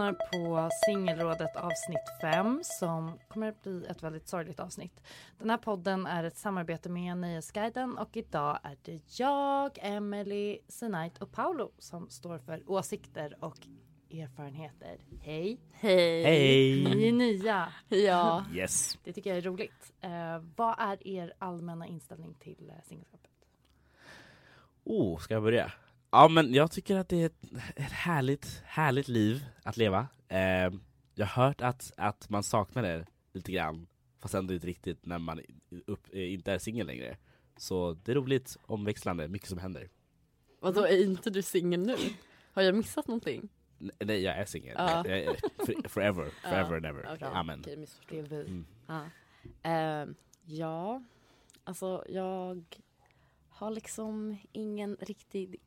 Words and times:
Lyssnar 0.00 0.12
på 0.12 0.70
Singelrådet 0.86 1.56
avsnitt 1.56 2.20
5 2.20 2.60
som 2.64 3.18
kommer 3.28 3.48
att 3.48 3.62
bli 3.62 3.86
ett 3.86 4.02
väldigt 4.02 4.28
sorgligt 4.28 4.60
avsnitt. 4.60 5.00
Den 5.38 5.50
här 5.50 5.56
podden 5.56 6.06
är 6.06 6.24
ett 6.24 6.36
samarbete 6.36 6.88
med 6.88 7.16
Nöjesguiden 7.16 7.98
och 7.98 8.16
idag 8.16 8.58
är 8.62 8.76
det 8.82 9.18
jag, 9.18 9.78
Emily, 9.80 10.58
Sinait 10.68 11.18
och 11.18 11.32
Paolo 11.32 11.72
som 11.78 12.10
står 12.10 12.38
för 12.38 12.70
åsikter 12.70 13.36
och 13.40 13.56
erfarenheter. 14.10 14.98
Hej! 15.20 15.60
Hej! 15.72 16.24
Hej! 16.24 16.84
Ni 16.84 17.08
är 17.08 17.12
nya. 17.12 17.72
Ja. 17.88 18.44
Yes. 18.54 18.98
Det 19.04 19.12
tycker 19.12 19.30
jag 19.30 19.38
är 19.38 19.42
roligt. 19.42 19.92
Eh, 20.00 20.42
vad 20.56 20.74
är 20.78 21.06
er 21.06 21.32
allmänna 21.38 21.86
inställning 21.86 22.34
till 22.34 22.70
eh, 22.70 22.82
singelskapet? 22.88 23.30
Oh, 24.84 25.18
ska 25.18 25.34
jag 25.34 25.42
börja? 25.42 25.72
Ja 26.12 26.28
men 26.28 26.54
jag 26.54 26.70
tycker 26.70 26.96
att 26.96 27.08
det 27.08 27.22
är 27.22 27.26
ett, 27.26 27.42
ett 27.76 27.92
härligt, 27.92 28.62
härligt 28.64 29.08
liv 29.08 29.44
att 29.62 29.76
leva. 29.76 30.08
Eh, 30.28 30.38
jag 31.14 31.26
har 31.26 31.44
hört 31.44 31.60
att, 31.60 31.92
att 31.96 32.28
man 32.28 32.42
saknar 32.42 32.82
det 32.82 33.06
lite 33.32 33.52
grann, 33.52 33.86
fast 34.18 34.34
ändå 34.34 34.54
inte 34.54 34.66
riktigt 34.66 35.06
när 35.06 35.18
man 35.18 35.40
upp, 35.86 36.14
inte 36.14 36.52
är 36.52 36.58
singel 36.58 36.86
längre. 36.86 37.16
Så 37.56 37.92
det 37.92 38.12
är 38.12 38.16
roligt, 38.16 38.56
omväxlande, 38.66 39.28
mycket 39.28 39.48
som 39.48 39.58
händer. 39.58 39.88
Vadå, 40.60 40.84
är 40.84 41.04
inte 41.04 41.30
du 41.30 41.42
singel 41.42 41.80
nu? 41.80 41.96
Har 42.52 42.62
jag 42.62 42.74
missat 42.74 43.08
någonting? 43.08 43.48
Nej, 43.78 44.22
jag 44.22 44.36
är 44.36 44.44
singel. 44.44 44.74
Ja. 44.78 45.04
Forever, 45.88 46.30
forever 46.42 46.76
and 46.76 46.86
ever. 46.86 47.10
Okej, 47.14 47.28
Amen. 47.32 47.64
okej, 48.04 48.22
vi. 48.22 48.36
Mm. 48.36 48.66
Ja. 48.86 49.02
Ehm, 49.62 50.14
ja, 50.44 51.02
alltså 51.64 52.04
jag 52.08 52.64
har 53.48 53.70
liksom 53.70 54.36
ingen 54.52 54.96
riktig 55.00 55.60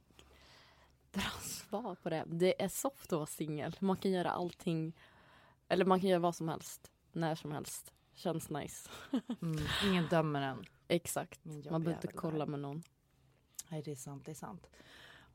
bra 1.14 1.32
svar 1.42 1.96
på 1.96 2.10
det. 2.10 2.24
Det 2.28 2.64
är 2.64 2.68
soft 2.68 3.06
att 3.06 3.18
vara 3.18 3.26
singel. 3.26 3.76
Man 3.80 3.98
kan 3.98 4.12
göra 4.12 4.32
allting, 4.32 4.94
eller 5.68 5.86
man 5.86 6.00
kan 6.00 6.10
göra 6.10 6.20
vad 6.20 6.36
som 6.36 6.48
helst, 6.50 6.92
när 7.12 7.36
som 7.36 7.52
helst. 7.52 7.94
Känns 8.14 8.50
nice. 8.50 8.90
Mm. 9.42 9.64
Ingen 9.86 10.08
dömer 10.08 10.42
en. 10.42 10.66
Exakt. 10.88 11.46
Man 11.46 11.62
behöver 11.62 11.92
inte 11.92 12.08
kolla 12.08 12.46
där. 12.46 12.52
med 12.52 12.60
någon. 12.60 12.84
Nej, 13.70 13.82
det 13.82 13.92
är 13.92 13.96
sant, 13.96 14.26
det 14.26 14.32
är 14.32 14.36
sant. 14.36 14.70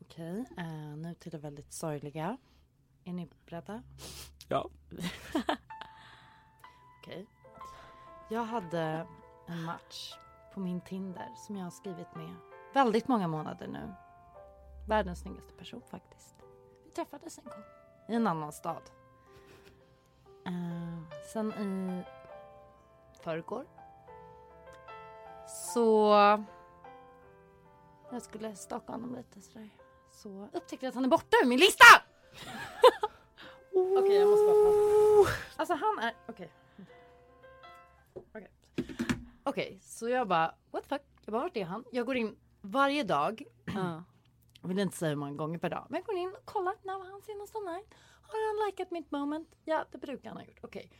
Okej, 0.00 0.44
eh, 0.58 0.96
nu 0.96 1.14
till 1.14 1.32
det 1.32 1.38
väldigt 1.38 1.72
sorgliga. 1.72 2.36
Är 3.04 3.12
ni 3.12 3.28
beredda? 3.46 3.82
Ja. 4.48 4.70
Okej. 7.00 7.26
Jag 8.30 8.44
hade 8.44 9.06
en 9.46 9.62
match 9.62 10.14
på 10.54 10.60
min 10.60 10.80
Tinder 10.80 11.28
som 11.36 11.56
jag 11.56 11.64
har 11.64 11.70
skrivit 11.70 12.14
med 12.14 12.34
väldigt 12.74 13.08
många 13.08 13.28
månader 13.28 13.68
nu. 13.68 13.94
Världens 14.88 15.20
snyggaste 15.20 15.52
person 15.52 15.82
faktiskt. 15.90 16.34
Vi 16.84 16.90
träffades 16.90 17.38
en 17.38 17.44
gång 17.44 17.62
i 18.08 18.14
en 18.14 18.26
annan 18.26 18.52
stad. 18.52 18.82
Eh, 20.46 21.22
sen 21.32 21.52
i 21.52 22.02
förrgår 23.22 23.66
så 25.46 26.12
jag 28.10 28.22
skulle 28.22 28.54
staka 28.56 28.92
honom 28.92 29.16
lite 29.16 29.40
sådär. 29.40 29.68
Så 30.10 30.48
upptäckte 30.52 30.86
jag 30.86 30.88
att 30.88 30.94
han 30.94 31.04
är 31.04 31.08
borta 31.08 31.36
ur 31.42 31.46
min 31.46 31.58
lista! 31.58 31.84
Okej, 33.98 34.16
jag 34.16 34.28
måste 34.28 34.46
bara 34.46 34.54
prata. 34.54 35.38
Alltså 35.56 35.74
han 35.74 35.98
är, 35.98 36.14
okej. 36.28 36.52
Okej, 38.14 38.50
Okej, 39.44 39.78
så 39.82 40.08
jag 40.08 40.28
bara, 40.28 40.54
what 40.70 40.82
the 40.82 40.88
fuck? 40.88 41.02
Jag 41.24 41.32
bara, 41.32 41.42
vart 41.42 41.56
är 41.56 41.64
han? 41.64 41.84
Jag 41.92 42.06
går 42.06 42.16
in 42.16 42.36
varje 42.60 43.02
dag. 43.02 43.42
Ja. 44.68 44.72
Jag 44.72 44.74
vill 44.74 44.78
inte 44.78 44.96
säga 44.96 45.08
hur 45.08 45.16
många 45.16 45.32
gånger 45.32 45.58
per 45.58 45.70
dag. 45.70 45.86
Men 45.90 45.96
jag 45.98 46.06
går 46.06 46.16
in 46.16 46.34
och 46.38 46.44
kollar, 46.46 46.74
när 46.82 46.98
var 46.98 47.04
han 47.10 47.22
senast 47.22 47.56
online? 47.56 47.84
Har 48.22 48.60
han 48.62 48.66
likat 48.70 48.90
mitt 48.90 49.10
moment? 49.10 49.56
Ja, 49.64 49.84
det 49.92 49.98
brukar 49.98 50.28
han 50.30 50.36
ha 50.38 50.44
gjort. 50.44 50.58
Okej, 50.62 50.90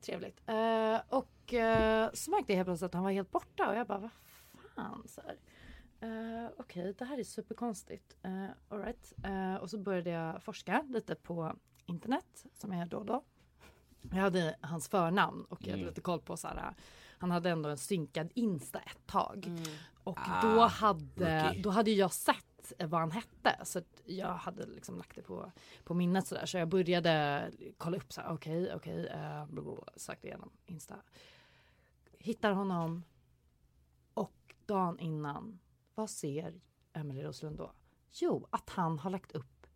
trevligt. 0.00 0.40
Eh, 0.46 1.00
och 1.08 1.54
eh, 1.54 2.10
så 2.12 2.30
märkte 2.30 2.52
jag 2.52 2.56
helt 2.56 2.66
plötsligt 2.66 2.86
att 2.86 2.94
han 2.94 3.04
var 3.04 3.10
helt 3.10 3.30
borta 3.30 3.68
och 3.68 3.76
jag 3.76 3.86
bara, 3.86 3.98
vad 3.98 4.10
fan? 4.74 5.04
Så 5.08 5.20
här. 5.20 5.38
Eh, 6.00 6.50
Okej, 6.58 6.94
det 6.98 7.04
här 7.04 7.18
är 7.18 7.24
superkonstigt. 7.24 8.16
Uh, 8.26 8.48
all 8.68 8.78
right. 8.78 9.12
Eh, 9.24 9.54
och 9.54 9.70
så 9.70 9.78
började 9.78 10.10
jag 10.10 10.42
forska 10.42 10.82
lite 10.88 11.14
på 11.14 11.56
internet, 11.86 12.44
som 12.54 12.72
jag 12.72 12.78
gör 12.78 12.86
då 12.86 12.96
och 12.98 13.06
då. 13.06 13.24
Jag 14.10 14.16
hade 14.22 14.56
hans 14.60 14.88
förnamn 14.88 15.44
och 15.44 15.58
jag 15.60 15.66
hade 15.70 15.74
Mm. 15.82 15.88
lite 15.88 16.00
koll 16.00 16.20
på 16.20 16.36
så 16.36 16.48
här. 16.48 16.74
Han 17.18 17.30
hade 17.30 17.50
ändå 17.50 17.68
en 17.68 17.78
synkad 17.78 18.30
Insta 18.34 18.78
ett 18.78 19.06
tag. 19.06 19.44
Mm. 19.46 19.62
Och 20.04 20.18
Ah, 20.20 20.42
då, 20.42 20.60
hade, 20.60 21.54
då 21.62 21.70
hade 21.70 21.90
jag 21.90 22.12
sett 22.12 22.51
vad 22.78 23.00
han 23.00 23.10
hette. 23.10 23.64
Så 23.64 23.80
jag 24.04 24.34
hade 24.34 24.66
liksom 24.66 24.96
lagt 24.96 25.14
det 25.16 25.22
på, 25.22 25.52
på 25.84 25.94
minnet 25.94 26.26
sådär. 26.26 26.46
Så 26.46 26.58
jag 26.58 26.68
började 26.68 27.50
kolla 27.78 27.96
upp 27.96 28.12
så 28.12 28.20
här, 28.20 28.32
okej, 28.32 28.74
okej, 28.74 29.06
eh, 29.06 29.46
blablabla, 29.46 29.92
sökte 29.96 30.26
igenom 30.26 30.50
Insta. 30.66 30.96
Hittar 32.18 32.52
honom. 32.52 33.04
Och 34.14 34.54
dagen 34.66 34.98
innan, 34.98 35.58
vad 35.94 36.10
ser 36.10 36.60
Emelie 36.92 37.24
Roslund 37.24 37.58
då? 37.58 37.72
Jo, 38.12 38.46
att 38.50 38.70
han 38.70 38.98
har 38.98 39.10
lagt 39.10 39.32
upp 39.32 39.66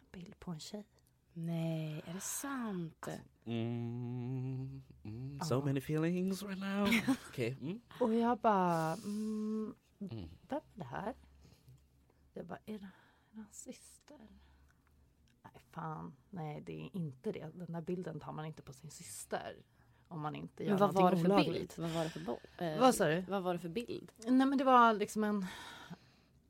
en 0.00 0.20
bild 0.20 0.40
på 0.40 0.50
en 0.50 0.60
tjej. 0.60 0.86
Nej, 1.32 2.02
är 2.06 2.14
det 2.14 2.20
sant? 2.20 3.08
Mm, 3.44 4.82
mm, 5.04 5.40
so 5.40 5.64
many 5.64 5.78
feelings 5.80 6.42
right 6.42 6.60
now. 6.60 6.88
Okej. 7.28 7.56
Mm. 7.60 7.80
Och 8.00 8.14
jag 8.14 8.38
bara, 8.38 8.92
mm, 8.92 9.74
Mm. 9.98 10.28
vem 10.48 10.60
är 10.74 10.78
det 10.78 10.84
här? 10.84 11.14
Jag 12.34 12.46
bara, 12.46 12.58
är 12.66 12.78
det 12.78 12.88
hans 13.34 13.62
syster? 13.62 14.18
Nej, 15.42 15.62
fan. 15.70 16.14
Nej, 16.30 16.60
det 16.60 16.72
är 16.72 16.96
inte 16.96 17.32
det. 17.32 17.50
Den 17.54 17.72
där 17.72 17.80
bilden 17.80 18.20
tar 18.20 18.32
man 18.32 18.44
inte 18.46 18.62
på 18.62 18.72
sin 18.72 18.90
syster. 18.90 19.56
Om 20.08 20.20
man 20.20 20.36
inte 20.36 20.64
gör 20.64 20.70
Men 20.70 20.78
vad 20.78 20.94
var 20.94 21.10
det 21.10 21.16
för 21.16 21.24
olagligt. 21.26 21.52
bild? 21.52 21.72
Vad 21.78 21.90
var 21.90 22.04
det 22.04 22.10
för, 22.10 22.20
bo- 22.20 22.64
eh, 22.64 22.80
Vad 22.80 22.94
sa 22.94 23.06
du? 23.08 23.20
Vad 23.20 23.42
var 23.42 23.52
det 23.52 23.58
för 23.58 23.68
bild? 23.68 24.12
Nej, 24.18 24.46
men 24.46 24.58
det 24.58 24.64
var 24.64 24.92
liksom 24.92 25.24
en... 25.24 25.46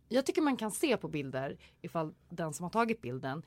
Jag 0.08 0.26
tycker 0.26 0.42
man 0.42 0.56
kan 0.56 0.70
se 0.70 0.96
på 0.96 1.08
bilder 1.08 1.58
ifall 1.80 2.14
den 2.28 2.54
som 2.54 2.64
har 2.64 2.70
tagit 2.70 3.00
bilden 3.00 3.42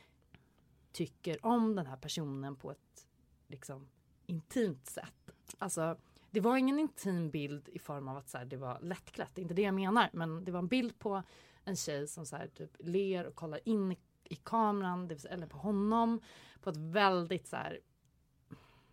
tycker 0.91 1.45
om 1.45 1.75
den 1.75 1.85
här 1.85 1.97
personen 1.97 2.55
på 2.55 2.71
ett 2.71 3.07
liksom 3.47 3.87
intimt 4.25 4.85
sätt. 4.85 5.31
Alltså 5.57 5.97
det 6.31 6.39
var 6.39 6.57
ingen 6.57 6.79
intim 6.79 7.29
bild 7.31 7.69
i 7.69 7.79
form 7.79 8.07
av 8.07 8.17
att 8.17 8.29
så 8.29 8.37
här, 8.37 8.45
det 8.45 8.57
var 8.57 8.79
lättklätt, 8.81 9.31
det 9.35 9.41
är 9.41 9.43
inte 9.43 9.53
det 9.53 9.61
jag 9.61 9.73
menar. 9.73 10.09
Men 10.13 10.45
det 10.45 10.51
var 10.51 10.59
en 10.59 10.67
bild 10.67 10.99
på 10.99 11.23
en 11.67 11.75
tjej 11.75 12.07
som 12.07 12.25
så 12.25 12.35
här, 12.35 12.47
typ 12.47 12.71
ler 12.79 13.25
och 13.25 13.35
kollar 13.35 13.59
in 13.65 13.95
i, 14.23 14.35
kameran, 14.35 15.07
det 15.07 15.13
vill 15.15 15.21
säga, 15.21 15.33
eller 15.33 15.47
på 15.47 15.57
honom. 15.57 16.21
På 16.61 16.69
ett 16.69 16.77
väldigt 16.77 17.47
så 17.47 17.55
här, 17.55 17.79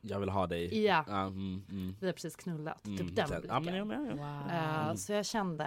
Jag 0.00 0.21
vill 0.21 0.29
ha 0.29 0.47
dig. 0.47 0.85
ja, 0.85 1.05
mm, 1.09 1.65
mm. 1.71 1.97
vi 2.00 2.06
har 2.06 2.12
precis 2.12 2.37
knullat. 2.37 2.87
Mm, 2.87 2.99
typ 2.99 3.17
den 3.17 3.29
blicken. 3.29 3.49
ja, 3.49 3.61
men, 3.61 3.75
ja, 3.75 3.85
men, 3.85 4.19
ja. 4.19 4.88
Eh, 4.91 4.94
så 4.94 5.12
jag 5.12 5.26
kände, 5.26 5.67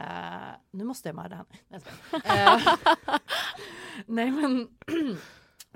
nu 0.71 0.83
måste 0.83 1.09
jag 1.09 1.15
mörda 1.15 1.35
henne. 1.35 1.47
Nej. 1.67 1.81
Eh, 2.25 2.61
Nej 4.05 4.31
men 4.31 4.67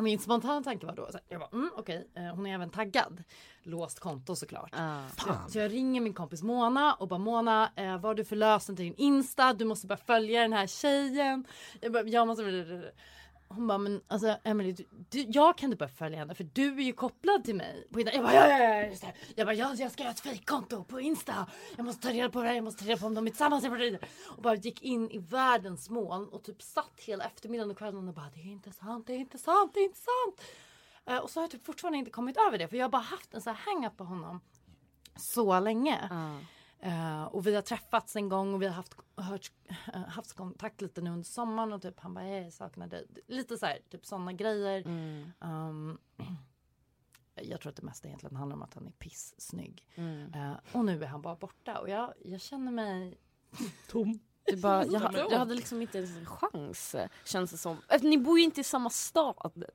min 0.01 0.19
spontana 0.19 0.63
tanke 0.63 0.85
var 0.85 0.95
då, 0.95 1.05
så 1.05 1.11
här, 1.11 1.21
jag 1.29 1.39
bara, 1.39 1.49
mm, 1.53 1.69
okej, 1.77 2.07
eh, 2.15 2.23
hon 2.23 2.45
är 2.45 2.53
även 2.53 2.69
taggad. 2.69 3.23
Låst 3.63 3.99
konto 3.99 4.35
såklart. 4.35 4.69
Ja. 4.77 5.03
Så, 5.17 5.29
jag- 5.29 5.51
så 5.51 5.59
jag 5.59 5.71
ringer 5.73 6.01
min 6.01 6.13
kompis 6.13 6.43
Mona 6.43 6.93
och 6.93 7.07
bara 7.07 7.19
Mona, 7.19 7.69
eh, 7.75 7.91
vad 7.91 8.03
har 8.05 8.13
du 8.15 8.25
för 8.25 8.35
lösen 8.35 8.75
till 8.75 8.85
din 8.85 8.95
Insta? 8.97 9.53
Du 9.53 9.65
måste 9.65 9.87
bara 9.87 9.97
följa 9.97 10.41
den 10.41 10.53
här 10.53 10.67
tjejen. 10.67 11.45
Jag, 11.81 11.91
bara, 11.93 12.03
jag 12.03 12.27
måste... 12.27 12.43
Hon 13.55 13.67
bara, 13.67 13.77
men 13.77 14.01
alltså 14.07 14.37
Emily, 14.43 14.71
du, 14.71 14.85
du, 15.09 15.19
jag 15.29 15.57
kan 15.57 15.67
inte 15.67 15.77
bara 15.77 15.89
följa 15.89 16.19
henne 16.19 16.35
för 16.35 16.43
du 16.43 16.77
är 16.77 16.81
ju 16.81 16.93
kopplad 16.93 17.43
till 17.43 17.55
mig. 17.55 17.87
På 17.93 17.99
Insta. 17.99 18.15
jag 18.15 18.23
bara, 18.23 18.33
ja, 18.33 18.47
ja, 18.47 18.57
ja, 18.57 18.85
just 18.85 19.01
det. 19.01 19.13
Jag 19.35 19.47
bara, 19.47 19.53
jag, 19.53 19.75
jag 19.75 19.91
ska 19.91 20.03
göra 20.03 20.13
ett 20.13 20.19
fejkkonto 20.19 20.83
på 20.83 20.99
Insta. 20.99 21.47
Jag 21.75 21.85
måste 21.85 22.07
ta 22.07 22.13
reda 22.13 22.29
på 22.29 22.41
det 22.41 22.47
här, 22.47 22.55
jag 22.55 22.63
måste 22.63 22.83
ta 22.83 22.89
reda 22.89 22.99
på 22.99 23.05
om 23.05 23.13
de 23.13 23.25
är 23.25 23.31
tillsammans. 23.31 23.63
Jag 23.63 23.97
Och 24.27 24.41
bara 24.41 24.55
gick 24.55 24.81
in 24.81 25.11
i 25.11 25.17
världens 25.17 25.89
moln 25.89 26.27
och 26.27 26.43
typ 26.43 26.61
satt 26.61 26.99
hela 26.99 27.25
eftermiddagen 27.25 27.71
och 27.71 27.77
kvällen 27.77 28.07
och 28.07 28.13
bara, 28.13 28.29
det 28.33 28.39
är 28.39 28.51
inte 28.51 28.71
sant, 28.71 29.07
det 29.07 29.13
är 29.13 29.17
inte 29.17 29.37
sant, 29.37 29.71
det 29.73 29.79
är 29.79 29.83
inte 29.85 29.99
sant. 29.99 30.41
Eh, 31.05 31.17
och 31.17 31.29
så 31.29 31.39
har 31.39 31.43
jag 31.43 31.51
typ 31.51 31.65
fortfarande 31.65 31.97
inte 31.97 32.11
kommit 32.11 32.37
över 32.47 32.57
det 32.57 32.67
för 32.67 32.77
jag 32.77 32.85
har 32.85 32.89
bara 32.89 33.01
haft 33.01 33.33
en 33.33 33.41
sån 33.41 33.55
här 33.55 33.61
hang-up 33.65 33.97
på 33.97 34.03
honom 34.03 34.41
så 35.15 35.59
länge. 35.59 36.09
Mm. 36.11 36.39
Eh, 36.83 37.23
och 37.23 37.47
vi 37.47 37.55
har 37.55 37.61
träffats 37.61 38.15
en 38.15 38.29
gång 38.29 38.53
och 38.53 38.61
vi 38.61 38.65
har 38.65 38.73
haft, 38.73 38.95
hört, 39.15 39.51
eh, 39.93 40.01
haft 40.01 40.33
kontakt 40.33 40.81
lite 40.81 41.01
nu 41.01 41.09
under 41.09 41.23
sommaren 41.23 41.73
och 41.73 41.81
typ 41.81 41.99
han 41.99 42.13
bara 42.13 42.27
jag 42.27 42.53
saknar 42.53 42.87
dig. 42.87 43.07
Lite 43.27 43.57
så 43.57 43.65
här, 43.65 43.79
typ 43.89 44.05
sådana 44.05 44.33
grejer. 44.33 44.81
Mm. 44.87 45.31
Um, 45.39 45.99
jag 47.35 47.61
tror 47.61 47.69
att 47.69 47.75
det 47.75 47.83
mesta 47.83 48.07
egentligen 48.07 48.35
handlar 48.35 48.55
om 48.55 48.63
att 48.63 48.73
han 48.73 48.87
är 48.87 48.91
pissnygg. 48.91 49.87
Mm. 49.95 50.33
Eh, 50.33 50.53
och 50.71 50.85
nu 50.85 51.03
är 51.03 51.07
han 51.07 51.21
bara 51.21 51.35
borta 51.35 51.79
och 51.79 51.89
jag, 51.89 52.13
jag 52.25 52.41
känner 52.41 52.71
mig 52.71 53.17
Tom. 53.87 54.19
Du 54.43 54.57
bara, 54.57 54.85
jag, 54.91 55.13
jag 55.13 55.39
hade 55.39 55.55
liksom 55.55 55.81
inte 55.81 55.97
ens 55.97 56.17
en 56.17 56.25
chans 56.25 56.95
känns 57.25 57.51
det 57.51 57.57
som. 57.57 57.77
Efter, 57.89 58.07
ni 58.07 58.17
bor 58.17 58.39
ju 58.39 58.45
inte 58.45 58.61
i 58.61 58.63
samma 58.63 58.89
stad. 58.89 59.65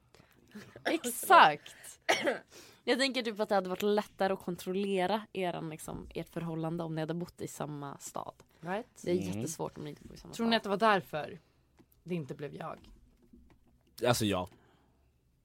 exakt. 0.85 2.01
Jag 2.89 2.99
tänker 2.99 3.23
typ 3.23 3.41
att 3.41 3.49
det 3.49 3.55
hade 3.55 3.69
varit 3.69 3.83
lättare 3.83 4.33
att 4.33 4.39
kontrollera 4.45 5.23
eran, 5.33 5.69
liksom, 5.71 6.07
ert 6.15 6.29
förhållande 6.29 6.85
om 6.85 6.95
ni 6.95 7.01
hade 7.01 7.15
bott 7.15 7.41
i 7.41 7.49
samma 7.49 7.99
stad. 7.99 8.35
Right? 8.61 8.87
Det 9.05 9.11
är 9.11 9.15
Mm. 9.23 9.27
jättesvårt 9.39 9.79
om 9.79 9.85
ni 9.85 9.91
inte 9.91 10.05
bor 10.05 10.15
i 10.15 10.19
samma 10.19 10.35
Tror 10.35 10.47
ni 10.47 10.57
att 10.57 10.63
det 10.63 10.69
var 10.69 10.77
därför 10.77 11.39
det 12.05 12.15
inte 12.15 12.35
blev 12.35 12.55
jag? 12.55 12.79
Alltså 14.07 14.25
ja, 14.25 14.49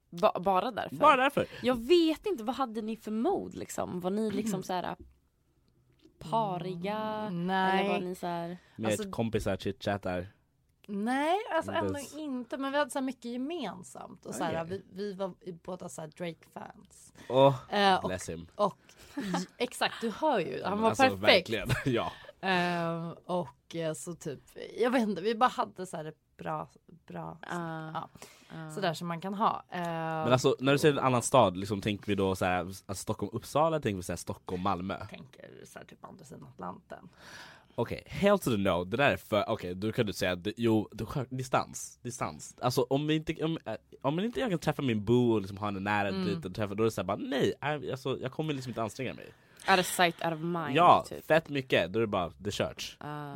Ba- 0.09 0.39
bara 0.39 0.71
därför? 0.71 0.95
bara 0.95 1.17
därför. 1.23 1.47
Jag 1.63 1.75
vet 1.87 2.25
inte, 2.25 2.43
vad 2.43 2.55
hade 2.55 2.81
ni 2.81 2.95
för 2.95 3.11
mod 3.11 3.55
liksom? 3.55 3.99
Var 3.99 4.09
ni 4.11 4.31
liksom 4.31 4.63
så 4.63 4.73
här 4.73 4.95
pariga? 6.19 6.97
Eller 6.97 7.23
var 7.23 7.29
Nej, 7.29 8.01
ni 8.01 8.15
så 8.15 8.27
här... 8.27 8.57
Med 8.75 8.91
Alltså- 8.91 9.11
kompisar 9.11 9.57
chitchattar. 9.57 10.27
Nej 10.87 11.37
alltså 11.55 11.71
ändå 11.71 11.97
ens- 11.97 12.15
inte. 12.17 12.57
Men 12.57 12.71
vi 12.71 12.77
hade 12.77 12.91
så 12.91 12.99
här 12.99 13.05
mycket 13.05 13.25
gemensamt. 13.31 14.25
Och 14.25 14.35
så 14.35 14.43
här, 14.43 14.63
Okej. 14.65 14.81
vi, 14.91 15.03
vi 15.03 15.13
var 15.13 15.33
båda 15.63 15.89
så 15.89 16.01
här 16.01 16.07
Drake-fans. 16.07 17.13
Åh, 17.29 17.55
Eh, 17.69 17.95
och 17.95 18.07
bless 18.09 18.29
him. 18.29 18.47
Och 18.55 18.77
j- 19.15 19.23
exakt, 19.57 19.95
du 20.01 20.09
hör 20.09 20.39
ju. 20.39 20.63
Han 20.63 20.81
var 20.81 20.89
Alltså, 20.89 21.03
perfekt. 21.03 21.23
Verkligen, 21.23 21.69
ja. 21.85 22.11
Eh, 22.49 23.09
och 23.25 23.75
eh, 23.75 23.93
så 23.93 24.15
typ, 24.15 24.39
jag 24.77 24.91
vet 24.91 25.01
inte, 25.01 25.21
vi 25.21 25.35
bara 25.35 25.49
hade 25.49 25.85
så 25.85 25.97
här 25.97 26.13
bra, 26.37 26.69
bra 27.07 27.37
Ah, 27.41 27.91
ja, 27.93 28.09
ah. 28.55 28.71
sådär 28.71 28.93
som 28.93 29.07
man 29.07 29.21
kan 29.21 29.33
ha. 29.33 29.63
Eh, 29.69 29.79
Men 29.81 30.31
alltså 30.33 30.55
när 30.59 30.71
du 30.71 30.77
säger 30.77 30.93
en 30.97 31.03
annan 31.05 31.21
stad, 31.21 31.57
liksom, 31.57 31.81
tänker 31.81 32.07
vi 32.07 32.15
då 32.15 32.35
så 32.35 32.45
här, 32.45 32.59
alltså, 32.59 32.93
Stockholm, 32.95 33.29
Uppsala, 33.33 33.79
tänker 33.79 33.97
vi 33.97 34.03
så 34.03 34.11
här, 34.11 34.17
Stockholm, 34.17 34.61
Malmö? 34.61 34.97
jag 34.99 35.09
tänker 35.09 35.49
så 35.65 35.79
här 35.79 35.85
typ 35.85 36.05
andra 36.05 36.25
sidan 36.25 36.47
Atlanten. 36.53 37.09
Okej, 37.81 38.03
hell 38.05 38.39
to 38.39 38.51
the 38.51 38.57
no, 38.57 38.83
det 38.83 38.97
där 38.97 39.11
är 39.11 39.17
för, 39.17 39.49
okej 39.49 39.75
då 39.75 39.91
kan 39.91 40.05
du 40.05 40.13
säga, 40.13 40.37
jo, 40.57 40.89
är 40.91 41.35
distans, 41.35 41.99
distans. 42.03 42.55
Alltså 42.61 42.81
om, 42.81 43.07
vi 43.07 43.15
inte, 43.15 43.43
om, 43.43 43.57
äh, 43.65 43.73
om 44.01 44.19
inte 44.19 44.39
jag 44.39 44.49
kan 44.49 44.59
träffa 44.59 44.81
min 44.81 45.05
boo 45.05 45.33
och 45.33 45.41
liksom 45.41 45.57
ha 45.57 45.65
henne 45.65 45.79
nära 45.79 46.07
Mm. 46.07 46.25
dit 46.25 46.45
och 46.45 46.55
träffa, 46.55 46.75
då 46.75 46.83
är 46.83 46.85
det 46.85 46.91
såhär 46.91 47.05
bara 47.05 47.17
nej, 47.17 47.53
I, 47.61 47.91
alltså, 47.91 48.19
jag 48.21 48.31
kommer 48.31 48.53
liksom 48.53 48.69
inte 48.69 48.81
anstränga 48.81 49.13
mig. 49.13 49.25
Out 49.69 49.79
of 49.79 49.85
sight, 49.85 50.25
out 50.25 50.33
of 50.33 50.39
mind. 50.39 50.75
ja, 50.75 51.05
typ. 51.09 51.27
fett 51.27 51.49
mycket, 51.49 51.93
då 51.93 51.99
är 51.99 52.01
det 52.01 52.07
bara 52.07 52.31
the 52.43 52.51
church. 52.51 52.97
Ah. 52.99 53.35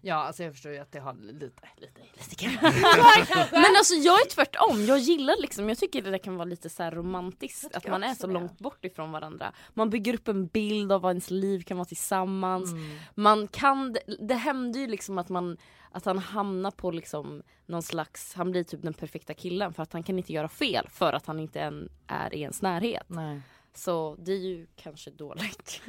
Ja, 0.00 0.14
alltså 0.14 0.42
jag 0.42 0.52
förstår 0.52 0.72
ju 0.72 0.78
att 0.78 0.92
det 0.92 1.00
har 1.00 1.14
lite, 1.14 1.68
lite, 1.76 2.00
lite. 2.30 2.58
Men 3.52 3.76
alltså 3.78 3.94
jag 3.94 4.20
är 4.20 4.30
tvärtom, 4.30 4.84
jag 4.84 4.98
gillar 4.98 5.40
liksom, 5.40 5.68
jag 5.68 5.78
tycker 5.78 6.02
det 6.02 6.18
kan 6.18 6.36
vara 6.36 6.48
lite 6.48 6.70
så 6.70 6.82
här 6.82 6.90
romantiskt 6.90 7.76
att 7.76 7.88
man 7.88 8.02
är 8.04 8.14
så 8.14 8.26
det. 8.26 8.32
långt 8.32 8.58
bort 8.58 8.84
ifrån 8.84 9.12
varandra. 9.12 9.52
Man 9.74 9.90
bygger 9.90 10.14
upp 10.14 10.28
en 10.28 10.46
bild 10.46 10.92
av 10.92 11.00
vad 11.00 11.10
ens 11.10 11.30
liv 11.30 11.62
kan 11.62 11.76
vara 11.76 11.84
tillsammans. 11.84 12.72
Mm. 12.72 12.98
Man 13.14 13.48
kan, 13.48 13.96
det 14.20 14.34
händer 14.34 14.80
ju 14.80 14.86
liksom 14.86 15.18
att 15.18 15.28
man 15.28 15.56
att 15.92 16.04
han 16.04 16.18
hamnar 16.18 16.70
på 16.70 16.90
liksom 16.90 17.42
någon 17.66 17.82
slags, 17.82 18.34
han 18.34 18.50
blir 18.50 18.64
typ 18.64 18.82
den 18.82 18.94
perfekta 18.94 19.34
killen 19.34 19.74
för 19.74 19.82
att 19.82 19.92
han 19.92 20.02
kan 20.02 20.18
inte 20.18 20.32
göra 20.32 20.48
fel 20.48 20.86
för 20.90 21.12
att 21.12 21.26
han 21.26 21.40
inte 21.40 21.60
än 21.60 21.88
är 22.06 22.34
i 22.34 22.40
ens 22.40 22.62
närhet. 22.62 23.06
Nej. 23.08 23.40
Så 23.78 24.16
det 24.18 24.32
är 24.32 24.36
ju 24.38 24.66
kanske 24.76 25.10
dåligt. 25.10 25.80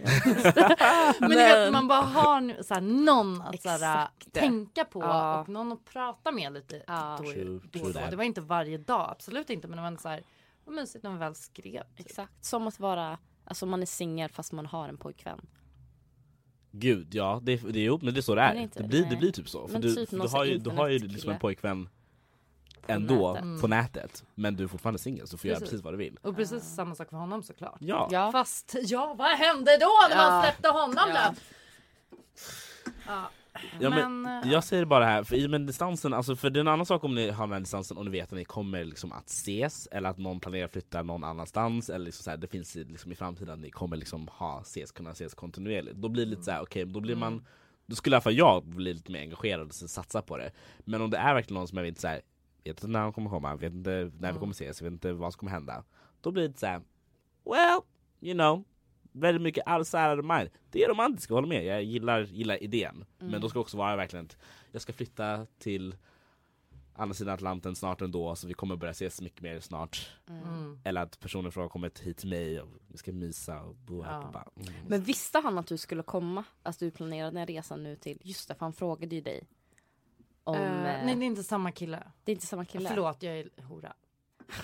Men, 1.20 1.30
du 1.30 1.36
vet, 1.36 1.72
man 1.72 1.88
bara 1.88 2.02
har 2.02 2.42
nu, 2.42 2.64
så 2.64 2.74
här, 2.74 2.82
någon 2.82 3.42
att 3.42 3.62
så 3.62 3.70
här, 3.70 4.08
tänka 4.32 4.86
på 4.86 5.02
Ja. 5.02 5.42
och 5.42 5.50
någon 5.50 5.72
att 5.72 5.86
prata 5.86 6.32
med 6.32 6.54
lite 6.54 6.84
Ja. 6.88 7.16
då, 7.20 7.32
True, 7.32 7.60
då, 7.64 7.80
true 7.80 7.94
då. 7.94 8.10
Det 8.10 8.16
var 8.16 8.24
inte 8.24 8.42
varje 8.42 8.78
dag, 8.78 9.08
absolut 9.12 9.50
inte 9.50 9.68
men 9.68 9.78
det 9.78 9.84
var 9.92 9.98
så 9.98 10.10
här, 10.10 10.24
vad 10.66 10.76
mysigt 10.76 11.04
när 11.04 11.12
vi 11.12 11.18
väl 11.18 11.36
skrev. 11.36 11.84
Typ. 11.84 12.06
Exakt. 12.06 12.46
Som 12.46 12.68
att 12.68 12.80
vara, 12.80 13.18
alltså 13.46 13.66
man 13.66 13.82
är 13.82 13.86
singel 13.86 14.30
fast 14.30 14.52
man 14.52 14.66
har 14.66 14.90
en 14.90 14.98
pojkvän. 14.98 15.42
Gud 16.72 17.16
ja, 17.16 17.40
det, 17.44 17.56
det, 17.56 17.80
jo, 17.84 18.00
men 18.02 18.14
det 18.14 18.20
är 18.20 18.22
så 18.22 18.36
det 18.36 18.42
Men 18.42 18.50
är. 18.50 18.54
det 18.54 18.60
är 18.60 18.64
inte 18.64 18.80
Det 18.80 18.84
det, 18.84 18.90
blir, 18.90 19.06
det 19.10 19.16
blir 19.16 19.32
typ 19.32 19.50
så. 19.50 19.68
För 19.68 19.74
Men 19.74 19.82
du, 19.82 19.96
typ 19.96 20.12
någon 20.12 20.28
du, 20.28 20.32
har 20.32 20.46
ju, 20.46 20.58
du 20.58 20.70
har 20.70 20.88
ju 20.88 21.00
liksom 21.00 21.32
en 21.32 21.40
pojkvän 21.40 21.90
ändå 22.88 23.34
nätet. 23.34 23.62
på 23.62 23.68
nätet, 23.68 24.24
men 24.36 24.56
du 24.56 24.64
är 24.64 24.68
fortfarande 24.68 25.00
singel 25.00 25.28
så 25.28 25.36
du 25.36 25.38
får 25.38 25.48
göra 25.48 25.60
Precis. 25.60 25.72
precis 25.72 25.84
vad 25.84 25.94
du 25.94 25.98
vill. 25.98 26.18
Och 26.22 26.36
precis 26.36 26.64
samma 26.64 26.96
sak 26.96 27.10
för 27.10 27.18
honom 27.18 27.44
såklart. 27.44 27.78
Ja, 27.80 28.08
Ja. 28.12 28.32
Fast 28.32 28.76
ja, 28.84 29.16
vad 29.18 29.30
hände 29.38 29.78
då 29.78 29.90
när 30.10 30.16
man 30.18 30.36
Ja. 30.36 30.44
släppte 30.44 30.70
honom 30.70 30.96
Ja. 31.14 31.32
då? 31.32 31.36
Ja. 33.08 33.30
Ja, 33.80 33.90
men, 33.90 34.22
Men, 34.22 34.44
eh, 34.44 34.52
jag 34.52 34.64
säger 34.64 34.86
bara 34.86 35.06
här, 35.06 35.24
för 35.24 35.36
i 35.36 35.48
med 35.48 35.62
distansen, 35.62 36.14
alltså 36.14 36.36
för 36.36 36.50
det 36.50 36.60
är 36.60 36.62
en 36.62 36.68
annan 36.68 36.86
sak 36.86 37.04
om 37.04 37.16
ni 37.16 37.30
har 37.30 37.44
den 37.48 37.54
här 37.54 37.60
distansen 37.60 37.98
och 37.98 38.06
ni 38.06 38.12
vet 38.12 38.24
att 38.32 38.38
ni 38.38 38.46
kommer 38.46 38.84
liksom 38.84 39.12
att 39.12 39.28
ses 39.30 39.88
eller 39.92 40.10
att 40.10 40.18
någon 40.18 40.40
planerar 40.40 40.66
att 40.66 40.72
flytta 40.72 41.04
någon 41.04 41.24
annanstans 41.24 41.90
eller 41.90 42.06
liksom 42.06 42.24
så 42.24 42.30
här, 42.30 42.38
det 42.38 42.48
finns 42.48 42.76
i- 42.76 42.84
liksom 42.84 43.12
i 43.12 43.16
framtiden 43.16 43.54
att 43.54 43.60
ni 43.60 43.70
kommer 43.70 43.98
liksom 43.98 44.28
ha 44.28 44.62
ses, 44.62 44.92
kunna 44.92 45.12
ses 45.12 45.34
kontinuerligt. 45.34 45.96
Då 45.96 46.10
blir 46.10 46.26
det 46.26 46.30
lite 46.30 46.44
så 46.44 46.52
här, 46.52 46.62
okej, 46.62 46.86
då 46.86 47.00
blir 47.00 47.16
man 47.16 47.46
då 47.86 47.96
skulle 47.96 48.14
i 48.14 48.16
alla 48.16 48.22
fall 48.22 48.36
jag 48.38 48.66
bli 48.66 48.94
lite 48.94 49.12
mer 49.12 49.20
engagerad 49.22 49.68
och 49.68 49.74
satsa 49.74 50.22
på 50.22 50.38
det. 50.38 50.52
Men 50.80 51.02
om 51.02 51.10
det 51.10 51.18
är 51.18 51.34
verkligen 51.34 51.56
någon 51.60 51.68
som 51.68 51.78
jag 51.78 51.84
vet 51.84 51.90
inte 51.92 52.02
så 52.02 52.08
här, 52.08 52.22
vet 52.64 52.78
inte 52.84 52.88
när 52.88 53.02
de 53.02 53.14
kommer 53.14 53.30
komma, 53.30 53.56
vet 53.56 53.74
inte 53.74 54.12
när 54.20 54.34
vi 54.34 54.40
kommer 54.40 54.54
ses, 54.54 54.82
vet 54.82 54.92
inte 54.92 55.14
vad 55.14 55.34
som 55.34 55.40
kommer 55.40 55.52
hända. 55.52 55.84
Då 56.22 56.32
blir 56.32 56.48
det 56.48 56.60
så 56.60 56.66
här, 56.66 56.82
well, 57.46 57.82
you 58.22 58.34
know, 58.34 58.64
väldigt 59.12 59.42
mycket 59.42 59.68
outside 59.68 60.20
of 60.20 60.22
the 60.22 60.34
mind. 60.34 60.50
Det 60.72 60.84
är 60.84 60.90
romantiskt, 60.90 61.30
jag 61.30 61.36
håller 61.36 61.48
med. 61.48 61.66
Jag 61.66 61.84
gillar, 61.84 62.22
gillar 62.22 62.64
idén. 62.64 63.06
Men 63.18 63.42
då 63.42 63.50
ska 63.50 63.60
också 63.60 63.78
vara 63.78 63.96
verkligen 63.96 64.26
att 64.26 64.38
jag 64.72 64.82
ska 64.82 64.94
flytta 64.94 65.46
till 65.60 65.96
andra 66.94 67.14
sidan 67.14 67.34
Atlanten 67.34 67.76
snart 67.76 68.02
ändå, 68.02 68.36
så 68.36 68.48
vi 68.48 68.54
kommer 68.54 68.76
börja 68.76 68.92
ses 68.92 69.22
mycket 69.22 69.42
mer 69.42 69.60
snart. 69.60 70.10
mm. 70.28 70.82
Eller 70.84 71.02
att 71.02 71.20
personen 71.20 71.52
från 71.52 71.62
har 71.62 71.70
kommit 71.70 72.00
hit 72.00 72.18
till 72.18 72.30
mig 72.30 72.62
och 72.62 72.70
vi 72.88 72.98
ska 72.98 73.12
mysa 73.12 73.62
och 73.62 73.76
bo 73.76 74.02
här. 74.02 74.12
Ja. 74.12 74.26
Och 74.28 74.34
bara, 74.34 74.48
mm. 74.56 74.74
Men 74.88 75.04
visste 75.04 75.40
han 75.40 75.58
att 75.58 75.68
du 75.68 75.78
skulle 75.78 76.04
komma? 76.04 76.44
Alltså 76.64 76.86
du 76.86 76.92
planerade 76.92 77.38
den 77.38 77.48
resan 77.48 77.84
nu 77.84 77.96
till, 77.96 78.22
just 78.24 78.48
det 78.48 78.56
för 78.56 78.66
han 78.66 78.74
frågade 78.74 79.16
ju 79.16 79.22
dig. 79.22 79.48
Om, 80.50 80.56
Eh, 80.56 80.96
eh, 81.00 81.06
nej 81.06 81.16
det 81.16 81.24
är 81.24 81.28
inte 81.28 81.44
samma 81.44 81.72
kille. 81.72 82.04
det 82.24 82.32
är 82.32 82.34
inte 82.34 82.48
samma 82.48 82.66
kille. 82.66 82.90
Förlåt 82.90 83.24
jag 83.24 83.38
är 83.40 83.50
hora. 83.70 83.94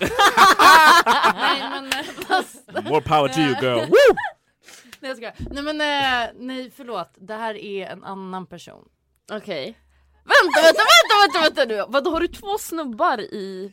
nej 1.34 1.62
men 1.70 2.04
fast, 2.04 2.72
More 2.84 3.00
power 3.00 3.28
to 3.28 3.40
you 3.40 3.54
girl! 3.62 3.78
Woo! 3.80 4.16
nej, 5.00 5.08
jag 5.10 5.16
skojar. 5.16 5.34
nej 5.50 5.62
men 5.62 5.80
eh, 5.80 6.30
nej 6.38 6.70
förlåt 6.76 7.10
det 7.14 7.34
här 7.34 7.54
är 7.56 7.86
en 7.86 8.04
annan 8.04 8.46
person. 8.46 8.88
Okej. 9.32 9.78
Vänta, 10.24 10.60
vänta, 10.62 10.82
vänta, 10.82 11.40
vänta, 11.40 11.40
vänta 11.62 11.74
nu! 11.74 11.92
Vadå 11.92 12.10
har 12.10 12.20
du 12.20 12.28
två 12.28 12.58
snubbar 12.58 13.20
i... 13.20 13.72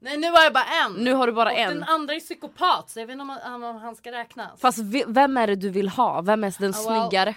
Nej 0.00 0.16
nu 0.16 0.30
har 0.30 0.42
jag 0.42 0.52
bara 0.52 0.64
en. 0.86 0.92
Nu 0.92 1.12
har 1.14 1.26
du 1.26 1.32
bara 1.32 1.50
och 1.52 1.58
en. 1.58 1.68
den 1.74 1.82
andra 1.84 2.14
är 2.14 2.20
psykopat 2.20 2.90
så 2.90 3.00
jag 3.00 3.06
vet 3.06 3.12
inte 3.12 3.22
om, 3.22 3.28
han- 3.28 3.62
om 3.64 3.76
han 3.76 3.96
ska 3.96 4.12
räknas. 4.12 4.60
Fast 4.60 4.78
vi- 4.78 5.04
vem 5.08 5.36
är 5.36 5.46
det 5.46 5.54
du 5.56 5.70
vill 5.70 5.88
ha? 5.88 6.20
Vem 6.22 6.44
är 6.44 6.54
den 6.58 6.74
Ah, 6.74 6.90
well. 6.90 7.00
snyggare? 7.10 7.34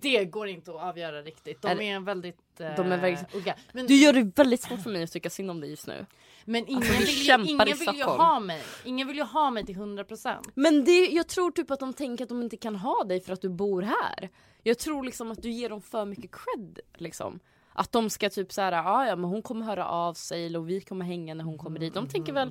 Det 0.00 0.24
går 0.24 0.48
inte 0.48 0.70
att 0.70 0.80
avgöra 0.80 1.22
riktigt. 1.22 1.62
De 1.62 1.68
Är 1.68 1.80
är, 1.82 2.00
väldigt... 2.00 2.60
eh, 2.60 2.76
De 2.76 2.92
är 2.92 2.98
väldigt- 2.98 3.34
olika. 3.34 3.54
Men, 3.72 3.86
Du 3.86 3.94
gör 3.94 4.12
det 4.12 4.32
väldigt 4.38 4.60
svårt 4.62 4.80
för 4.82 4.90
mig 4.90 5.02
att 5.02 5.12
tycka 5.12 5.30
synd 5.30 5.50
om 5.50 5.60
dig 5.60 5.70
just 5.70 5.86
nu. 5.86 6.06
Men 6.44 6.66
ingen, 6.68 6.76
Alltså, 6.76 6.92
vi 6.92 6.98
vill, 6.98 7.08
ju, 7.26 7.32
ingen 7.50 7.78
vill 7.78 7.96
ju 7.96 8.04
ha 8.04 8.40
mig. 8.40 8.62
Ingen 8.84 9.06
vill 9.08 9.16
ju 9.16 9.22
ha 9.22 9.50
mig 9.50 9.66
till 9.66 9.76
100%. 9.76 10.50
Men 10.54 10.84
det, 10.84 11.06
jag 11.06 11.28
tror 11.28 11.50
typ 11.50 11.70
att 11.70 11.80
de 11.80 11.92
tänker 11.92 12.24
att 12.24 12.28
de 12.28 12.42
inte 12.42 12.56
kan 12.56 12.76
ha 12.76 13.04
dig 13.04 13.20
för 13.20 13.32
att 13.32 13.40
du 13.40 13.48
bor 13.48 13.82
här. 13.82 14.30
Jag 14.62 14.78
tror 14.78 15.02
liksom 15.04 15.30
att 15.30 15.42
du 15.42 15.50
ger 15.50 15.68
dem 15.70 15.82
för 15.82 16.04
mycket 16.04 16.30
cred 16.30 16.80
liksom. 16.94 17.40
Att 17.72 17.92
de 17.92 18.10
ska 18.10 18.30
typ 18.30 18.52
såhär, 18.52 18.72
ja 18.72 19.06
ja 19.06 19.16
men 19.16 19.30
hon 19.30 19.42
kommer 19.42 19.66
höra 19.66 19.86
av 19.88 20.14
sig 20.14 20.56
och 20.56 20.68
vi 20.70 20.80
kommer 20.80 21.04
hänga 21.04 21.34
när 21.34 21.44
hon 21.44 21.58
kommer 21.58 21.80
dit. 21.80 21.94
De 21.94 22.08
tänker 22.08 22.32
väl, 22.32 22.50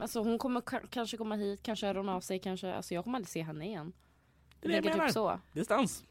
alltså 0.00 0.20
hon 0.20 0.38
kommer 0.38 0.62
kanske 0.90 1.16
komma 1.16 1.34
hit, 1.34 1.62
kanske 1.62 1.86
hör 1.86 1.94
hon 1.94 2.08
av 2.08 2.20
sig, 2.20 2.38
kanske, 2.38 2.74
alltså 2.74 2.94
jag 2.94 3.04
kommer 3.04 3.18
aldrig 3.18 3.28
se 3.28 3.42
henne 3.42 3.66
igen. 3.66 3.92
Det 4.60 4.66
är 4.66 4.68
det 4.68 4.74
jag 4.74 4.82
tänker 4.84 4.98
menar. 4.98 5.08
typ 5.08 5.14
så. 5.14 5.40
Distans. 5.52 6.04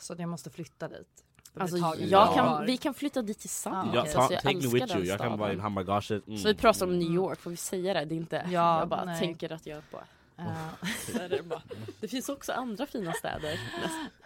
Så 0.00 0.12
att 0.12 0.18
jag 0.18 0.28
måste 0.28 0.50
flytta 0.50 0.88
dit. 0.88 1.24
Alltså 1.54 1.76
jag 1.98 2.34
kan, 2.34 2.66
vi 2.66 2.76
kan 2.76 2.94
flytta 2.94 3.22
dit 3.22 3.38
tillsammans. 3.38 3.90
Ja, 3.94 4.00
okej. 4.00 4.12
ta, 4.12 4.18
Alltså, 4.18 4.32
jag 4.34 4.42
take 4.42 4.56
me 4.56 4.66
with 4.68 4.96
you. 4.96 5.04
Jag 5.06 5.20
kan 5.20 5.38
vara 5.38 5.52
i 5.52 5.58
handbagaget. 5.58 6.26
Mm. 6.26 6.38
Så 6.38 6.48
vi 6.48 6.54
pratar 6.54 6.86
om 6.86 6.98
New 6.98 7.10
York, 7.10 7.38
får 7.40 7.50
vi 7.50 7.56
säga 7.56 7.94
det? 7.94 8.04
Det 8.04 8.14
är 8.14 8.16
inte, 8.16 8.36
Ja, 8.50 8.78
jag 8.78 8.88
bara 8.88 9.04
nej. 9.04 9.18
tänker 9.18 9.52
att 9.52 9.66
jag 9.66 9.82
bara 9.92 10.04
är 11.20 11.28
det, 11.28 11.42
bara, 11.42 11.62
det 12.00 12.08
finns 12.08 12.28
också 12.28 12.52
andra 12.52 12.86
fina 12.86 13.12
städer. 13.12 13.60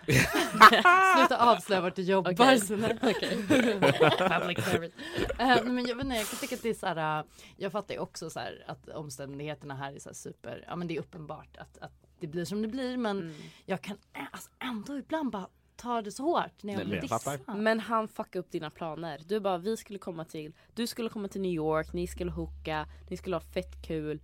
Sluta 1.16 1.50
avslöja 1.50 1.80
vart 1.80 1.96
du 1.96 2.02
jobbar. 2.02 2.32
Okej. 2.32 2.61
Så 2.61 2.76
nej. 2.76 2.99
Public 3.00 4.64
service. 4.64 4.92
Eh, 5.38 5.64
men 5.64 5.87
jag, 5.87 5.99
jag 5.99 6.26
kan 6.26 6.38
tycka 6.40 6.54
att 6.54 6.62
det 6.62 6.68
är 6.68 6.75
så 6.75 6.87
här. 6.87 7.18
eh, 7.18 7.25
jag 7.56 7.73
fattar 7.73 7.94
ju 7.94 8.00
också 8.00 8.30
så 8.30 8.40
här 8.40 8.64
att 8.66 8.88
omständigheterna 8.88 9.75
här 9.75 9.92
är 9.92 9.99
så 9.99 10.08
här 10.08 10.14
super. 10.14 10.64
Ja 10.68 10.76
men 10.76 10.88
det 10.88 10.96
är 10.96 11.00
uppenbart 11.00 11.56
att, 11.56 11.78
att 11.78 12.03
det 12.26 12.31
blir 12.31 12.45
som 12.45 12.62
det 12.62 12.69
blir. 12.69 12.97
Men 12.97 13.19
Mm. 13.21 13.35
jag 13.66 13.81
kan 13.81 13.97
ä- 14.12 14.26
alltså, 14.33 14.50
ändå 14.59 14.99
ibland 14.99 15.31
bara 15.31 15.49
ta 15.76 16.02
det 16.02 16.12
så 16.12 16.23
hårt 16.23 16.62
när 16.62 16.73
jag 16.73 16.78
Nej, 16.78 16.87
blir 16.87 17.00
dissad. 17.00 17.40
Men 17.57 17.81
han 17.81 18.09
fuckade 18.09 18.38
upp 18.38 18.50
dina 18.50 18.71
planer. 18.71 19.21
Du 19.26 19.40
bara, 19.40 19.59
vi 19.59 19.76
skulle 19.76 19.99
komma 19.99 20.25
till, 20.25 20.52
du 20.75 20.87
skulle 20.87 21.09
komma 21.09 21.28
till 21.28 21.40
New 21.40 21.52
York, 21.52 21.93
ni 21.93 22.07
skulle 22.07 22.31
hooka, 22.31 22.88
ni 23.11 23.16
skulle 23.16 23.37
ha 23.37 23.40
fett 23.40 23.87
kul. 23.87 24.21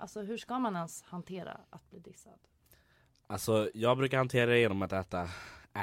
Alltså 0.00 0.22
hur 0.22 0.36
ska 0.38 0.58
man 0.58 0.76
ens 0.76 1.02
hantera 1.02 1.60
att 1.70 1.90
bli 1.90 1.98
dissad? 1.98 2.38
Alltså 3.26 3.70
jag 3.74 3.96
brukar 3.98 4.18
hantera 4.18 4.50
det 4.50 4.58
genom 4.58 4.82
att 4.82 4.92
äta, 4.92 5.28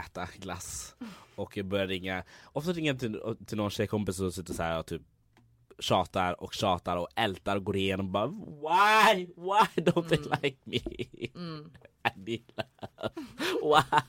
äta 0.06 0.28
glass 0.38 0.96
och 1.36 1.58
jag 1.58 1.66
börjar 1.66 1.88
ringa, 1.88 2.24
ofta 2.46 2.72
ringer 2.72 2.92
jag 2.92 3.00
till, 3.00 3.22
till 3.46 3.58
någon 3.58 3.70
tjejkompis 3.70 4.20
och 4.20 4.34
sitter 4.34 4.54
så 4.54 4.64
här 4.64 4.80
och 4.80 4.86
typ 4.86 5.02
tjatar 5.80 6.44
och 6.44 6.54
tjatar 6.54 6.98
och 6.98 7.08
ältar 7.16 7.56
och 7.56 7.64
går 7.64 7.78
igenom 7.78 8.06
och 8.06 8.12
bara 8.12 8.28
Why? 8.28 9.26
Why 9.26 9.84
don't 9.84 10.10
they 10.10 10.18
like 10.42 10.58
me? 10.64 10.80
Why? 13.64 14.00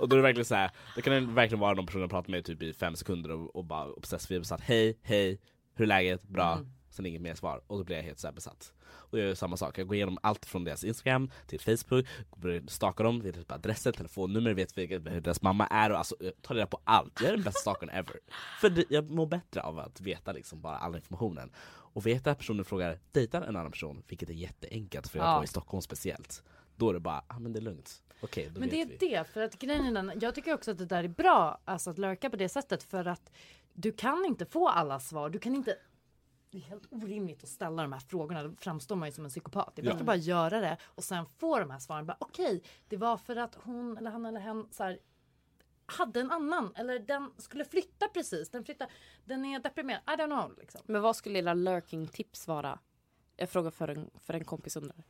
Och 0.00 0.08
då 0.08 0.16
är 0.16 0.18
det 0.18 0.22
verkligen 0.22 0.44
så 0.44 0.54
här, 0.54 0.70
då 0.96 1.02
kan 1.02 1.12
det 1.12 1.20
verkligen 1.20 1.60
vara 1.60 1.74
någon 1.74 1.86
person 1.86 2.00
jag 2.00 2.10
pratar 2.10 2.30
med 2.30 2.44
typ 2.44 2.62
i 2.62 2.72
fem 2.72 2.96
sekunder 2.96 3.30
och, 3.30 3.56
och 3.56 3.64
bara 3.64 3.92
obsessivt 3.92 4.40
besatt 4.40 4.60
Hej, 4.60 4.98
hej, 5.02 5.40
hur 5.74 5.84
är 5.84 5.88
läget? 5.88 6.22
Bra. 6.22 6.58
Sen 6.90 7.06
inget 7.06 7.22
mer 7.22 7.34
svar 7.34 7.62
och 7.66 7.78
då 7.78 7.84
blir 7.84 7.96
jag 7.96 8.02
helt 8.04 8.18
så 8.18 8.32
besatt. 8.32 8.72
Och 8.82 9.18
jag 9.18 9.26
gör 9.26 9.34
samma 9.34 9.56
sak, 9.56 9.78
jag 9.78 9.86
går 9.86 9.94
igenom 9.96 10.18
allt 10.22 10.46
från 10.46 10.64
deras 10.64 10.84
Instagram 10.84 11.30
till 11.46 11.60
Facebook, 11.60 12.06
börjar 12.36 12.62
staka 12.68 13.02
dem, 13.02 13.20
vet 13.20 13.34
typ 13.34 13.52
adresser, 13.52 13.92
telefonnummer, 13.92 14.54
vet 14.54 14.76
hur 14.78 15.20
deras 15.20 15.42
mamma 15.42 15.66
är 15.66 15.90
och 15.92 15.98
alltså 15.98 16.16
jag 16.20 16.42
tar 16.42 16.54
reda 16.54 16.66
på 16.66 16.80
allt. 16.84 17.20
Jag 17.20 17.28
är 17.28 17.32
den 17.32 17.44
bästa 17.44 17.60
stalkern 17.60 17.88
ever. 17.88 18.16
För 18.60 18.70
det, 18.70 18.84
jag 18.88 19.10
mår 19.10 19.26
bättre 19.26 19.62
av 19.62 19.78
att 19.78 20.00
veta 20.00 20.32
liksom 20.32 20.60
bara 20.60 20.76
all 20.78 20.94
informationen. 20.96 21.50
Och 21.92 22.06
veta 22.06 22.30
att 22.30 22.38
personen 22.38 22.64
frågar 22.64 22.98
dejtar 23.12 23.42
en 23.42 23.56
annan 23.56 23.70
person, 23.72 24.02
vilket 24.08 24.30
är 24.30 24.34
jätteenkelt 24.34 25.08
för 25.08 25.18
jag 25.18 25.28
Ja. 25.28 25.34
bor 25.36 25.44
i 25.44 25.46
Stockholm 25.46 25.82
speciellt. 25.82 26.42
Då 26.76 26.90
är 26.90 26.94
det 26.94 27.00
bara, 27.00 27.24
ah, 27.26 27.38
men 27.38 27.52
det 27.52 27.58
är 27.58 27.62
lugnt. 27.62 28.02
Okej, 28.22 28.50
Men 28.56 28.68
det 28.68 28.80
är 28.82 28.86
vi. 28.86 28.96
det, 28.96 29.24
för 29.32 29.40
att 29.40 29.58
grejen 29.58 29.96
är 29.96 30.18
jag 30.22 30.34
tycker 30.34 30.54
också 30.54 30.70
att 30.70 30.78
det 30.78 30.86
där 30.86 31.04
är 31.04 31.08
bra, 31.08 31.60
alltså 31.64 31.90
att 31.90 31.98
lurka 31.98 32.30
på 32.30 32.36
det 32.36 32.48
sättet 32.48 32.82
för 32.82 33.04
att 33.04 33.30
du 33.74 33.92
kan 33.92 34.24
inte 34.24 34.46
få 34.46 34.68
alla 34.68 35.00
svar, 35.00 35.30
du 35.30 35.38
kan 35.38 35.54
inte 35.54 35.76
det 36.50 36.58
är 36.58 36.62
helt 36.62 36.86
orimligt 36.90 37.42
att 37.42 37.48
ställa 37.48 37.82
de 37.82 37.92
här 37.92 38.00
frågorna, 38.00 38.42
då 38.42 38.54
framstår 38.58 38.96
man 38.96 39.08
ju 39.08 39.12
som 39.12 39.24
en 39.24 39.30
psykopat. 39.30 39.72
Det 39.76 39.82
är 39.82 39.84
bättre 39.84 39.96
Ja. 39.96 40.00
att 40.00 40.06
bara 40.06 40.16
göra 40.16 40.60
det 40.60 40.76
och 40.84 41.04
sen 41.04 41.26
få 41.26 41.58
de 41.58 41.70
här 41.70 41.78
svaren. 41.78 42.06
Bara, 42.06 42.16
Okej, 42.20 42.62
det 42.88 42.96
var 42.96 43.16
för 43.16 43.36
att 43.36 43.54
hon 43.54 43.96
eller 43.98 44.10
han 44.10 44.26
eller 44.26 44.40
hen 44.40 44.68
så 44.70 44.82
här, 44.84 44.98
hade 45.86 46.20
en 46.20 46.30
annan 46.30 46.72
eller 46.76 46.98
den 46.98 47.30
skulle 47.38 47.64
flytta 47.64 48.08
precis. 48.08 48.50
Den 48.50 48.64
flyttar, 48.64 48.88
den 49.24 49.44
är 49.44 49.60
deprimerad. 49.60 50.00
I 50.06 50.10
don't 50.10 50.26
know 50.46 50.58
liksom. 50.58 50.80
Men 50.86 51.02
vad 51.02 51.16
skulle 51.16 51.38
era 51.38 51.54
lurking 51.54 52.06
tips 52.06 52.48
vara? 52.48 52.78
Jag 53.36 53.50
frågar 53.50 53.70
för 53.70 53.88
en, 53.88 54.10
för 54.18 54.34
en 54.34 54.44
kompis 54.44 54.76
undrar. 54.76 55.04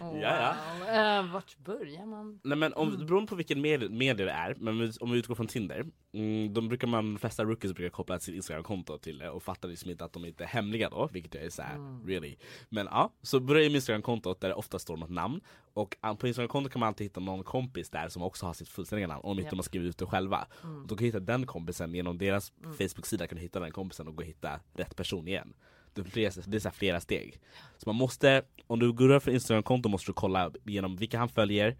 Ja, 0.00 0.10
ja. 0.20 0.54
Wow. 0.80 0.88
Eh, 0.88 1.32
vart 1.32 1.58
börjar 1.58 2.06
man? 2.06 2.40
Nej 2.44 2.58
men 2.58 2.72
om, 2.74 2.98
det 2.98 3.04
beror 3.04 3.26
på 3.26 3.34
vilken 3.36 3.60
med, 3.60 3.90
medie 3.90 4.26
det 4.26 4.32
är, 4.32 4.54
men 4.58 4.92
om 5.00 5.12
vi- 5.12 5.18
utgår 5.18 5.34
från 5.34 5.46
Tinder 5.46 5.86
mm, 6.12 6.54
Då 6.54 6.60
brukar 6.60 6.86
man, 6.88 7.04
de 7.14 7.18
flesta 7.18 7.44
rookies 7.44 7.72
brukar 7.74 7.90
koppla 7.90 8.20
sitt 8.20 8.34
Instagram-konto 8.34 8.98
till 8.98 9.18
det 9.18 9.30
och 9.30 9.42
fattar 9.42 9.68
liksom 9.68 9.90
inte 9.90 10.04
att 10.04 10.12
de 10.12 10.24
inte 10.24 10.44
är 10.44 10.48
hemliga 10.48 10.90
då, 10.90 11.08
vilket 11.12 11.34
jag 11.34 11.44
är 11.44 11.50
såhär, 11.50 12.06
really. 12.06 12.36
Men 12.68 12.86
ja, 12.86 13.12
så 13.22 13.40
börjar 13.40 13.64
med 13.68 13.74
Instagram-kontot 13.74 14.40
där 14.40 14.48
det 14.48 14.54
ofta 14.54 14.78
står 14.78 14.96
något 14.96 15.10
namn 15.10 15.40
Och 15.74 15.96
på 16.18 16.26
Instagram-kontot 16.28 16.72
kan 16.72 16.80
man 16.80 16.86
alltid 16.86 17.04
hitta 17.04 17.20
någon 17.20 17.44
kompis 17.44 17.90
där 17.90 18.08
som 18.08 18.22
också 18.22 18.46
har 18.46 18.52
sitt 18.52 18.68
fullständiga 18.68 19.06
namn, 19.06 19.20
om 19.24 19.38
inte 19.38 19.50
de 19.50 19.56
har 19.58 19.62
skrivit 19.62 19.88
ut 19.88 19.98
det 19.98 20.06
själva. 20.06 20.46
Då 20.62 20.88
kan 20.88 20.96
du 20.96 21.04
hitta 21.04 21.20
den 21.20 21.46
kompisen 21.46 21.94
genom 21.94 22.18
deras 22.18 22.52
Facebook-sida, 22.78 23.26
kan 23.26 23.36
du 23.36 23.42
hitta 23.42 23.60
den 23.60 23.70
kompisen 23.72 24.08
och 24.08 24.16
gå 24.16 24.22
och 24.22 24.26
hitta 24.28 24.60
rätt 24.74 24.96
person 24.96 25.28
igen 25.28 25.54
det 25.94 26.24
är 26.26 26.30
så 26.58 26.68
här 26.68 26.70
flera 26.70 27.00
steg. 27.00 27.40
Så 27.78 27.88
man 27.88 27.96
måste, 27.96 28.42
om 28.66 28.78
du 28.78 28.92
går 28.92 29.08
över 29.08 29.20
för 29.20 29.30
Instagram-konto 29.30 29.88
måste 29.88 30.10
du 30.10 30.14
kolla 30.14 30.52
igenom 30.66 30.96
vilka 30.96 31.18
han 31.18 31.28
följer, 31.28 31.76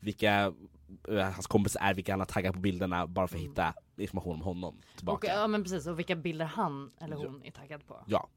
vilka 0.00 0.52
eh, 1.08 1.18
hans 1.18 1.46
kompisar 1.46 1.80
är, 1.80 1.94
vilka 1.94 2.12
han 2.12 2.20
har 2.20 2.26
taggat 2.26 2.54
på 2.54 2.60
bilderna 2.60 3.06
bara 3.06 3.28
för 3.28 3.36
att 3.36 3.42
hitta 3.42 3.74
information 3.96 4.34
om 4.34 4.40
honom 4.42 4.78
Och, 4.92 4.96
tillbaka. 4.96 5.26
ja 5.26 5.46
men 5.46 5.62
precis, 5.62 5.86
och 5.86 5.98
vilka 5.98 6.16
bilder 6.16 6.44
han 6.46 6.90
eller 7.00 7.16
hon 7.16 7.42
är 7.44 7.50
taggad 7.50 7.86
på. 7.86 8.04
Ja. 8.06 8.28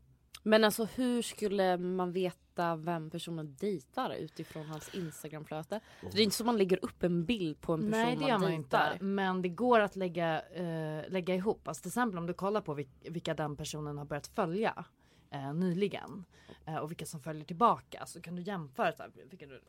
Men 0.43 0.63
alltså 0.63 0.85
hur 0.95 1.21
skulle 1.21 1.77
man 1.77 2.11
veta 2.11 2.75
vem 2.75 3.09
personen 3.09 3.55
dejtar 3.59 4.13
utifrån 4.15 4.65
hans 4.65 4.95
instagramflöde? 4.95 5.79
För 6.01 6.09
det 6.11 6.21
är 6.21 6.23
inte 6.23 6.35
så 6.35 6.43
man 6.45 6.57
lägger 6.57 6.85
upp 6.85 7.03
en 7.03 7.25
bild 7.25 7.61
på 7.61 7.73
en 7.73 7.79
person 7.79 7.91
Nej 7.91 8.15
det 8.15 8.23
gör 8.27 8.37
man 8.37 8.51
dejtar. 8.51 8.93
inte. 8.93 9.03
Men 9.05 9.41
det 9.41 9.49
går 9.49 9.79
att 9.79 9.95
lägga, 9.95 10.41
eh, 10.41 11.09
lägga 11.09 11.35
ihop. 11.35 11.67
Alltså 11.67 11.81
till 11.81 11.89
exempel 11.89 12.17
om 12.17 12.25
du 12.27 12.33
kollar 12.33 12.61
på 12.61 12.73
vil- 12.75 13.09
vilka 13.11 13.33
den 13.33 13.55
personen 13.55 13.97
har 13.97 14.05
börjat 14.05 14.27
följa 14.27 14.85
eh, 15.31 15.53
nyligen. 15.53 16.25
Eh, 16.65 16.75
och 16.75 16.91
vilka 16.91 17.05
som 17.05 17.19
följer 17.19 17.43
tillbaka. 17.43 18.05
Så 18.05 18.21
kan 18.21 18.35
du 18.35 18.41
jämföra. 18.41 18.91
Så 18.91 19.03
här, 19.03 19.11
vilka 19.29 19.45
du... 19.45 19.61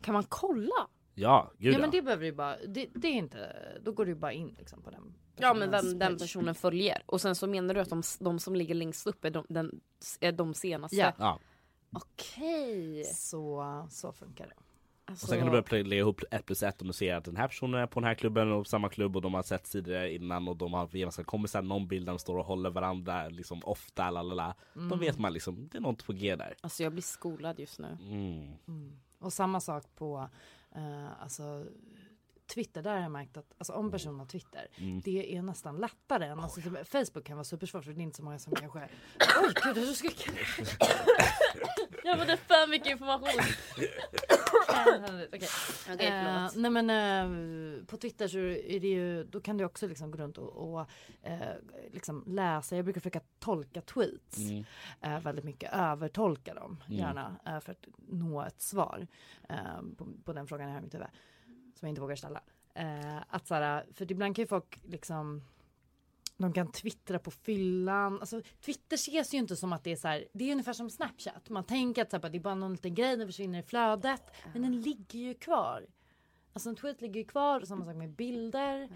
Kan 0.00 0.14
man 0.14 0.24
kolla? 0.28 0.88
Ja, 1.14 1.52
gud 1.58 1.74
Ja 1.74 1.78
men 1.78 1.90
det 1.90 2.02
behöver 2.02 2.24
du 2.24 2.32
bara, 2.32 2.56
det, 2.66 2.88
det 2.94 3.08
är 3.08 3.12
inte, 3.12 3.54
då 3.82 3.92
går 3.92 4.06
du 4.06 4.14
bara 4.14 4.32
in 4.32 4.54
liksom 4.58 4.82
på 4.82 4.90
den 4.90 5.14
Ja 5.36 5.54
men 5.54 5.70
vem 5.70 5.98
den 5.98 6.18
personen 6.18 6.54
följer. 6.54 7.02
Och 7.06 7.20
sen 7.20 7.34
så 7.34 7.46
menar 7.46 7.74
du 7.74 7.80
att 7.80 7.90
de, 7.90 8.02
de 8.20 8.38
som 8.38 8.56
ligger 8.56 8.74
längst 8.74 9.06
upp 9.06 9.24
är 9.24 9.30
de, 9.30 9.46
den, 9.48 9.80
är 10.20 10.32
de 10.32 10.54
senaste? 10.54 10.96
Ja. 10.96 11.12
ja. 11.18 11.38
Okej. 11.92 13.04
Så, 13.04 13.86
så 13.90 14.12
funkar 14.12 14.46
det. 14.46 14.54
Alltså, 15.08 15.24
Och 15.24 15.28
sen 15.28 15.38
kan 15.38 15.52
du 15.52 15.62
börja 15.62 15.84
lägga 15.84 16.00
ihop 16.00 16.20
ett 16.30 16.46
plus 16.46 16.62
ett 16.62 16.80
om 16.82 16.86
du 16.86 16.92
ser 16.92 17.14
att 17.14 17.24
den 17.24 17.36
här 17.36 17.48
personen 17.48 17.80
är 17.80 17.86
på 17.86 18.00
den 18.00 18.06
här 18.06 18.14
klubben 18.14 18.52
och 18.52 18.66
samma 18.66 18.88
klubb 18.88 19.16
och 19.16 19.22
de 19.22 19.34
har 19.34 19.42
sett 19.42 19.66
sidor 19.66 20.04
innan 20.04 20.48
och 20.48 20.56
de 20.56 20.72
har 20.72 20.88
gemensamma 20.92 21.24
kompisar, 21.24 21.62
någon 21.62 21.88
bild 21.88 22.06
där 22.06 22.12
de 22.12 22.18
står 22.18 22.38
och 22.38 22.44
håller 22.44 22.70
varandra 22.70 23.28
liksom 23.28 23.60
ofta, 23.64 24.10
lalala. 24.10 24.54
Då 24.74 24.96
vet 24.96 25.18
man 25.18 25.32
liksom, 25.32 25.68
det 25.72 25.78
är 25.78 25.82
något 25.82 26.06
på 26.06 26.12
G 26.12 26.36
där. 26.36 26.54
alltså 26.60 26.82
jag 26.82 26.92
blir 26.92 27.02
skolad 27.02 27.60
just 27.60 27.78
nu. 27.78 27.98
Mm. 28.00 28.98
Och 29.18 29.32
samma 29.32 29.60
sak 29.60 29.84
på 29.94 30.28
eh, 30.74 31.22
alltså, 31.22 31.66
Twitter, 32.48 32.82
där 32.82 32.94
har 32.94 33.00
jag 33.02 33.10
märkt 33.10 33.36
att 33.36 33.54
alltså, 33.58 33.72
om 33.72 33.90
personen 33.90 34.18
har 34.18 34.26
Twitter, 34.26 34.66
det 35.04 35.36
är 35.36 35.42
nästan 35.42 35.76
lättare 35.76 36.26
än 36.26 36.40
alltså, 36.40 36.60
typ, 36.60 36.88
Facebook 36.88 37.24
kan 37.24 37.36
vara 37.36 37.44
supersvårt 37.44 37.84
för 37.84 37.92
det 37.92 38.00
är 38.00 38.02
inte 38.02 38.16
så 38.16 38.22
många 38.24 38.38
som 38.38 38.54
kanske 38.54 38.78
Oj 39.42 39.52
gud, 39.74 39.76
jag 39.88 39.96
ska 39.96 40.08
Jag 42.04 42.12
använder 42.12 42.36
för 42.36 42.70
mycket 42.70 42.86
information. 42.86 43.28
Okej. 45.32 45.48
Okej, 45.92 46.06
Eh, 46.06 46.48
nej 46.54 46.70
men 46.70 46.90
eh, 46.90 47.84
på 47.86 47.96
Twitter 47.96 48.28
så 48.28 48.38
är 48.38 48.80
det 48.80 48.88
ju, 48.88 49.24
då 49.24 49.40
kan 49.40 49.56
du 49.56 49.64
också 49.64 49.86
liksom 49.86 50.10
gå 50.10 50.18
runt 50.18 50.38
och, 50.38 50.72
och 50.72 50.86
eh, 51.22 51.38
liksom 51.90 52.24
läsa, 52.26 52.76
jag 52.76 52.84
brukar 52.84 53.00
försöka 53.00 53.20
tolka 53.38 53.80
tweets 53.80 54.38
Mm. 54.38 55.22
väldigt 55.22 55.44
mycket, 55.44 55.70
övertolka 55.72 56.54
dem 56.54 56.82
gärna 56.88 57.36
eh, 57.46 57.60
för 57.60 57.72
att 57.72 57.86
nå 58.08 58.42
ett 58.42 58.60
svar 58.62 59.06
på, 59.96 60.06
på 60.24 60.32
den 60.32 60.46
frågan 60.46 60.66
jag 60.68 60.74
har 60.74 60.80
i 60.80 60.84
mitt 60.84 60.94
huvud 60.94 61.06
som 61.78 61.86
jag 61.86 61.90
inte 61.92 62.00
vågar 62.00 62.16
ställa. 62.16 62.42
Eh, 62.74 63.16
att 63.28 63.46
så 63.46 63.54
här, 63.54 63.86
för 63.94 64.12
ibland 64.12 64.36
kan 64.36 64.42
ju 64.42 64.46
folk 64.46 64.80
liksom 64.84 65.42
de 66.36 66.52
kan 66.52 66.72
twittra 66.72 67.18
på 67.18 67.30
fyllan. 67.30 68.20
Alltså, 68.20 68.42
Twitter 68.60 68.96
ses 68.96 69.34
ju 69.34 69.38
inte 69.38 69.56
som 69.56 69.72
att 69.72 69.84
det 69.84 69.92
är 69.92 69.96
så 69.96 70.08
här. 70.08 70.24
Det 70.32 70.44
är 70.44 70.52
ungefär 70.52 70.72
som 70.72 70.90
Snapchat. 70.90 71.48
Man 71.48 71.64
tänker 71.64 72.02
att, 72.02 72.10
så 72.10 72.16
här, 72.16 72.22
bara, 72.22 72.28
det 72.28 72.38
är 72.38 72.42
bara 72.42 72.54
någon 72.54 72.72
liten 72.72 72.94
grej, 72.94 73.16
den 73.16 73.28
försvinner 73.28 73.58
i 73.58 73.62
flödet. 73.62 74.22
Men 74.52 74.62
den 74.62 74.80
ligger 74.80 75.18
ju 75.18 75.34
kvar. 75.34 75.86
Alltså 76.52 76.68
en 76.68 76.76
tweet 76.76 77.00
ligger 77.00 77.20
ju 77.20 77.26
kvar. 77.26 77.60
Samma 77.60 77.84
sak 77.84 77.96
med 77.96 78.10
bilder. 78.10 78.88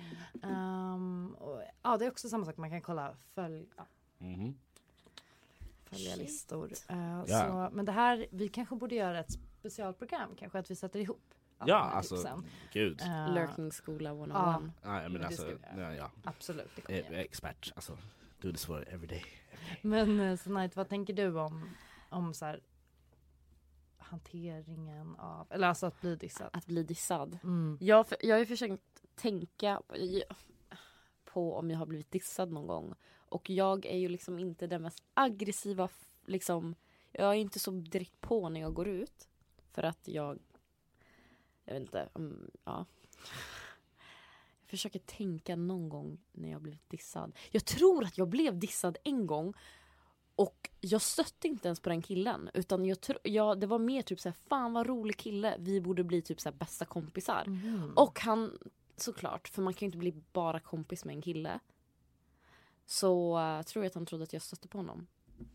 Ehm, 0.42 1.34
och, 1.38 1.62
ja, 1.82 1.96
det 1.96 2.04
är 2.04 2.10
också 2.10 2.28
samma 2.28 2.44
sak. 2.44 2.56
Man 2.56 2.70
kan 2.70 2.80
kolla 2.82 3.16
följ, 3.34 3.66
ja, 3.76 3.86
Mhm. 4.18 4.54
följarlistor. 5.84 6.72
Eh, 6.88 7.24
Ja. 7.26 7.68
så, 7.70 7.76
men 7.76 7.84
det 7.84 7.92
här, 7.92 8.26
vi 8.30 8.48
kanske 8.48 8.76
borde 8.76 8.94
göra 8.94 9.20
ett 9.20 9.32
specialprogram. 9.58 10.30
Kanske 10.38 10.58
att 10.58 10.70
vi 10.70 10.76
sätter 10.76 11.00
ihop 11.00 11.34
Ja, 11.66 11.76
alltså 11.76 12.16
tipsen. 12.16 12.44
gud. 12.72 13.00
Eh, 13.00 13.34
Lurking 13.34 13.72
skola 13.72 14.10
101. 14.10 14.34
ja. 14.34 14.62
Ja, 14.82 15.02
jag 15.02 15.12
menar 15.12 15.18
det 15.20 15.26
alltså, 15.26 15.42
ska 15.42 15.50
vi 15.74 15.80
göra. 15.80 15.94
ja, 15.94 15.96
ja. 15.96 16.10
Absolut, 16.30 16.70
det 16.76 16.80
kommer 16.82 16.98
Jag 16.98 17.04
jag 17.06 17.12
är 17.12 17.16
göra. 17.16 17.24
expert, 17.24 17.72
alltså. 17.76 17.98
Do 18.40 18.52
this 18.52 18.64
for 18.66 18.88
every 18.88 19.06
day. 19.06 19.24
Men 19.82 20.20
eh, 20.20 20.36
Sonite, 20.36 20.76
vad 20.78 20.88
tänker 20.88 21.12
du 21.14 21.38
om, 21.40 21.70
om 22.10 22.34
så 22.34 22.44
här, 22.44 22.60
hanteringen 23.98 25.16
av, 25.16 25.46
eller 25.50 25.68
alltså 25.68 25.86
att 25.86 26.00
bli 26.00 26.16
dissad? 26.16 26.50
Att 26.52 26.66
bli 26.66 26.82
dissad. 26.82 27.38
Mm. 27.42 27.78
Jag, 27.80 28.06
för- 28.06 28.18
jag 28.20 28.34
har 28.34 28.40
ju 28.40 28.46
försökt 28.46 28.82
tänka 29.14 29.82
på 31.24 31.54
om 31.56 31.70
jag 31.70 31.78
har 31.78 31.86
blivit 31.86 32.10
dissad 32.10 32.52
någon 32.52 32.66
gång. 32.66 32.94
Och 33.28 33.50
jag 33.50 33.86
är 33.86 33.96
ju 33.96 34.08
liksom 34.08 34.38
inte 34.38 34.66
den 34.66 34.82
mest 34.82 35.02
aggressiva, 35.14 35.88
liksom. 36.26 36.74
Jag 37.12 37.28
är 37.30 37.34
inte 37.34 37.58
så 37.58 37.70
direkt 37.70 38.20
på 38.20 38.48
när 38.48 38.60
jag 38.60 38.74
går 38.74 38.88
ut. 38.88 39.28
För 39.72 39.82
att 39.82 40.08
jag, 40.08 40.38
jag 41.72 41.80
vet 41.80 41.88
inte, 41.88 42.08
um, 42.14 42.50
ja. 42.64 42.86
Jag 44.60 44.70
försöker 44.70 44.98
tänka 44.98 45.56
någon 45.56 45.88
gång 45.88 46.18
när 46.32 46.50
jag 46.50 46.62
blivit 46.62 46.90
dissad. 46.90 47.32
Jag 47.50 47.64
tror 47.64 48.04
att 48.04 48.18
jag 48.18 48.28
blev 48.28 48.58
dissad 48.58 48.98
en 49.04 49.26
gång. 49.26 49.54
Och 50.36 50.70
jag 50.80 51.02
stötte 51.02 51.48
inte 51.48 51.68
ens 51.68 51.80
på 51.80 51.88
den 51.88 52.02
killen. 52.02 52.50
Utan 52.54 52.84
jag, 52.84 52.98
jag, 53.22 53.60
det 53.60 53.66
var 53.66 53.78
mer 53.78 54.02
typ 54.02 54.20
såhär, 54.20 54.36
fan 54.48 54.72
vad 54.72 54.86
rolig 54.86 55.16
kille. 55.16 55.56
Vi 55.58 55.80
borde 55.80 56.04
bli 56.04 56.22
typ 56.22 56.40
såhär 56.40 56.56
bästa 56.56 56.84
kompisar. 56.84 57.44
Mhm. 57.46 57.92
Och 57.96 58.20
han, 58.20 58.58
såklart, 58.96 59.48
för 59.48 59.62
man 59.62 59.74
kan 59.74 59.86
ju 59.86 59.88
inte 59.88 59.98
bli 59.98 60.14
bara 60.32 60.60
kompis 60.60 61.04
med 61.04 61.14
en 61.14 61.22
kille. 61.22 61.60
Så 62.86 63.38
uh, 63.38 63.62
tror 63.62 63.84
jag 63.84 63.90
att 63.90 63.94
han 63.94 64.06
trodde 64.06 64.24
att 64.24 64.32
jag 64.32 64.42
stötte 64.42 64.68
på 64.68 64.78
honom. 64.78 65.06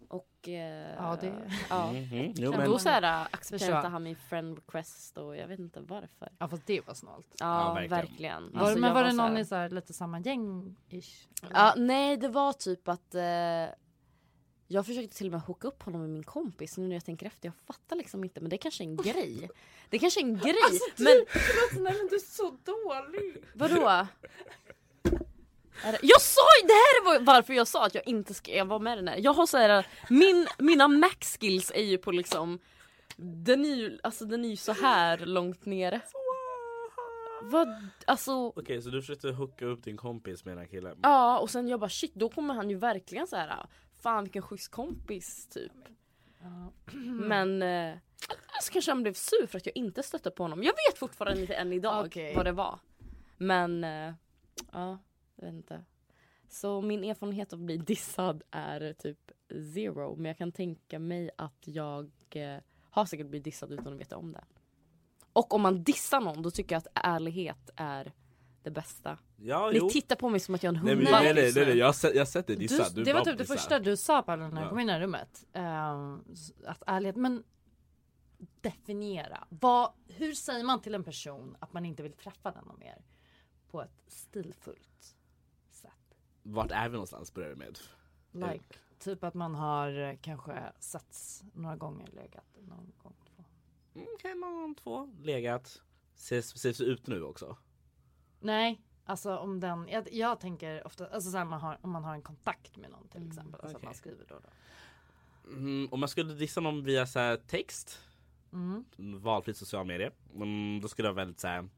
Och... 0.07 0.47
eh, 0.49 0.95
Ja, 0.95 1.17
det- 1.21 1.51
Ja. 1.69 1.91
Mhm, 1.91 2.33
Jo, 2.35 2.51
Men 2.51 2.65
då 2.69 2.79
så 2.79 2.89
här, 2.89 3.21
uh, 3.21 3.27
accepterade 3.31 3.87
han 3.87 4.03
min 4.03 4.15
friend 4.15 4.55
request 4.57 5.17
och 5.17 5.37
jag 5.37 5.47
vet 5.47 5.59
inte 5.59 5.79
varför. 5.79 6.29
Ja 6.39 6.47
fast 6.47 6.65
det 6.65 6.87
var 6.87 6.93
snålt. 6.93 7.27
Ja, 7.39 7.45
Ja, 7.67 7.73
verkligen. 7.73 7.89
verkligen. 8.01 8.51
Var, 8.53 8.61
Alltså, 8.61 8.79
men 8.79 8.87
jag 8.87 8.93
var 8.95 9.03
det 9.03 9.13
någon 9.13 9.31
här- 9.31 9.39
i 9.39 9.45
så 9.45 9.55
här, 9.55 9.69
lite 9.69 9.93
samma 9.93 10.19
gäng-ish? 10.19 11.27
Ja, 11.53 11.73
nej, 11.77 12.17
det 12.17 12.27
var 12.27 12.53
typ 12.53 12.87
att 12.87 13.15
eh, 13.15 13.21
jag 14.69 14.85
försökte 14.85 15.17
till 15.17 15.25
och 15.27 15.31
med 15.31 15.41
hooka 15.41 15.67
upp 15.67 15.83
honom 15.83 16.01
med 16.01 16.09
min 16.09 16.23
kompis. 16.23 16.77
Nu 16.77 16.87
när 16.87 16.95
jag 16.95 17.05
tänker 17.05 17.25
efter, 17.25 17.47
jag 17.47 17.55
fattar 17.55 17.95
liksom 17.95 18.23
inte. 18.23 18.41
Men 18.41 18.49
det 18.49 18.57
kanske 18.57 18.83
är 18.83 18.85
en 18.85 18.95
grej. 18.97 19.49
Det 19.89 19.99
kanske 19.99 20.19
är 20.19 20.23
en 20.23 20.37
grej. 20.37 20.55
men 20.97 21.25
nej 21.83 21.93
men 21.97 22.07
du 22.09 22.15
är 22.15 22.19
så 22.19 22.57
dålig! 22.63 23.43
vadå? 23.55 24.07
Jag 25.83 26.21
sa 26.21 26.41
ju, 26.61 26.67
det 26.67 26.73
här 26.73 27.05
var 27.05 27.19
varför 27.19 27.53
jag 27.53 27.67
sa 27.67 27.85
att 27.85 27.95
jag 27.95 28.07
inte 28.07 28.33
ska 28.33 28.65
vara 28.65 28.79
med 28.79 28.93
i 28.93 28.95
den 28.95 29.07
här. 29.07 29.17
Jag 29.17 29.33
har 29.33 29.45
så 29.45 29.57
här, 29.57 29.87
min, 30.09 30.47
mina 30.57 30.87
max 30.87 31.37
skills 31.37 31.71
är 31.75 31.83
ju 31.83 31.97
på 31.97 32.11
liksom, 32.11 32.59
den 33.17 33.65
är 33.65 33.75
ju, 33.75 33.99
alltså 34.03 34.25
den 34.25 34.45
är 34.45 34.49
ju 34.49 34.55
så 34.55 34.71
här 34.71 35.17
långt 35.17 35.65
nere. 35.65 36.01
Vad, 37.41 37.67
alltså 38.05 38.47
Okej, 38.47 38.81
så 38.81 38.89
du 38.89 39.01
försökte 39.01 39.29
hooka 39.29 39.65
upp 39.65 39.83
din 39.83 39.97
kompis 39.97 40.45
med 40.45 40.51
den 40.51 40.59
här 40.59 40.71
killen? 40.71 40.99
Ja 41.03 41.39
och 41.39 41.49
sen 41.49 41.67
jag 41.67 41.79
bara 41.79 41.89
shit 41.89 42.13
då 42.13 42.29
kommer 42.29 42.53
han 42.53 42.69
ju 42.69 42.75
verkligen 42.75 43.27
så 43.27 43.35
här. 43.35 43.65
Fan 44.01 44.23
vilken 44.23 44.41
schysst 44.41 44.71
kompis 44.71 45.47
typ. 45.47 45.71
Men 47.03 47.61
eh, 47.61 47.95
så 48.61 48.71
kanske 48.71 48.91
han 48.91 49.03
blev 49.03 49.13
sur 49.13 49.47
för 49.47 49.57
att 49.57 49.65
jag 49.65 49.77
inte 49.77 50.03
stötte 50.03 50.31
på 50.31 50.43
honom. 50.43 50.63
Jag 50.63 50.73
vet 50.89 50.99
fortfarande 50.99 51.41
inte 51.41 51.53
än 51.53 51.73
idag 51.73 52.05
Okej. 52.05 52.35
vad 52.35 52.45
det 52.45 52.51
var. 52.51 52.79
Men 53.37 53.83
eh, 53.83 54.13
ja, 54.71 54.97
jag 55.37 55.45
vet 55.45 55.53
inte. 55.55 55.83
Så 56.49 56.81
min 56.81 57.03
erfarenhet 57.03 57.53
av 57.53 57.59
att 57.59 57.65
bli 57.65 57.77
dissad 57.77 58.43
är 58.51 58.93
typ 58.93 59.31
zero. 59.73 60.15
Men 60.15 60.25
jag 60.25 60.37
kan 60.37 60.51
tänka 60.51 60.99
mig 60.99 61.29
att 61.37 61.61
jag 61.67 62.11
eh, 62.29 62.57
har 62.89 63.05
säkert 63.05 63.27
blivit 63.27 63.43
dissad 63.43 63.71
utan 63.71 63.93
att 63.93 63.99
veta 63.99 64.17
om 64.17 64.31
det. 64.31 64.43
Och 65.33 65.53
om 65.53 65.61
man 65.61 65.83
dissar 65.83 66.21
någon 66.21 66.41
då 66.41 66.51
tycker 66.51 66.75
jag 66.75 66.79
att 66.79 67.05
ärlighet 67.05 67.69
är 67.75 68.13
det 68.63 68.71
bästa. 68.71 69.17
Ja, 69.37 69.69
Ni 69.73 69.77
jo. 69.77 69.89
tittar 69.89 70.15
på 70.15 70.29
mig 70.29 70.39
som 70.39 70.55
att 70.55 70.63
jag 70.63 70.73
är 70.75 70.79
en 70.79 70.85
Nej, 70.85 70.95
men, 70.95 71.05
hundvalp 71.05 71.23
nej, 71.23 71.33
nej, 71.33 71.43
nej, 71.55 71.65
nu. 71.65 71.69
nej, 71.71 71.77
jag 71.79 71.85
har 71.85 71.93
sett, 71.93 72.13
jag 72.13 72.21
har 72.21 72.25
sett 72.25 72.47
dig 72.47 72.55
dissad. 72.55 72.95
Du 72.95 73.03
det 73.03 73.13
var 73.13 73.21
typ 73.25 73.37
det 73.37 73.45
första 73.45 73.79
du 73.79 73.97
sa 73.97 74.21
Paolo 74.21 74.47
när 74.47 74.55
jag 74.61 74.65
Ja. 74.65 74.69
kom 74.69 74.79
in 74.79 74.83
i 74.83 74.87
det 74.87 74.93
här 74.93 75.01
rummet. 75.01 75.45
Ehm, 75.53 76.23
att 76.65 76.83
ärlighet, 76.87 77.15
men 77.15 77.43
definiera. 78.61 79.47
Vad, 79.49 79.91
hur 80.07 80.33
säger 80.33 80.63
man 80.63 80.81
till 80.81 80.95
en 80.95 81.03
person 81.03 81.55
att 81.59 81.73
man 81.73 81.85
inte 81.85 82.03
vill 82.03 82.13
träffa 82.13 82.51
den 82.51 82.71
mer? 82.79 83.01
På 83.71 83.81
ett 83.81 84.01
stilfullt. 84.07 85.15
Vart 86.53 86.71
är 86.71 86.89
vi 86.89 86.93
någonstans 86.93 87.33
börjar 87.33 87.49
det 87.49 87.55
med? 87.55 87.79
Like, 88.31 88.65
typ 88.99 89.23
att 89.23 89.33
man 89.33 89.55
har 89.55 89.99
eh, 89.99 90.15
kanske 90.21 90.73
setts 90.79 91.43
några 91.53 91.75
gånger, 91.75 92.07
legat 92.11 92.57
någon 92.61 92.93
gång. 92.97 93.15
Två. 93.35 93.43
Mm, 93.95 94.07
Okej, 94.15 94.35
någon, 94.35 94.75
två, 94.75 95.09
legat. 95.21 95.81
Ses, 96.15 96.55
ses 96.55 96.81
ut 96.81 97.07
nu 97.07 97.23
också? 97.23 97.57
Nej, 98.39 98.81
alltså 99.05 99.37
om 99.37 99.59
den, 99.59 99.87
jag, 99.87 100.13
jag 100.13 100.39
tänker 100.39 100.87
ofta, 100.87 101.07
alltså 101.07 101.31
så 101.31 101.37
man 101.37 101.61
har, 101.61 101.77
om 101.81 101.91
man 101.91 102.03
har 102.03 102.13
en 102.13 102.21
kontakt 102.21 102.77
med 102.77 102.89
någon 102.91 103.07
till 103.07 103.27
exempel. 103.27 103.53
Alltså 103.61 103.67
att 103.67 103.75
okej. 103.75 103.85
man 103.85 103.95
skriver 103.95 104.25
då 104.27 104.35
då. 104.39 104.49
Mm, 105.51 105.87
om 105.91 105.99
jag 105.99 106.09
skulle 106.09 106.33
dissa 106.33 106.61
någon 106.61 106.83
via 106.83 107.05
så 107.07 107.19
här, 107.19 107.37
text, 107.37 107.99
Mm. 108.53 108.85
valfritt 108.97 109.57
social 109.57 109.85
medie, 109.85 110.11
mm, 110.35 110.81
då 110.81 110.87
skulle 110.87 111.07
jag 111.07 111.13
väldigt 111.13 111.39
så. 111.39 111.69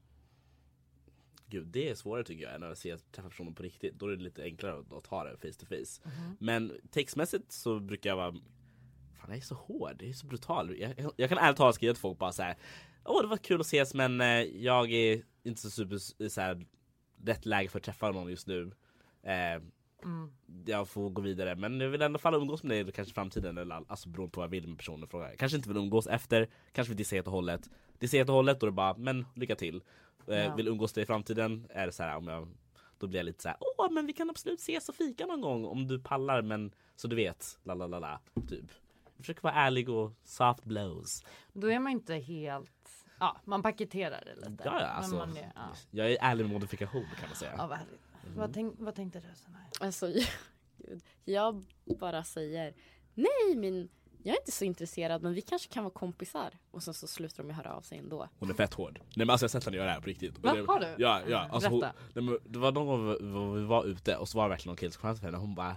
Gud, 1.50 1.66
det 1.66 1.88
är 1.88 1.94
svårare 1.94 2.24
tycker 2.24 2.44
jag 2.44 2.54
än 2.54 2.62
att 2.62 2.78
se, 2.78 2.98
träffa 2.98 3.28
personen 3.28 3.54
på 3.54 3.62
riktigt. 3.62 3.94
Då 3.94 4.06
är 4.06 4.16
det 4.16 4.22
lite 4.22 4.42
enklare 4.42 4.78
att, 4.78 4.92
att 4.92 5.04
ta 5.04 5.24
det 5.24 5.36
face 5.36 5.58
to 5.60 5.66
face. 5.66 6.08
Mhm. 6.08 6.36
Men 6.40 6.72
textmässigt 6.90 7.52
så 7.52 7.80
brukar 7.80 8.10
jag 8.10 8.16
vara 8.16 8.32
Fan 9.20 9.30
jag 9.30 9.36
är 9.36 9.40
så 9.40 9.54
hård, 9.54 9.96
jag 10.02 10.08
är 10.08 10.12
så 10.12 10.26
brutal. 10.26 10.76
Jag, 10.78 10.94
jag, 10.98 11.12
jag 11.16 11.28
kan 11.28 11.38
ärligt 11.38 11.56
talat 11.56 11.74
skriva 11.74 11.94
till 11.94 12.00
folk 12.00 12.18
bara 12.18 12.32
så 12.32 12.42
här. 12.42 12.56
Åh 13.04 13.22
det 13.22 13.28
var 13.28 13.36
kul 13.36 13.60
att 13.60 13.66
ses 13.66 13.94
men 13.94 14.20
eh, 14.20 14.42
jag 14.42 14.92
är 14.92 15.22
inte 15.42 15.60
så 15.60 15.70
super 15.70 16.28
så 16.28 16.40
här, 16.40 16.66
rätt 17.24 17.46
läge 17.46 17.68
för 17.68 17.78
att 17.78 17.84
träffa 17.84 18.10
någon 18.10 18.30
just 18.30 18.46
nu. 18.46 18.72
Eh, 19.22 19.62
Mm. 20.04 20.30
jag 20.66 20.88
får 20.88 21.10
gå 21.10 21.22
vidare 21.22 21.56
men 21.56 21.80
jag 21.80 21.88
vill 21.88 22.02
ändå 22.02 22.18
fall 22.18 22.34
umgås 22.34 22.62
med 22.62 22.86
dig 22.86 22.92
kanske 22.92 23.12
i 23.12 23.14
framtiden 23.14 23.58
eller 23.58 23.82
alltså 23.88 24.08
beroende 24.08 24.32
på 24.32 24.40
vad 24.40 24.44
jag 24.46 24.50
vill 24.50 24.68
med 24.68 24.78
personen 24.78 25.04
i 25.04 25.06
fråga. 25.06 25.36
Kanske 25.36 25.56
inte 25.56 25.68
vill 25.68 25.78
umgås 25.78 26.06
efter, 26.06 26.48
kanske 26.72 26.90
vill 26.90 26.98
dissa 26.98 27.16
helt 27.16 27.26
och 27.26 27.32
hållet. 27.32 27.70
Dissa 27.98 28.16
helt 28.16 28.28
och 28.28 28.34
hållet 28.34 28.60
då 28.60 28.66
är 28.66 28.70
det 28.70 28.74
bara 28.74 28.96
men 28.96 29.26
lycka 29.34 29.56
till. 29.56 29.82
Eh, 30.26 30.38
Ja. 30.38 30.54
Vill 30.54 30.68
umgås 30.68 30.96
med 30.96 31.00
dig 31.00 31.02
i 31.02 31.06
framtiden 31.06 31.66
är 31.70 31.86
det 31.86 31.92
så 31.92 32.02
här 32.02 32.16
om 32.16 32.28
jag 32.28 32.48
då 32.98 33.06
blir 33.06 33.18
jag 33.18 33.24
lite 33.24 33.42
så 33.42 33.48
här, 33.48 33.58
åh 33.78 33.90
men 33.92 34.06
vi 34.06 34.12
kan 34.12 34.30
absolut 34.30 34.60
ses 34.60 34.88
och 34.88 34.94
fika 34.94 35.26
någon 35.26 35.40
gång 35.40 35.64
om 35.64 35.86
du 35.86 35.98
pallar 35.98 36.42
men 36.42 36.72
så 36.96 37.08
du 37.08 37.16
vet, 37.16 37.58
la 37.62 37.74
la 37.74 37.86
la 37.86 37.98
la, 37.98 38.20
typ. 38.48 38.64
Jag 39.16 39.24
försöker 39.24 39.42
vara 39.42 39.54
ärlig 39.54 39.88
och 39.88 40.12
soft 40.24 40.64
blows. 40.64 41.24
Då 41.52 41.70
är 41.70 41.78
man 41.78 41.92
inte 41.92 42.14
helt, 42.14 42.70
ja 43.20 43.36
man 43.44 43.62
paketerar 43.62 44.22
det 44.26 44.34
lite. 44.50 44.62
Ja, 44.64 44.80
ja, 44.80 44.86
alltså, 44.86 45.14
man 45.16 45.36
är, 45.36 45.52
ja. 45.54 45.62
Jag 45.90 46.12
är 46.12 46.18
ärlig 46.20 46.44
med 46.44 46.52
modifikation 46.52 47.06
kan 47.20 47.28
man 47.28 47.36
säga. 47.36 47.54
ja 47.58 47.66
vad 47.66 47.78
härligt. 47.78 48.00
Vad, 48.36 48.54
tänk, 48.54 48.74
vad 48.78 48.94
tänkte 48.94 49.20
du 49.20 49.26
här? 49.26 49.36
Alltså, 49.80 50.06
gud. 50.78 51.02
Jag 51.24 51.64
bara 52.00 52.24
säger 52.24 52.74
nej 53.14 53.56
men 53.56 53.88
jag 54.22 54.34
är 54.36 54.40
inte 54.40 54.52
så 54.52 54.64
intresserad 54.64 55.22
men 55.22 55.34
vi 55.34 55.40
kanske 55.40 55.72
kan 55.72 55.84
vara 55.84 55.94
kompisar. 55.94 56.58
Och 56.70 56.82
sen 56.82 56.94
så 56.94 57.06
slutar 57.06 57.42
de 57.42 57.48
ju 57.48 57.54
höra 57.54 57.72
av 57.74 57.80
sig 57.82 57.98
ändå. 57.98 58.28
Hon 58.38 58.50
är 58.50 58.54
fett 58.54 58.74
hård. 58.74 58.98
Nej 59.02 59.10
men 59.26 59.30
alltså 59.30 59.44
jag 59.44 59.48
har 59.48 59.50
sett 59.60 59.64
henne 59.64 59.76
göra 59.76 59.86
det 59.86 59.92
här 59.92 60.00
på 60.00 60.06
riktigt. 60.06 60.38
Va? 60.38 60.54
Det- 60.54 60.66
Har 60.66 60.80
du? 60.80 60.94
Ja, 60.98 61.20
ja. 61.28 61.48
Alltså, 61.50 61.70
hon, 61.70 61.80
Berätta. 61.80 61.98
nej, 62.14 62.24
men 62.24 62.38
det 62.44 62.58
var 62.58 62.72
någon 62.72 62.86
gång 62.86 63.08
vi, 63.54 63.60
vi 63.60 63.66
var 63.66 63.84
ute 63.84 64.16
och 64.16 64.28
så 64.28 64.38
var 64.38 64.44
det 64.44 64.48
verkligen 64.50 64.70
någon 64.70 64.76
kille 64.76 64.92
som 64.92 65.00
kom 65.00 65.08
fram 65.08 65.16
till 65.16 65.24
henne 65.24 65.36
och 65.36 65.42
hon 65.42 65.54
bara 65.54 65.76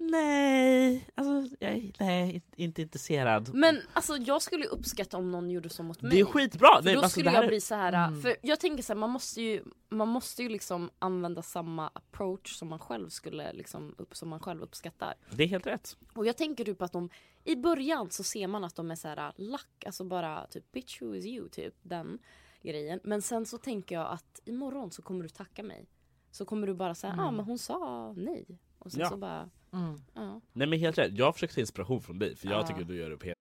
Nej, 0.00 1.08
alltså 1.14 1.56
jag 1.58 1.72
är 1.72 1.92
nej, 1.98 2.42
inte 2.56 2.82
intresserad. 2.82 3.54
Men 3.54 3.80
alltså 3.92 4.16
jag 4.16 4.42
skulle 4.42 4.66
uppskatta 4.66 5.16
om 5.16 5.30
någon 5.30 5.50
gjorde 5.50 5.68
så 5.68 5.82
mot 5.82 6.02
mig. 6.02 6.10
det 6.10 6.20
är 6.20 6.24
skitbra! 6.24 6.68
För 6.76 6.84
Nej, 6.84 6.94
då 6.94 7.00
alltså, 7.00 7.10
skulle 7.10 7.32
jag 7.32 7.44
är- 7.44 7.48
bli 7.48 7.60
så 7.60 7.74
här. 7.74 8.08
Mm. 8.08 8.22
För 8.22 8.36
jag 8.42 8.60
tänker 8.60 8.82
så 8.82 8.92
här, 8.92 9.00
man 9.00 9.10
måste 9.10 9.42
ju, 9.42 9.64
man 9.88 10.08
måste 10.08 10.42
ju 10.42 10.48
liksom 10.48 10.90
använda 10.98 11.42
samma 11.42 11.88
approach 11.88 12.54
som 12.56 12.68
man 12.68 12.78
själv 12.78 13.08
skulle 13.08 13.52
liksom, 13.52 13.94
upp, 13.98 14.16
som 14.16 14.28
man 14.28 14.40
själv 14.40 14.62
uppskattar. 14.62 15.14
Det 15.30 15.42
är 15.42 15.48
helt 15.48 15.66
rätt. 15.66 15.96
Och 16.14 16.26
jag 16.26 16.36
tänker 16.36 16.64
typ 16.64 16.82
att 16.82 16.92
de, 16.92 17.10
i 17.44 17.56
början 17.56 18.10
så 18.10 18.22
ser 18.22 18.46
man 18.46 18.64
att 18.64 18.76
de 18.76 18.90
är 18.90 18.94
så 18.96 19.08
här 19.08 19.32
lack, 19.36 19.84
alltså 19.86 20.04
bara 20.04 20.46
typ 20.46 20.72
bitch 20.72 21.02
who 21.02 21.14
is 21.14 21.26
you, 21.26 21.48
typ 21.48 21.74
den 21.82 22.18
grejen. 22.62 23.00
Men 23.04 23.22
sen 23.22 23.46
så 23.46 23.58
tänker 23.58 23.94
jag 23.94 24.06
att 24.12 24.40
imorgon 24.44 24.90
så 24.90 25.02
kommer 25.02 25.22
du 25.22 25.28
tacka 25.28 25.62
mig. 25.62 25.86
Så 26.30 26.44
kommer 26.44 26.66
du 26.66 26.74
bara 26.74 26.94
säga, 26.94 27.14
ja 27.16 27.24
ah, 27.24 27.30
men 27.30 27.44
hon 27.44 27.58
sa 27.58 28.12
nej. 28.16 28.58
Och 28.78 28.92
sen 28.92 29.00
Ja. 29.00 29.08
så 29.10 29.16
bara, 29.16 29.48
Mm. 29.72 30.00
ja. 30.14 30.40
Nej 30.52 30.66
men 30.68 30.78
helt 30.78 30.98
rätt. 30.98 31.12
Jag 31.18 31.34
försöker 31.34 31.54
ta 31.54 31.60
inspiration 31.60 32.02
från 32.02 32.18
dig 32.18 32.36
för 32.36 32.48
jag 32.48 32.60
Ja. 32.62 32.66
tycker 32.66 32.84
du 32.84 32.96
gör 32.96 33.10
det 33.10 33.16
på 33.16 33.32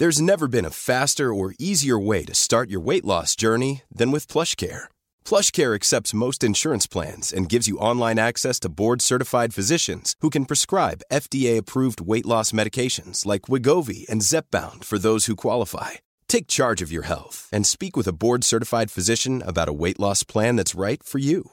There's 0.00 0.20
never 0.20 0.48
been 0.48 0.64
a 0.66 0.70
faster 0.70 1.24
or 1.32 1.54
easier 1.58 1.96
way 1.98 2.24
to 2.24 2.34
start 2.34 2.68
your 2.70 2.80
weight 2.80 3.04
loss 3.04 3.36
journey 3.36 3.82
than 3.98 4.10
with 4.12 4.26
PlushCare. 4.32 4.88
PlushCare 5.24 5.74
accepts 5.74 6.12
most 6.12 6.42
insurance 6.42 6.88
plans 6.88 7.32
and 7.32 7.48
gives 7.52 7.68
you 7.68 7.78
online 7.78 8.18
access 8.18 8.58
to 8.60 8.68
board-certified 8.68 9.54
physicians 9.54 10.14
who 10.20 10.30
can 10.30 10.46
prescribe 10.46 11.02
FDA-approved 11.12 12.00
weight 12.00 12.26
loss 12.26 12.52
medications 12.52 13.24
like 13.24 13.42
Wigovi 13.42 14.04
and 14.10 14.20
Zepbound 14.22 14.84
for 14.84 14.98
those 14.98 15.26
who 15.26 15.36
qualify. 15.36 15.90
Take 16.26 16.48
charge 16.48 16.82
of 16.82 16.90
your 16.90 17.04
health 17.04 17.48
and 17.52 17.64
speak 17.64 17.96
with 17.96 18.08
a 18.08 18.12
board-certified 18.12 18.90
physician 18.90 19.42
about 19.46 19.68
a 19.68 19.72
weight 19.72 20.00
loss 20.00 20.24
plan 20.24 20.56
that's 20.56 20.74
right 20.74 21.02
for 21.04 21.18
you. 21.20 21.52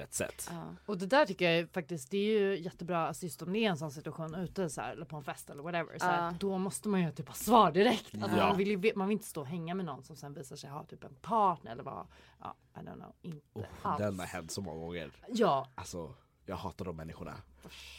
rätt 0.00 0.14
sätt. 0.14 0.48
Ja. 0.52 0.62
Och 0.86 0.98
det 0.98 1.06
där 1.06 1.26
tycker 1.26 1.50
jag 1.50 1.70
faktiskt 1.70 2.10
det 2.10 2.16
är 2.16 2.40
ju 2.40 2.58
jättebra 2.60 3.06
alltså 3.08 3.24
just 3.24 3.42
om 3.42 3.52
det 3.52 3.58
är 3.58 3.70
en 3.70 3.76
sån 3.78 3.90
situation 3.90 4.34
ute 4.34 4.70
så 4.70 4.80
här, 4.80 4.92
eller 4.92 5.04
på 5.04 5.16
en 5.16 5.24
fest 5.24 5.50
eller 5.50 5.62
whatever 5.62 5.98
så 5.98 6.04
här, 6.06 6.24
Ja. 6.26 6.34
då 6.40 6.58
måste 6.58 6.88
man 6.88 7.00
ju 7.02 7.12
typ 7.12 7.28
ha 7.28 7.34
svar 7.34 7.72
direkt. 7.72 8.14
Alltså, 8.22 8.38
Ja. 8.38 8.46
man, 8.48 8.56
vill 8.56 8.68
ju, 8.84 8.92
man 8.96 9.08
vill 9.08 9.12
inte 9.16 9.26
stå 9.28 9.40
och 9.40 9.46
hänga 9.46 9.74
med 9.74 9.86
någon 9.86 10.02
som 10.04 10.16
sen 10.16 10.34
visar 10.34 10.56
sig 10.56 10.70
ha 10.70 10.84
typ 10.84 11.04
en 11.04 11.14
partner 11.14 11.72
eller 11.72 11.82
vad. 11.82 12.06
Ja, 12.40 12.54
I 12.76 12.78
don't 12.78 12.94
know. 12.94 13.12
Inte 13.22 13.46
Oh, 13.52 13.64
alls. 13.82 13.98
den 13.98 14.18
har 14.18 14.26
hänt 14.26 14.50
så 14.50 14.60
många 14.60 14.80
gånger. 14.80 15.10
Ja, 15.28 15.68
Alltså, 15.74 16.14
jag 16.46 16.56
hatar 16.56 16.84
de 16.84 16.96
människorna. 16.96 17.34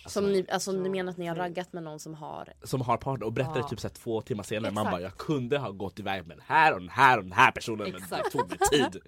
Som 0.08 0.32
ni, 0.32 0.46
alltså 0.52 0.72
ni 0.72 0.90
menar 0.90 1.12
att 1.12 1.18
ni 1.18 1.26
har 1.28 1.36
raggat 1.36 1.74
med 1.74 1.84
någon 1.84 2.00
som 2.00 2.14
har 2.14 2.54
Som 2.64 2.82
har 2.82 2.98
partner 2.98 3.26
och 3.26 3.34
berättar 3.34 3.60
Ja. 3.60 3.68
typ 3.68 3.80
så 3.80 3.88
här 3.88 3.94
två 3.96 4.22
timmar 4.22 4.44
senare. 4.44 4.72
Man 4.72 4.82
Exakt. 4.82 4.94
bara, 4.94 5.02
jag 5.02 5.18
kunde 5.18 5.58
ha 5.58 5.70
gått 5.72 6.00
iväg 6.00 6.28
med 6.28 6.38
den 6.38 6.44
här 6.48 6.74
och 6.74 6.80
den 6.80 6.90
här 6.90 7.18
och 7.18 7.24
den 7.24 7.32
här 7.34 7.52
personen 7.52 7.78
men 7.78 7.92
det 7.92 7.98
Exakt. 7.98 8.32
tog 8.32 8.50
mig 8.50 8.58
tid. 8.72 8.92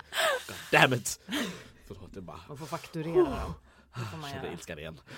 God 0.48 0.82
damn 0.82 0.94
it. 0.94 1.20
Förlåt, 1.96 2.14
det 2.14 2.22
bara 2.22 2.40
man 2.48 2.58
får 2.58 2.66
fakturera 2.66 3.24
dem. 3.24 3.54
Det 3.96 4.00
får 4.00 4.18
man 4.18 4.30
kände 4.30 4.46
göra. 4.46 4.54
ilskan 4.54 4.80
igen. 4.80 5.00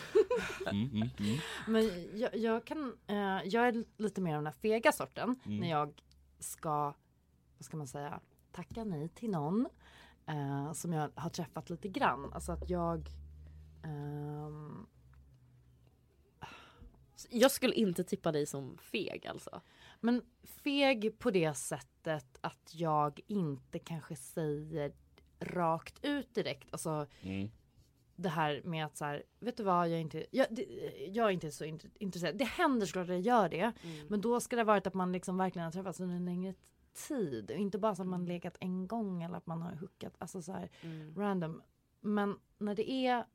Mm, 0.71 0.89
mm, 0.89 1.09
mm. 1.19 1.37
Men 1.67 1.91
jag, 2.19 2.35
jag 2.37 2.65
kan, 2.65 2.97
eh, 3.07 3.15
jag 3.45 3.67
är 3.67 3.85
lite 3.97 4.21
mer 4.21 4.31
av 4.31 4.37
den 4.37 4.45
här 4.45 4.53
fega 4.61 4.91
sorten 4.91 5.35
Mm. 5.45 5.57
när 5.59 5.69
jag 5.69 6.01
ska, 6.39 6.93
vad 7.57 7.65
ska 7.65 7.77
man 7.77 7.87
säga, 7.87 8.19
tacka 8.51 8.83
nej 8.83 9.09
till 9.09 9.29
någon 9.29 9.67
eh, 10.27 10.73
som 10.73 10.93
jag 10.93 11.11
har 11.15 11.29
träffat 11.29 11.69
lite 11.69 11.87
grann. 11.87 12.33
Alltså 12.33 12.51
att 12.51 12.69
jag 12.69 13.09
ehm, 13.83 14.87
Jag 17.29 17.51
skulle 17.51 17.73
inte 17.73 18.03
tippa 18.03 18.31
dig 18.31 18.45
som 18.45 18.77
feg 18.77 19.27
alltså. 19.27 19.61
Men 20.01 20.21
feg 20.43 21.19
på 21.19 21.31
det 21.31 21.53
sättet 21.53 22.37
att 22.41 22.71
jag 22.75 23.19
inte 23.27 23.79
kanske 23.79 24.15
säger 24.15 24.93
rakt 25.45 25.99
ut 26.05 26.33
direkt. 26.35 26.67
Alltså 26.71 27.07
Mm. 27.21 27.49
det 28.15 28.29
här 28.29 28.61
med 28.63 28.85
att 28.85 28.97
så 28.97 29.05
här, 29.05 29.23
vet 29.39 29.57
du 29.57 29.63
vad, 29.63 29.87
jag 29.89 29.95
är 29.95 30.01
inte, 30.01 30.25
jag, 30.31 30.47
det, 30.51 30.63
jag 31.13 31.25
är 31.27 31.31
inte 31.31 31.51
så 31.51 31.63
int- 31.65 31.89
intresserad. 31.99 32.37
Det 32.37 32.45
händer 32.45 32.85
såklart 32.85 33.03
att 33.03 33.09
jag 33.09 33.21
gör 33.21 33.49
det. 33.49 33.71
Men 34.09 34.21
då 34.21 34.39
ska 34.39 34.55
det 34.55 34.61
ha 34.61 34.65
varit 34.67 34.87
att 34.87 34.93
man 34.93 35.11
liksom 35.11 35.37
verkligen 35.37 35.63
har 35.65 35.71
träffats 35.71 35.99
under 35.99 36.15
en 36.15 36.25
längre 36.25 36.53
tid. 37.07 37.51
Och 37.51 37.57
inte 37.57 37.77
bara 37.77 37.95
så 37.95 38.01
att 38.01 38.07
man 38.07 38.25
legat 38.25 38.57
en 38.59 38.87
gång 38.87 39.23
eller 39.23 39.37
att 39.37 39.45
man 39.47 39.61
har 39.61 39.75
hookat, 39.75 40.13
alltså 40.17 40.41
så 40.41 40.51
här 40.51 40.69
random. 41.15 41.61
Men 42.01 42.39
när 42.57 42.75
det 42.75 42.89
är 42.91 43.25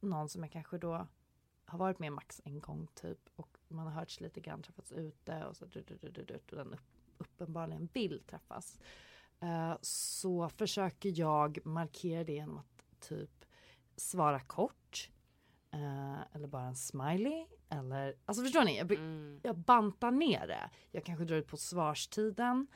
någon 0.00 0.28
som 0.28 0.42
jag 0.42 0.52
kanske 0.52 0.78
då 0.78 1.06
har 1.66 1.78
varit 1.78 1.98
med 1.98 2.12
max 2.12 2.40
en 2.44 2.60
gång 2.60 2.88
typ 2.94 3.18
och 3.36 3.58
man 3.68 3.86
har 3.86 3.92
hörts 3.92 4.20
lite 4.20 4.40
grann, 4.40 4.62
träffats 4.62 4.92
ute 4.92 5.44
och 5.44 5.56
så 5.56 5.64
du, 5.66 5.82
du, 5.82 5.96
du, 6.00 6.08
du, 6.10 6.24
du, 6.24 6.34
och 6.34 6.56
den 6.56 6.72
upp, 6.74 6.80
uppenbarligen 7.18 7.88
vill 7.92 8.22
träffas. 8.26 8.78
Eh, 9.44 9.76
så 9.82 10.48
försöker 10.48 11.12
jag 11.20 11.58
markera 11.66 12.24
det 12.24 12.32
genom 12.32 12.58
att 12.58 13.00
typ 13.08 13.44
svara 13.96 14.40
kort. 14.40 15.10
eh, 15.72 16.20
eller 16.32 16.48
bara 16.48 16.62
en 16.66 16.76
smiley. 16.76 17.46
Eller, 17.68 18.14
alltså 18.24 18.42
förstår 18.42 18.64
ni? 18.64 18.76
Jag, 18.78 18.86
bry- 18.86 19.40
jag 19.42 19.56
bantar 19.58 20.10
ner 20.10 20.46
det. 20.46 20.70
Jag 20.90 21.04
kanske 21.04 21.24
drar 21.24 21.36
ut 21.36 21.46
på 21.48 21.56
svarstiden. 21.56 22.66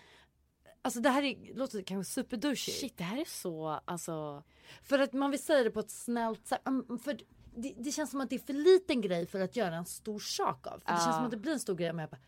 Alltså 0.82 1.00
det 1.00 1.10
här 1.10 1.22
är, 1.22 1.54
låter 1.54 1.82
kanske 1.82 2.12
superdouchey. 2.12 2.74
Shit 2.74 2.96
det 2.96 3.04
här 3.04 3.20
är 3.20 3.24
så 3.24 3.68
alltså. 3.84 4.42
För 4.82 4.98
att 4.98 5.12
man 5.12 5.30
vill 5.30 5.42
säga 5.42 5.64
det 5.64 5.70
på 5.70 5.80
ett 5.80 5.90
snällt 5.90 6.46
sätt. 6.46 6.66
Mm, 6.68 6.98
För 6.98 7.18
det, 7.56 7.74
det 7.78 7.92
känns 7.92 8.10
som 8.10 8.20
att 8.20 8.30
det 8.30 8.36
är 8.36 8.46
för 8.46 8.52
liten 8.52 9.00
grej 9.00 9.26
för 9.26 9.40
att 9.40 9.56
göra 9.56 9.76
en 9.76 9.84
stor 9.86 10.18
sak 10.18 10.66
av. 10.66 10.78
För 10.78 10.92
det 10.92 10.96
känns 10.96 11.06
Ja. 11.06 11.12
som 11.12 11.24
att 11.24 11.30
det 11.30 11.36
blir 11.36 11.52
en 11.52 11.60
stor 11.60 11.74
grej 11.74 11.90
om 11.90 11.98
jag 11.98 12.10
bara, 12.10 12.20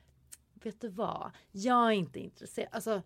vet 0.54 0.80
du 0.80 0.88
vad, 0.88 1.30
jag 1.52 1.86
är 1.86 1.90
inte 1.90 2.18
intresserad. 2.20 2.68
Alltså, 2.72 3.02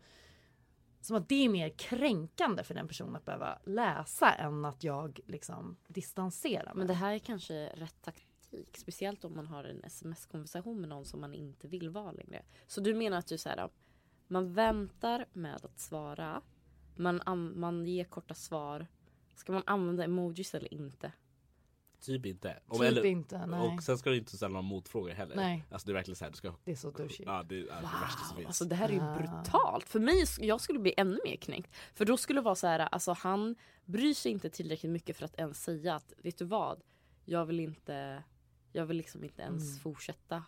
som 1.05 1.17
att 1.17 1.29
det 1.29 1.45
är 1.45 1.49
mer 1.49 1.69
kränkande 1.69 2.65
för 2.65 2.75
den 2.75 2.89
personen 2.89 3.17
att 3.17 3.25
behöva 3.25 3.59
läsa 3.65 4.33
än 4.33 4.65
att 4.65 4.85
jag 4.85 5.21
liksom 5.27 5.77
distanserar 5.89 6.65
mig. 6.65 6.75
Men 6.75 6.87
det 6.87 6.95
här 6.95 7.15
är 7.15 7.19
kanske 7.19 7.67
rätt 7.67 8.03
taktik. 8.03 8.77
Speciellt 8.77 9.25
om 9.25 9.37
man 9.37 9.47
har 9.47 9.65
en 9.65 9.85
sms-konversation 9.85 10.81
med 10.81 10.89
någon 10.89 11.05
som 11.05 11.21
man 11.21 11.35
inte 11.35 11.69
vill 11.69 11.91
vara 11.91 12.13
längre. 12.13 12.43
Så 12.67 12.81
du 12.81 12.95
menar 12.95 13.19
att 13.19 13.27
du 13.27 13.39
säger 13.39 13.71
man 14.29 14.53
väntar 14.53 15.27
med 15.33 15.65
att 15.65 15.79
svara. 15.79 16.43
Man, 16.97 17.21
an- 17.27 17.61
man 17.61 17.87
ger 17.87 18.05
korta 18.05 18.35
svar. 18.35 18.87
Ska 19.35 19.53
man 19.53 19.63
använda 19.67 20.05
emojis 20.05 20.55
eller 20.55 20.75
inte? 20.75 21.13
Typ 22.07 22.27
inte. 22.27 22.59
Om- 22.69 22.79
Typ 22.79 22.87
eller- 22.89 23.05
inte, 23.07 23.47
nej. 23.47 23.61
Och 23.61 23.83
sen 23.83 23.99
ska 23.99 24.11
du 24.11 24.17
inte 24.17 24.37
ställa 24.37 24.53
några 24.53 24.63
motfrågor 24.63 25.11
heller. 25.11 25.37
Nej. 25.37 25.65
Alltså 25.71 25.87
det 25.87 25.93
är 25.93 25.95
verkligen 25.95 26.17
så 26.17 26.25
här, 26.25 26.31
du 26.31 26.37
ska... 26.37 26.55
Det 26.65 26.73
är 26.73 26.77
så 26.77 26.91
douchey. 26.91 27.27
Ja, 27.27 27.43
det 27.43 27.55
är 27.55 27.61
det 27.61 27.67
värsta 28.03 28.25
som 28.29 28.37
finns. 28.37 28.47
Alltså 28.47 28.65
det 28.65 28.75
här 28.75 28.89
är 28.89 28.93
ju 28.93 29.01
Ah. 29.01 29.15
brutalt. 29.19 29.89
För 29.89 30.01
mig, 30.01 30.25
jag 30.39 30.61
skulle 30.61 30.79
bli 30.79 30.95
ännu 30.97 31.19
mer 31.25 31.37
knäckt. 31.37 31.71
För 31.95 32.05
då 32.05 32.17
skulle 32.17 32.41
det 32.41 32.45
vara 32.45 32.55
så 32.55 32.67
här, 32.67 32.79
alltså 32.81 33.13
han 33.13 33.57
bryr 33.85 34.15
sig 34.15 34.33
inte 34.33 34.51
tillräckligt 34.51 34.93
mycket 34.93 35.17
för 35.17 35.25
att 35.25 35.35
ens 35.39 35.63
säga 35.63 35.95
att 35.95 36.13
vet 36.23 36.39
du 36.39 36.45
vad? 36.45 36.81
Jag 37.25 37.47
vill 37.47 37.61
inte, 37.61 38.23
jag 38.73 38.87
vill 38.87 38.97
liksom 38.97 39.25
inte 39.25 39.43
ens 39.43 39.63
Mm. 39.71 39.81
fortsätta. 39.81 40.45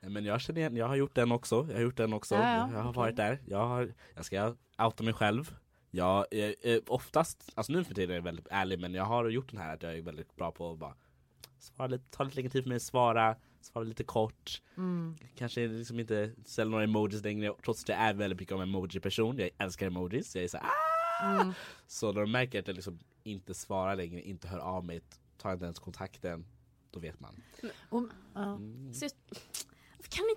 Nej, 0.00 0.10
Men 0.10 0.24
jag 0.24 0.40
känner 0.40 0.60
igen, 0.60 0.76
jag 0.76 0.88
har 0.88 0.96
gjort 0.96 1.14
den 1.14 1.32
också. 1.32 1.66
Jag 1.68 1.74
har 1.74 1.82
gjort 1.82 1.96
den 1.96 2.12
också. 2.12 2.34
Ja, 2.34 2.40
ja, 2.40 2.68
jag 2.72 2.78
har 2.82 2.90
okej. 2.90 2.96
varit 2.96 3.16
där. 3.16 3.42
Jag, 3.46 3.66
har, 3.68 3.94
jag 4.14 4.24
ska 4.24 4.54
outa 4.78 5.04
mig 5.04 5.14
själv. 5.14 5.54
Jag 5.96 6.26
är, 6.30 6.54
är 6.62 6.92
oftast, 6.92 7.52
alltså 7.54 7.72
nu 7.72 7.84
för 7.84 7.94
tiden 7.94 8.10
är 8.10 8.14
jag 8.14 8.22
väldigt 8.22 8.48
ärlig 8.50 8.80
men 8.80 8.94
jag 8.94 9.04
har 9.04 9.28
gjort 9.28 9.50
den 9.50 9.60
här 9.60 9.74
att 9.74 9.82
jag 9.82 9.98
är 9.98 10.02
väldigt 10.02 10.36
bra 10.36 10.52
på 10.52 10.72
att 10.72 10.78
bara 10.78 10.94
svara 11.58 11.88
lite, 11.88 12.04
ta 12.10 12.24
lite 12.24 12.36
längre 12.36 12.50
tid 12.50 12.62
för 12.62 12.68
mig 12.68 12.76
att 12.76 12.82
svara, 12.82 13.36
svara 13.60 13.84
lite 13.84 14.04
kort. 14.04 14.62
Mm. 14.76 15.16
Kanske 15.36 15.66
liksom 15.66 16.00
inte 16.00 16.32
ställa 16.44 16.70
några 16.70 16.84
emojis 16.84 17.24
längre 17.24 17.54
trots 17.64 17.82
att 17.82 17.88
jag 17.88 17.98
är 17.98 18.14
väldigt 18.14 18.40
mycket 18.40 18.54
av 18.54 18.62
en 18.62 18.68
emoji-person. 18.68 19.38
Jag 19.38 19.50
älskar 19.58 19.86
emojis. 19.86 20.34
Jag 20.34 20.44
är 20.44 20.48
så 20.48 20.58
ah! 20.58 21.40
Mm. 21.40 21.52
Så 21.86 22.12
när 22.12 22.20
de 22.20 22.32
märker 22.32 22.60
att 22.60 22.66
jag 22.66 22.74
liksom 22.74 22.98
inte 23.22 23.54
svarar 23.54 23.96
längre, 23.96 24.20
inte 24.20 24.48
hör 24.48 24.58
av 24.58 24.84
mig, 24.84 25.00
tar 25.38 25.52
inte 25.52 25.64
ens 25.64 25.78
kontakten, 25.78 26.46
då 26.90 27.00
vet 27.00 27.20
man. 27.20 27.42
Ja. 28.34 28.54
Mm. 28.54 28.92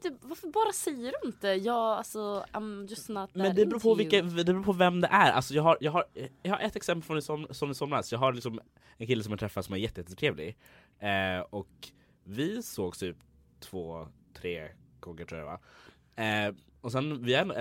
Inte, 0.06 0.28
varför 0.28 0.48
bara 0.48 0.72
säger 0.74 1.14
du 1.22 1.28
inte? 1.28 1.48
Jag 1.48 1.76
alltså, 1.76 2.46
I'm 2.54 2.88
just 2.90 3.10
not 3.10 3.30
Men 3.36 3.56
det 3.56 3.66
beror, 3.66 3.80
på 3.80 3.96
vilka, 3.96 4.22
det 4.22 4.44
beror 4.44 4.64
på 4.64 4.74
vem 4.74 5.02
det 5.02 5.08
är. 5.08 5.32
Alltså 5.32 5.54
jag, 5.54 5.64
har, 5.64 5.78
jag, 5.82 5.92
har, 5.92 6.06
jag 6.44 6.52
har 6.52 6.60
ett 6.60 6.76
exempel 6.76 7.04
från 7.04 7.18
i, 7.18 7.22
som, 7.22 7.48
som 7.52 7.72
i 7.72 7.76
somras. 7.76 8.12
Jag 8.12 8.20
har 8.20 8.34
liksom 8.34 8.60
en 8.98 9.08
kille 9.08 9.24
som 9.24 9.32
jag 9.32 9.40
träffat 9.40 9.66
som 9.66 9.74
är 9.74 9.80
jätte- 9.80 10.02
jättetrevlig. 10.02 10.58
Eh, 11.00 11.40
och 11.50 11.90
vi 12.24 12.64
sågs 12.64 13.00
typ 13.00 13.18
två, 13.60 14.08
tre 14.34 14.70
gånger 15.00 15.26
tror 15.26 15.40
jag 15.40 15.46
va. 15.48 15.60
Eh, 16.24 16.56
och 16.82 16.92
sen 16.92 17.24
vi 17.24 17.34
har 17.34 17.56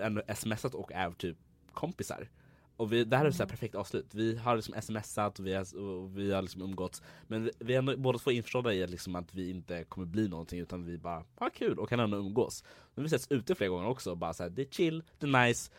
ändå 0.00 0.22
smsat 0.34 0.74
och 0.74 0.92
är 0.92 1.10
typ 1.10 1.36
kompisar. 1.72 2.28
Och 2.76 2.92
vi, 2.92 3.04
det 3.04 3.16
här 3.16 3.24
är 3.24 3.30
så 3.30 3.42
här 3.42 3.48
perfekt 3.50 3.74
avslut. 3.74 4.14
Vi 4.14 4.36
har 4.36 4.56
liksom 4.56 4.74
smsat 4.82 5.38
och 5.38 5.46
vi 5.46 5.54
har, 5.54 5.76
och 5.78 6.18
vi 6.18 6.32
har 6.32 6.42
liksom 6.42 6.62
umgåtts. 6.62 7.02
Men 7.26 7.44
vi- 7.44 7.50
vi 7.58 7.74
är 7.74 7.96
båda 7.96 8.18
två 8.18 8.30
införstådda 8.30 8.72
i 8.74 8.82
att, 8.84 8.90
liksom 8.90 9.16
att 9.16 9.34
vi 9.34 9.50
inte 9.50 9.84
kommer 9.84 10.06
bli 10.06 10.28
någonting 10.28 10.58
utan 10.60 10.84
vi 10.84 10.98
bara 10.98 11.24
har 11.36 11.50
kul 11.50 11.78
och 11.78 11.88
kan 11.88 12.00
ändå 12.00 12.16
umgås. 12.16 12.64
Men 12.94 13.02
vi 13.04 13.08
setts 13.10 13.26
ute 13.30 13.54
flera 13.54 13.70
gånger 13.70 13.88
också 13.88 14.10
och 14.10 14.16
bara 14.18 14.32
så 14.34 14.42
här, 14.42 14.50
det 14.50 14.62
är 14.62 14.66
chill, 14.70 15.02
det 15.18 15.26
är 15.26 15.46
nice 15.46 15.70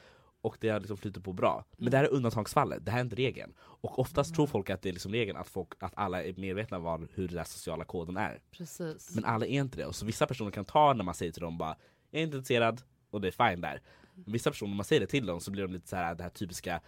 och 0.42 0.58
det 0.62 0.70
har 0.70 0.80
liksom 0.80 0.98
flutit 0.98 1.24
på 1.24 1.34
bra. 1.34 1.66
Men 1.78 1.92
det 1.92 1.98
här 1.98 2.04
är 2.04 2.10
undantagsfallet, 2.14 2.86
det 2.86 2.92
här 2.92 3.00
är 3.00 3.04
inte 3.04 3.16
regeln. 3.16 3.54
Och 3.58 4.00
oftast 4.00 4.36
tror 4.36 4.48
folk 4.48 4.70
att 4.70 4.82
det 4.82 4.90
är 4.90 4.94
liksom 4.94 5.12
regeln, 5.12 5.38
att, 5.38 5.48
folk, 5.48 5.70
att 5.80 5.94
alla 5.96 6.24
är 6.24 6.34
medvetna 6.38 6.78
om 6.78 7.08
hur 7.14 7.28
den 7.28 7.38
där 7.38 7.44
sociala 7.44 7.86
koden 7.86 8.18
är. 8.18 8.42
Precis. 8.52 9.16
Men 9.16 9.26
alla 9.26 9.46
är 9.46 9.50
inte 9.50 9.78
det. 9.78 9.86
Och 9.86 9.96
så 9.96 10.06
vissa 10.06 10.28
personer 10.28 10.52
kan 10.52 10.66
ta 10.66 10.94
när 10.94 11.04
man 11.04 11.14
säger 11.16 11.32
till 11.32 11.42
dem 11.42 11.58
bara 11.58 11.76
Jag 12.12 12.20
är 12.20 12.24
inte 12.24 12.38
intresserad 12.38 12.82
och 13.10 13.22
det 13.22 13.28
är 13.28 13.50
fine 13.50 13.62
där. 13.62 13.82
Vissa 14.26 14.50
personer, 14.50 14.70
när 14.70 14.76
man 14.76 14.86
säger 14.86 15.00
det 15.00 15.08
till 15.08 15.26
dem 15.26 15.40
så 15.40 15.52
blir 15.52 15.64
de 15.64 15.74
lite 15.74 15.88
så 15.88 15.96
här 15.96 16.12
äh, 16.12 16.18
det 16.18 16.24
här 16.24 16.30
typiska 16.30 16.82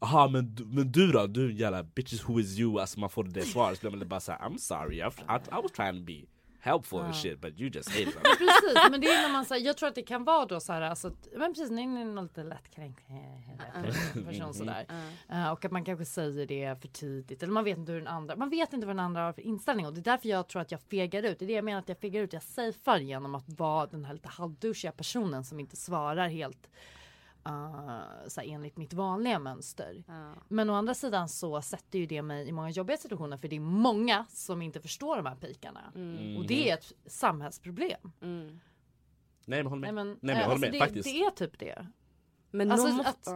Jaha 0.00 0.28
men, 0.28 0.54
du- 0.54 0.64
men 0.64 0.92
du 0.92 1.12
då? 1.12 1.26
Du 1.26 1.52
jävla 1.52 1.82
bitches 1.82 2.28
who 2.28 2.40
is 2.40 2.58
you? 2.58 2.80
Alltså 2.80 3.00
man 3.00 3.10
får 3.10 3.24
det 3.24 3.42
svaret 3.42 3.78
så 3.78 3.80
blir 3.80 3.90
man 3.90 3.98
lite 3.98 4.08
bara 4.08 4.20
såhär 4.20 4.38
I'm 4.38 4.56
sorry, 4.58 4.96
I, 4.96 5.00
I, 5.00 5.38
I 5.52 5.62
was 5.62 5.72
trying 5.72 5.98
to 5.98 6.04
be 6.04 6.22
helpful 6.66 6.98
and 6.98 7.14
shit 7.14 7.40
but 7.40 7.60
you 7.60 7.70
just 7.70 7.88
hated 7.90 8.12
them. 8.12 8.22
Precis, 8.38 8.90
men 8.90 9.00
det 9.00 9.06
är 9.06 9.22
när 9.22 9.32
man 9.32 9.44
säger, 9.44 9.66
jag 9.66 9.76
tror 9.76 9.88
att 9.88 9.94
det 9.94 10.02
kan 10.02 10.24
vara 10.24 10.46
då 10.46 10.60
så 10.60 10.72
här, 10.72 10.80
alltså, 10.82 11.12
men 11.36 11.54
precis, 11.54 11.70
ni 11.70 11.82
är 11.82 12.04
någon 12.04 12.24
lite 12.24 12.42
lättkränkt 12.42 13.02
person 14.26 14.54
sådär. 14.54 14.86
Eh, 15.28 15.50
och 15.50 15.64
att 15.64 15.72
man 15.72 15.84
kanske 15.84 16.04
säger 16.04 16.46
det 16.46 16.80
för 16.80 16.88
tidigt, 16.88 17.42
eller 17.42 17.52
man 17.52 17.64
vet 17.64 17.78
inte 17.78 17.92
hur 17.92 17.98
den 17.98 18.08
andra, 18.08 18.36
man 18.36 18.50
vet 18.50 18.72
inte 18.72 18.86
vad 18.86 18.96
den 18.96 19.04
andra 19.04 19.22
har 19.22 19.32
för 19.32 19.42
inställning 19.42 19.86
och 19.86 19.92
det 19.94 20.00
är 20.00 20.02
därför 20.02 20.28
jag 20.28 20.48
tror 20.48 20.62
att 20.62 20.70
jag 20.70 20.80
fegar 20.80 21.22
ut. 21.22 21.38
Det 21.38 21.44
är 21.44 21.46
det 21.46 21.52
jag 21.52 21.64
menar 21.64 21.78
att 21.78 21.88
jag 21.88 21.98
fegar 21.98 22.22
ut, 22.22 22.32
jag 22.32 22.42
safear 22.42 22.98
genom 22.98 23.34
att 23.34 23.48
vara 23.48 23.86
den 23.86 24.04
här 24.04 24.12
lite 24.12 24.28
halvduschiga 24.28 24.92
personen 24.92 25.44
som 25.44 25.60
inte 25.60 25.76
svarar 25.76 26.28
helt 26.28 26.68
uh, 27.46 28.28
så 28.28 28.40
här, 28.40 28.48
enligt 28.48 28.76
mitt 28.76 28.92
vanliga 28.92 29.38
mönster. 29.38 30.04
Ja. 30.06 30.34
Men 30.48 30.70
å 30.70 30.74
andra 30.74 30.94
sidan 30.94 31.28
så 31.28 31.62
sätter 31.62 31.98
ju 31.98 32.06
det 32.06 32.22
mig 32.22 32.48
i 32.48 32.52
många 32.52 32.70
jobbiga 32.70 32.96
situationer 32.96 33.36
för 33.36 33.48
det 33.48 33.56
är 33.56 33.60
många 33.60 34.26
som 34.28 34.62
inte 34.62 34.80
förstår 34.80 35.16
de 35.16 35.26
här 35.26 35.36
pikarna. 35.36 35.92
Mm. 35.94 36.36
Och 36.36 36.46
det 36.46 36.70
är 36.70 36.74
ett 36.74 36.92
samhällsproblem. 37.06 38.12
Mm. 38.20 38.60
Nej 39.44 39.62
men 39.62 39.66
håll 39.66 39.78
med. 39.78 39.94
Nej 39.94 40.04
men, 40.04 40.18
Nej, 40.20 40.34
men 40.34 40.36
eh, 40.36 40.42
håller 40.42 40.50
alltså 40.52 40.60
med 40.60 40.72
det, 40.72 40.78
faktiskt. 40.78 41.04
det 41.04 41.20
är 41.20 41.30
typ 41.30 41.58
det. 41.58 41.86
Men 42.50 42.72
Alltså 42.72 42.88
måste, 42.88 43.10
att- 43.10 43.28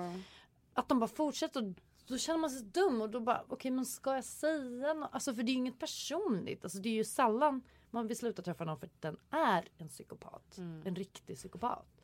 att 0.74 0.88
de 0.88 0.98
bara 1.00 1.08
fortsätter 1.08 1.60
och 1.68 1.74
då 2.06 2.18
känner 2.18 2.38
man 2.38 2.50
sig 2.50 2.62
dum 2.62 3.02
och 3.02 3.10
då 3.10 3.20
bara 3.20 3.44
okej 3.48 3.70
men 3.70 3.86
ska 3.86 4.14
jag 4.14 4.24
säga 4.24 4.94
något? 4.94 5.10
Alltså 5.12 5.34
för 5.34 5.42
det 5.42 5.50
är 5.50 5.52
ju 5.52 5.58
inget 5.58 5.78
personligt. 5.78 6.64
Alltså 6.64 6.78
det 6.78 6.88
är 6.88 6.92
ju 6.94 7.04
sällan 7.04 7.62
man 7.90 8.06
vill 8.06 8.16
sluta 8.16 8.42
träffa 8.42 8.64
någon 8.64 8.78
för 8.78 8.86
att 8.86 9.02
den 9.02 9.16
är 9.30 9.68
en 9.78 9.88
psykopat. 9.88 10.58
En 10.58 10.96
riktig 10.96 11.36
psykopat. 11.36 11.99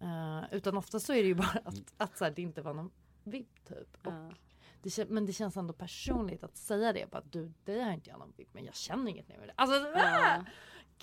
Eh, 0.00 0.44
utan 0.52 0.76
ofta 0.76 1.00
så 1.00 1.12
är 1.12 1.22
det 1.22 1.28
ju 1.28 1.34
bara 1.34 1.60
att, 1.64 1.74
att 1.96 2.18
så 2.18 2.24
här, 2.24 2.32
det 2.36 2.42
inte 2.42 2.62
var 2.62 2.74
någon 2.74 2.90
vibb 3.24 3.48
typ. 3.68 4.06
Och 4.06 4.12
Ja. 4.12 4.30
det, 4.82 4.88
kän- 4.88 5.06
men 5.10 5.26
det 5.26 5.32
känns 5.32 5.56
ändå 5.56 5.72
personligt 5.72 6.44
att 6.44 6.56
säga 6.56 6.92
det. 6.92 7.10
Bara, 7.10 7.22
du, 7.30 7.52
det 7.64 7.80
har 7.80 7.92
inte 7.92 8.10
jag 8.10 8.18
någon 8.18 8.32
vibb 8.36 8.48
men 8.52 8.64
jag 8.64 8.74
känner 8.74 9.10
inget 9.10 9.28
med 9.28 9.38
det. 9.38 9.52
Alltså 9.56 9.76
Ja. 9.94 10.44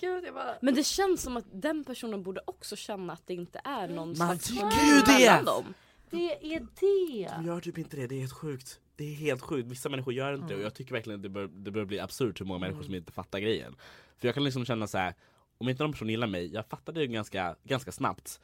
gud 0.00 0.24
jag 0.24 0.34
bara. 0.34 0.58
Men 0.62 0.74
det 0.74 0.84
känns 0.86 1.22
som 1.22 1.36
att 1.36 1.44
den 1.52 1.84
personen 1.84 2.22
borde 2.22 2.40
också 2.44 2.76
känna 2.76 3.12
att 3.12 3.26
det 3.26 3.34
inte 3.34 3.60
är 3.64 3.88
någon 3.88 4.08
Man 4.08 4.14
slags 4.16 4.48
tycker 4.48 4.86
ju 4.94 5.00
det! 5.06 5.12
mellan 5.26 5.44
dem. 5.44 5.74
Det 6.10 6.54
är 6.54 6.60
De 6.60 6.66
det. 6.80 7.46
gör 7.46 7.60
typ 7.60 7.78
inte 7.78 7.96
det, 7.96 8.06
det 8.06 8.14
är 8.14 8.20
helt 8.20 8.32
sjukt. 8.32 8.80
Det 8.96 9.04
är 9.04 9.14
helt 9.14 9.40
sjukt, 9.42 9.68
vissa 9.68 9.88
människor 9.88 10.12
gör 10.14 10.34
inte 10.34 10.46
det 10.48 10.54
och 10.54 10.62
jag 10.62 10.74
tycker 10.74 10.92
verkligen 10.92 11.18
att 11.18 11.22
det 11.22 11.28
bör, 11.28 11.46
det 11.48 11.70
bör 11.70 11.84
bli 11.84 12.00
absurt 12.00 12.40
hur 12.40 12.46
många 12.46 12.60
människor 12.60 12.82
som 12.82 12.94
inte 12.94 13.12
fattar 13.12 13.38
grejen. 13.38 13.76
För 14.16 14.28
jag 14.28 14.34
kan 14.34 14.44
liksom 14.44 14.64
känna 14.64 14.86
så 14.86 14.98
här. 14.98 15.14
om 15.58 15.68
inte 15.68 15.82
någon 15.82 15.92
person 15.92 16.08
gillar 16.08 16.26
mig, 16.26 16.52
jag 16.54 16.66
fattar 16.66 16.92
det 16.92 17.06
ganska, 17.06 17.56
ganska 17.64 17.92
snabbt. 17.92 18.40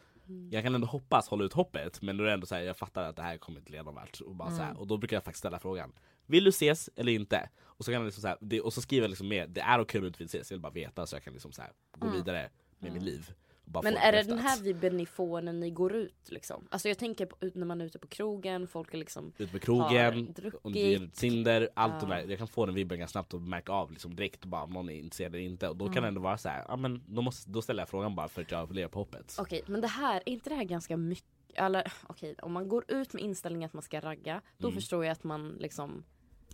Jag 0.50 0.62
kan 0.62 0.74
ändå 0.74 0.87
hoppas 0.87 1.28
hålla 1.28 1.44
ut 1.44 1.52
hoppet 1.52 2.02
men 2.02 2.16
då 2.16 2.24
är 2.24 2.28
det 2.28 2.35
ändå 2.35 2.46
så 2.46 2.54
här, 2.54 2.62
jag 2.62 2.76
fattar 2.76 3.02
att 3.02 3.16
det 3.16 3.22
här 3.22 3.38
kommer 3.38 3.58
inte 3.58 3.72
leda 3.72 3.82
någon 3.85 3.94
vart. 3.94 4.20
Och, 4.20 4.35
bara 4.35 4.50
så 4.50 4.62
här, 4.62 4.80
och 4.80 4.87
då 4.87 4.96
brukar 4.96 5.16
jag 5.16 5.24
faktiskt 5.24 5.38
ställa 5.38 5.58
frågan. 5.58 5.92
Vill 6.26 6.44
du 6.44 6.50
ses 6.50 6.90
eller 6.96 7.12
inte? 7.12 7.48
Och 7.62 7.85
så, 7.85 7.90
kan 7.90 8.00
jag 8.00 8.04
liksom 8.04 8.22
så 8.22 8.28
här, 8.28 8.38
det, 8.40 8.61
och 8.61 8.72
så 8.72 8.82
skriver 8.82 9.04
jag 9.04 9.08
liksom 9.08 9.28
med, 9.28 9.50
det 9.50 9.61
är 9.61 9.80
okej 9.80 9.98
om 9.98 10.02
du 10.02 10.08
inte 10.08 10.18
vill 10.18 10.26
ses, 10.26 10.50
jag 10.50 10.56
vill 10.56 10.62
bara 10.62 10.72
veta 10.72 11.06
så 11.06 11.16
jag 11.16 11.22
kan 11.22 11.32
liksom 11.32 11.52
så 11.52 11.62
gå 11.98 12.08
vidare 12.08 12.50
med 12.78 12.92
mitt 12.92 13.02
liv. 13.02 13.35
Men 13.64 13.96
är 13.96 14.12
det 14.12 14.22
den 14.22 14.38
här 14.38 14.62
vibben 14.62 14.96
ni 14.96 15.07
får 15.07 15.42
när 15.42 15.53
ni 15.53 15.70
går 15.70 15.92
ut 15.94 16.31
liksom? 16.31 16.66
Alltså 16.70 16.88
jag 16.88 16.98
tänker 16.98 17.27
på, 17.27 17.37
när 17.55 17.66
man 17.66 17.81
är 17.81 17.85
ute 17.85 17.98
på 17.98 18.07
krogen, 18.09 18.66
folk 18.68 18.94
är 18.94 18.98
liksom 18.98 19.27
Ut 19.38 19.38
med 19.38 19.48
har 19.53 19.59
krogen, 19.59 20.35
det 20.72 20.79
gäller 20.81 21.07
Tinder, 21.07 21.68
allt 21.75 21.92
Ja. 21.94 22.01
de 22.01 22.11
där. 22.11 22.29
Jag 22.31 22.38
kan 22.38 22.48
få 22.48 22.66
den 22.66 22.75
vibben 22.75 22.98
ganska 22.98 23.12
snabbt 23.12 23.35
och 23.35 23.40
märka 23.42 23.72
av 23.72 23.90
liksom 23.90 24.16
direkt 24.16 24.44
bara 24.44 24.62
om 24.62 24.70
någon 24.70 24.88
är 24.90 24.94
intresserad 24.94 25.35
eller 25.35 25.44
inte. 25.44 25.68
Och 25.68 25.77
då 25.77 25.85
Mm. 25.85 25.94
kan 25.94 26.03
det 26.03 26.09
ändå 26.09 26.20
vara 26.20 26.38
så 26.38 26.48
här, 26.48 26.64
ja 26.68 26.77
men 26.77 27.03
då, 27.07 27.22
måste, 27.22 27.51
då 27.51 27.62
ställer 27.62 27.83
jag 27.83 27.88
frågan 27.88 28.14
bara 28.14 28.29
för 28.29 28.42
att 28.42 28.51
jag 28.51 28.72
lever 28.75 28.88
på 28.88 28.98
hoppet. 28.98 29.37
Okej 29.38 29.62
men 29.66 29.81
det 29.81 29.88
här, 29.88 30.16
är 30.16 30.29
inte 30.33 30.51
det 30.51 30.57
här 30.57 30.64
ganska 30.64 30.96
mycket 30.96 31.27
eller 31.55 31.92
okej 32.07 32.35
om 32.42 32.53
man 32.53 32.68
går 32.68 32.85
ut 32.88 33.12
med 33.12 33.22
inställningen 33.22 33.66
att 33.66 33.72
man 33.72 33.83
ska 33.83 34.01
ragga 34.01 34.40
då 34.59 34.68
Mm. 34.68 34.81
förstår 34.81 35.05
jag 35.05 35.12
att 35.12 35.25
man 35.25 35.48
liksom 35.61 36.05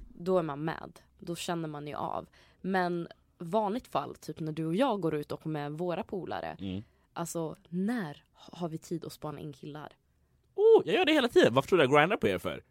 då 0.08 0.38
är 0.38 0.42
man 0.42 0.64
med. 0.64 1.00
Då 1.18 1.36
känner 1.36 1.68
man 1.68 1.86
ju 1.86 1.94
av. 1.94 2.28
Men 2.60 3.08
vanligt 3.38 3.86
fall, 3.88 4.14
typ 4.14 4.40
när 4.40 4.52
du 4.52 4.66
och 4.66 4.74
jag 4.74 5.00
går 5.00 5.14
ut 5.14 5.32
och 5.32 5.46
med 5.46 5.72
våra 5.72 6.02
polare. 6.02 6.56
Mm. 6.60 6.82
Alltså 7.18 7.56
när 7.68 8.22
har 8.34 8.68
vi 8.68 8.78
tid 8.78 9.04
att 9.04 9.12
spana 9.12 9.40
in 9.40 9.52
killar? 9.52 9.92
Oh, 10.54 10.82
jag 10.84 10.94
gör 10.94 11.04
det 11.04 11.12
hela 11.12 11.28
tiden, 11.28 11.54
varför 11.54 11.68
tror 11.68 11.78
du 11.78 11.84
jag 11.84 11.92
grindar 11.92 12.16
på 12.16 12.28
er 12.28 12.38
för? 12.38 12.62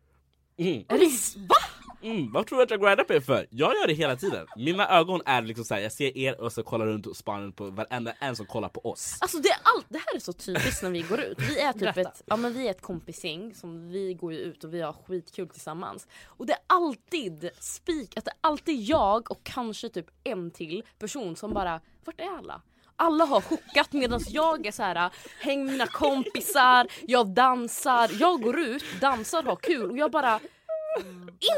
Mm. 0.57 0.86
Är 0.88 0.97
det, 0.97 1.39
va? 1.47 1.55
Mm, 2.01 2.31
vad 2.31 2.47
tror 2.47 2.57
du 2.57 2.63
att 2.63 2.71
jag 2.71 2.81
grindar 2.81 3.03
på 3.03 3.13
er 3.13 3.19
för? 3.19 3.47
Jag 3.49 3.75
gör 3.75 3.88
det 3.88 3.93
hela 3.93 4.15
tiden. 4.15 4.47
Mina 4.57 4.89
ögon 4.89 5.21
är 5.25 5.41
liksom 5.41 5.65
såhär, 5.65 5.81
jag 5.81 5.91
ser 5.91 6.17
er 6.17 6.41
och 6.41 6.53
så 6.53 6.63
kollar 6.63 6.86
runt 6.86 7.07
och 7.07 7.17
spanar 7.17 7.51
på 7.51 7.69
varenda 7.69 8.12
en 8.12 8.36
som 8.36 8.45
kollar 8.45 8.69
på 8.69 8.91
oss. 8.91 9.17
Alltså 9.21 9.38
det, 9.38 9.49
är 9.49 9.60
allt, 9.63 9.86
det 9.89 9.97
här 9.97 10.15
är 10.15 10.19
så 10.19 10.33
typiskt 10.33 10.83
när 10.83 10.89
vi 10.89 11.01
går 11.01 11.19
ut. 11.19 11.39
Vi 11.49 11.60
är 11.60 11.73
typ 11.73 11.97
ett, 11.97 12.23
ja, 12.25 12.38
men 12.38 12.53
vi 12.53 12.67
är 12.67 12.71
ett 12.71 12.81
kompisgäng 12.81 13.55
som 13.55 13.89
vi 13.89 14.13
går 14.13 14.33
ju 14.33 14.39
ut 14.39 14.63
och 14.63 14.73
vi 14.73 14.81
har 14.81 14.93
skitkul 14.93 15.49
tillsammans. 15.49 16.07
Och 16.25 16.45
det 16.45 16.53
är 16.53 16.60
alltid 16.67 17.49
spik, 17.60 18.17
att 18.17 18.25
det 18.25 18.31
är 18.31 18.38
alltid 18.41 18.81
jag 18.81 19.31
och 19.31 19.43
kanske 19.43 19.89
typ 19.89 20.07
en 20.23 20.51
till 20.51 20.83
person 20.99 21.36
som 21.36 21.53
bara, 21.53 21.81
vart 22.05 22.19
är 22.19 22.38
alla? 22.38 22.62
Alla 22.99 23.25
har 23.25 23.41
chokat 23.41 23.93
medan 23.93 24.19
jag 24.27 24.65
är 24.65 24.71
så 24.71 24.83
här, 24.83 25.10
häng 25.39 25.65
med 25.65 25.71
mina 25.71 25.88
kompisar, 25.88 26.88
jag 27.07 27.27
dansar, 27.27 28.10
jag 28.19 28.41
går 28.41 28.60
ut, 28.60 28.83
dansar, 29.01 29.43
har 29.43 29.55
kul 29.55 29.91
och 29.91 29.97
jag 29.97 30.12
bara 30.12 30.39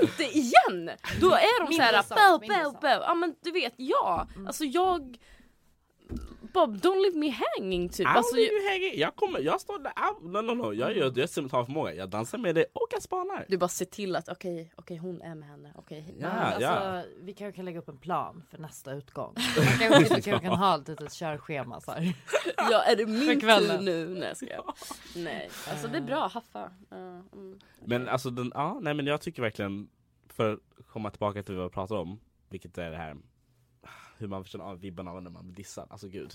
inte 0.01 0.23
igen! 0.23 0.91
Då 1.21 1.31
är 1.33 1.59
de 1.61 1.69
Mindre 1.69 2.03
såhär 2.03 2.03
sak, 2.03 2.47
bow, 2.47 2.81
bow. 2.81 3.01
Ja 3.01 3.13
men 3.13 3.35
du 3.43 3.51
vet, 3.51 3.73
ja. 3.77 4.27
Alltså 4.47 4.65
jag 4.65 5.17
bara 6.53 6.65
don't 6.65 7.01
leave 7.01 7.17
me 7.17 7.29
hanging 7.57 7.89
typ. 7.89 8.07
I'll 8.07 8.17
Alltså, 8.17 8.35
leave 8.35 8.51
you 8.53 8.69
hanging. 8.69 8.99
Jag 8.99 9.15
kommer, 9.15 9.39
jag 9.39 9.61
står 9.61 9.79
där, 9.79 9.93
ah, 9.95 10.11
no 10.21 10.41
no 10.41 10.53
no, 10.53 10.73
jag 10.73 10.97
gör, 10.97 11.13
jag 11.15 11.29
simultanförmåga. 11.29 11.93
Jag 11.93 12.09
dansar 12.09 12.37
med 12.37 12.55
dig 12.55 12.65
och 12.73 12.87
jag 12.91 13.01
spanar. 13.01 13.45
du 13.47 13.57
bara 13.57 13.67
ser 13.67 13.85
till 13.85 14.15
att 14.15 14.29
okej, 14.29 14.71
okej 14.75 14.97
hon 14.97 15.21
är 15.21 15.35
med 15.35 15.49
henne. 15.49 15.73
Okej. 15.75 16.15
Ja, 16.19 16.27
alltså, 16.29 16.61
ja. 16.61 17.03
Vi 17.21 17.33
kanske 17.33 17.55
kan 17.55 17.65
lägga 17.65 17.79
upp 17.79 17.89
en 17.89 17.97
plan 17.97 18.43
för 18.51 18.57
nästa 18.57 18.93
utgång. 18.93 19.33
Kanske, 19.79 20.15
vi 20.15 20.21
kanske 20.21 20.39
kan 20.47 20.57
ha 20.57 20.75
ett 20.81 20.87
litet 20.87 21.13
körschema 21.13 21.81
så 21.81 21.91
här. 21.91 22.13
Ja 22.57 22.83
är 22.83 22.95
det 22.95 23.05
min 23.19 23.25
tur 23.27 23.39
kvällen. 23.39 23.85
nu? 23.85 24.07
Nej 24.07 24.27
jag 24.27 24.37
skojar. 24.37 24.63
Nej. 25.15 25.49
Alltså 25.71 25.87
det 25.87 25.97
är 25.97 26.01
bra, 26.01 26.27
haffa. 26.27 26.71
Ja, 26.89 26.97
mm. 27.33 27.59
Men 27.85 28.07
alltså 28.07 28.29
den, 28.29 28.51
ja, 28.55 28.79
nej 28.81 28.93
men 28.93 29.07
jag 29.07 29.21
tycker 29.21 29.41
verkligen, 29.41 29.89
för 30.27 30.53
att 30.53 30.59
komma 30.87 31.09
tillbaka 31.09 31.43
till 31.43 31.55
vad 31.55 31.65
vi 31.65 31.69
pratar 31.73 31.95
om, 31.95 32.19
vilket 32.49 32.77
är 32.77 32.91
det 32.91 32.97
här 32.97 33.15
hur 34.19 34.27
man 34.27 34.43
känner 34.45 34.65
av 34.65 34.79
vibban 34.79 35.07
av 35.07 35.23
när 35.23 35.31
man 35.31 35.45
blir 35.45 35.55
dissad, 35.55 35.87
alltså 35.91 36.07
gud. 36.07 36.33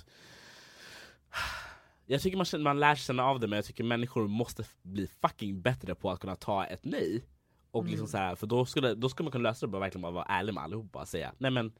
Jag 2.06 2.20
tycker 2.20 2.36
man, 2.36 2.46
känner, 2.46 2.64
man 2.64 2.80
lär 2.80 2.94
känna 2.94 3.24
av 3.24 3.40
det 3.40 3.46
men 3.46 3.56
jag 3.56 3.64
tycker 3.64 3.84
människor 3.84 4.28
måste 4.28 4.64
bli 4.82 5.06
fucking 5.06 5.62
bättre 5.62 5.94
på 5.94 6.10
att 6.10 6.20
kunna 6.20 6.36
ta 6.36 6.64
ett 6.64 6.84
nej. 6.84 7.24
Och 7.70 7.84
liksom 7.84 8.06
så 8.06 8.16
här, 8.16 8.34
för 8.34 8.46
då 8.46 8.66
skulle, 8.66 8.94
då 8.94 9.08
skulle 9.08 9.24
man 9.24 9.32
kunna 9.32 9.48
lösa 9.48 9.66
det 9.66 9.72
bara 9.72 9.80
verkligen 9.80 10.02
bara 10.02 10.12
vara 10.12 10.24
ärlig 10.24 10.54
med 10.54 10.62
allihopa 10.62 11.00
och 11.00 11.08
säga 11.08 11.32
nej 11.38 11.50
men 11.50 11.72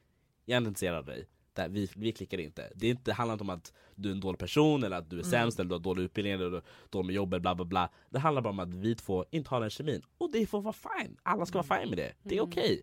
jag 0.45 0.55
är 0.55 0.57
inte 0.57 0.67
intresserad 0.67 0.97
av 0.97 1.05
dig. 1.05 1.27
Där, 1.53 1.69
vi, 1.69 1.89
vi 1.95 2.11
klickar 2.11 2.37
inte. 2.37 2.71
Det, 2.75 2.87
är 2.87 2.91
inte, 2.91 3.13
handlar 3.13 3.33
inte 3.33 3.43
om 3.43 3.49
att 3.49 3.73
du 3.95 4.09
är 4.09 4.13
en 4.13 4.19
dålig 4.19 4.39
person 4.39 4.83
eller 4.83 4.97
att 4.97 5.09
du 5.09 5.19
är 5.19 5.23
sämst 5.23 5.59
eller 5.59 5.69
du 5.69 5.75
har 5.75 5.79
dålig 5.79 6.03
utbildning 6.03 6.33
eller 6.33 6.45
du 6.45 6.55
har 6.55 6.63
dåligt 6.89 7.05
med 7.05 7.15
jobb 7.15 7.29
bla 7.29 7.55
bla 7.55 7.65
bla. 7.65 7.89
Det 8.09 8.19
handlar 8.19 8.41
bara 8.41 8.49
om 8.49 8.59
att 8.59 8.73
vi 8.73 8.95
två 8.95 9.25
inte 9.31 9.49
har 9.49 9.61
den 9.61 9.69
kemin. 9.69 10.01
Och 10.17 10.31
det 10.31 10.45
får 10.45 10.61
vara 10.61 10.73
fine. 10.73 11.17
Alla 11.23 11.45
ska 11.45 11.61
vara 11.61 11.79
fine 11.79 11.89
med 11.89 11.97
det. 11.97 12.13
Det 12.23 12.37
är 12.37 12.41
okej. 12.41 12.81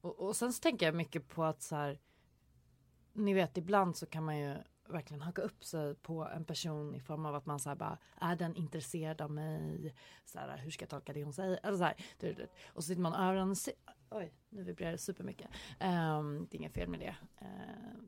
Och, 0.00 0.20
och 0.20 0.36
sen 0.36 0.52
så 0.52 0.60
tänker 0.60 0.86
jag 0.86 0.94
mycket 0.94 1.28
på 1.28 1.44
att 1.44 1.62
så 1.62 1.76
här. 1.76 2.00
Ni 3.12 3.34
vet 3.34 3.56
ibland 3.56 3.96
så 3.96 4.06
kan 4.06 4.24
man 4.24 4.38
ju 4.38 4.56
verkligen 4.88 5.22
haka 5.22 5.42
upp 5.42 5.64
sig 5.64 5.94
på 5.94 6.28
en 6.28 6.44
person 6.44 6.94
i 6.94 7.00
form 7.00 7.26
av 7.26 7.34
att 7.34 7.46
man 7.46 7.60
så 7.60 7.68
här 7.68 7.76
bara 7.76 7.98
är 8.20 8.36
den 8.36 8.56
intresserad 8.56 9.20
av 9.20 9.30
mig? 9.30 9.94
Så 10.24 10.38
här, 10.38 10.58
hur 10.58 10.70
ska 10.70 10.82
jag 10.82 10.90
tolka 10.90 11.12
det 11.12 11.24
hon 11.24 11.32
säger? 11.32 11.60
Eller 11.62 11.78
så 11.78 11.84
här. 11.84 12.48
Och 12.66 12.82
så 12.82 12.88
sitter 12.88 13.02
man 13.02 13.12
och 13.12 13.18
överanalyserar. 13.18 13.78
Oj, 14.10 14.32
nu 14.48 14.62
vibrerar 14.62 14.92
det 14.92 14.98
supermycket. 14.98 15.50
Um, 15.80 16.46
det 16.50 16.56
är 16.56 16.58
inget 16.58 16.74
fel 16.74 16.88
med 16.88 17.00
det. 17.00 17.16
Eh, 17.36 17.46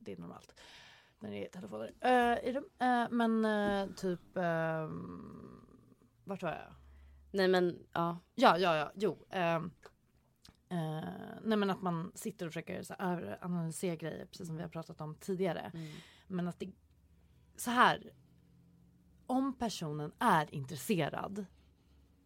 det 0.01 0.13
är 0.13 0.17
normalt. 0.17 0.61
När 1.19 1.31
det 1.31 1.47
är 1.47 1.49
telefoner 1.49 1.93
uh, 2.05 2.49
i 2.49 2.53
rum. 2.53 2.65
Eh, 2.79 3.07
men 3.11 3.45
eh, 3.45 3.95
typ 3.95 4.21
um, 4.35 5.67
vart 6.25 6.43
var 6.43 6.51
jag? 6.51 6.75
Nej 7.31 7.49
men 7.49 7.87
ja. 7.93 8.19
Ja, 8.35 8.59
ja, 8.59 8.77
ja, 8.77 8.93
jo. 8.95 9.27
Eh, 10.71 11.09
nej 11.43 11.59
men 11.59 11.71
att 11.71 11.83
man 11.83 12.13
sitter 12.15 12.47
och 12.47 12.53
försöker 12.53 12.83
så 12.83 12.95
här, 12.99 13.23
överanalysera 13.23 13.97
grejer 13.97 14.27
precis 14.27 14.47
som 14.47 14.57
vi 14.57 14.63
har 14.63 14.69
pratat 14.69 15.01
om 15.01 15.15
tidigare. 15.15 15.73
Men 16.27 16.49
att 16.49 16.61
det, 16.61 16.73
så 17.57 17.71
här. 17.71 18.13
Om 19.27 19.53
personen 19.59 20.13
är 20.19 20.55
intresserad 20.55 21.47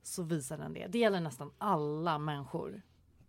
så 0.03 0.23
visar 0.23 0.59
den 0.59 0.75
det. 0.75 0.87
Det 0.87 0.99
gäller 0.99 1.21
nästan 1.21 1.53
alla 1.59 2.19
människor. 2.19 2.83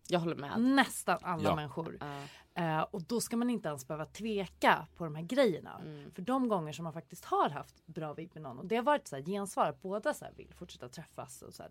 Jag 0.08 0.20
håller 0.20 0.36
med. 0.36 0.62
Nästan 0.62 1.18
alla 1.22 1.44
Ja. 1.50 1.56
människor. 1.56 1.98
Ja. 2.00 2.22
Eh, 2.64 2.82
och 2.82 3.04
då 3.04 3.22
ska 3.22 3.38
man 3.38 3.50
inte 3.50 3.70
ens 3.70 3.88
behöva 3.88 4.06
tveka 4.06 4.88
på 4.96 5.04
de 5.04 5.16
här 5.16 5.24
grejerna. 5.24 5.82
För 6.14 6.22
de 6.22 6.48
gånger 6.48 6.74
som 6.74 6.84
man 6.84 6.94
faktiskt 6.94 7.26
har 7.26 7.50
haft 7.50 7.86
bra 7.88 8.14
vibb 8.14 8.32
med 8.34 8.44
någon 8.44 8.60
och 8.60 8.66
det 8.66 8.76
har 8.76 8.84
varit 8.84 9.08
så 9.08 9.16
här 9.16 9.24
gensvar 9.24 9.78
båda 9.82 10.14
så 10.14 10.26
här 10.26 10.34
vill 10.34 10.54
fortsätta 10.54 10.90
träffas 10.90 11.42
och 11.42 11.54
så 11.54 11.64
här, 11.64 11.70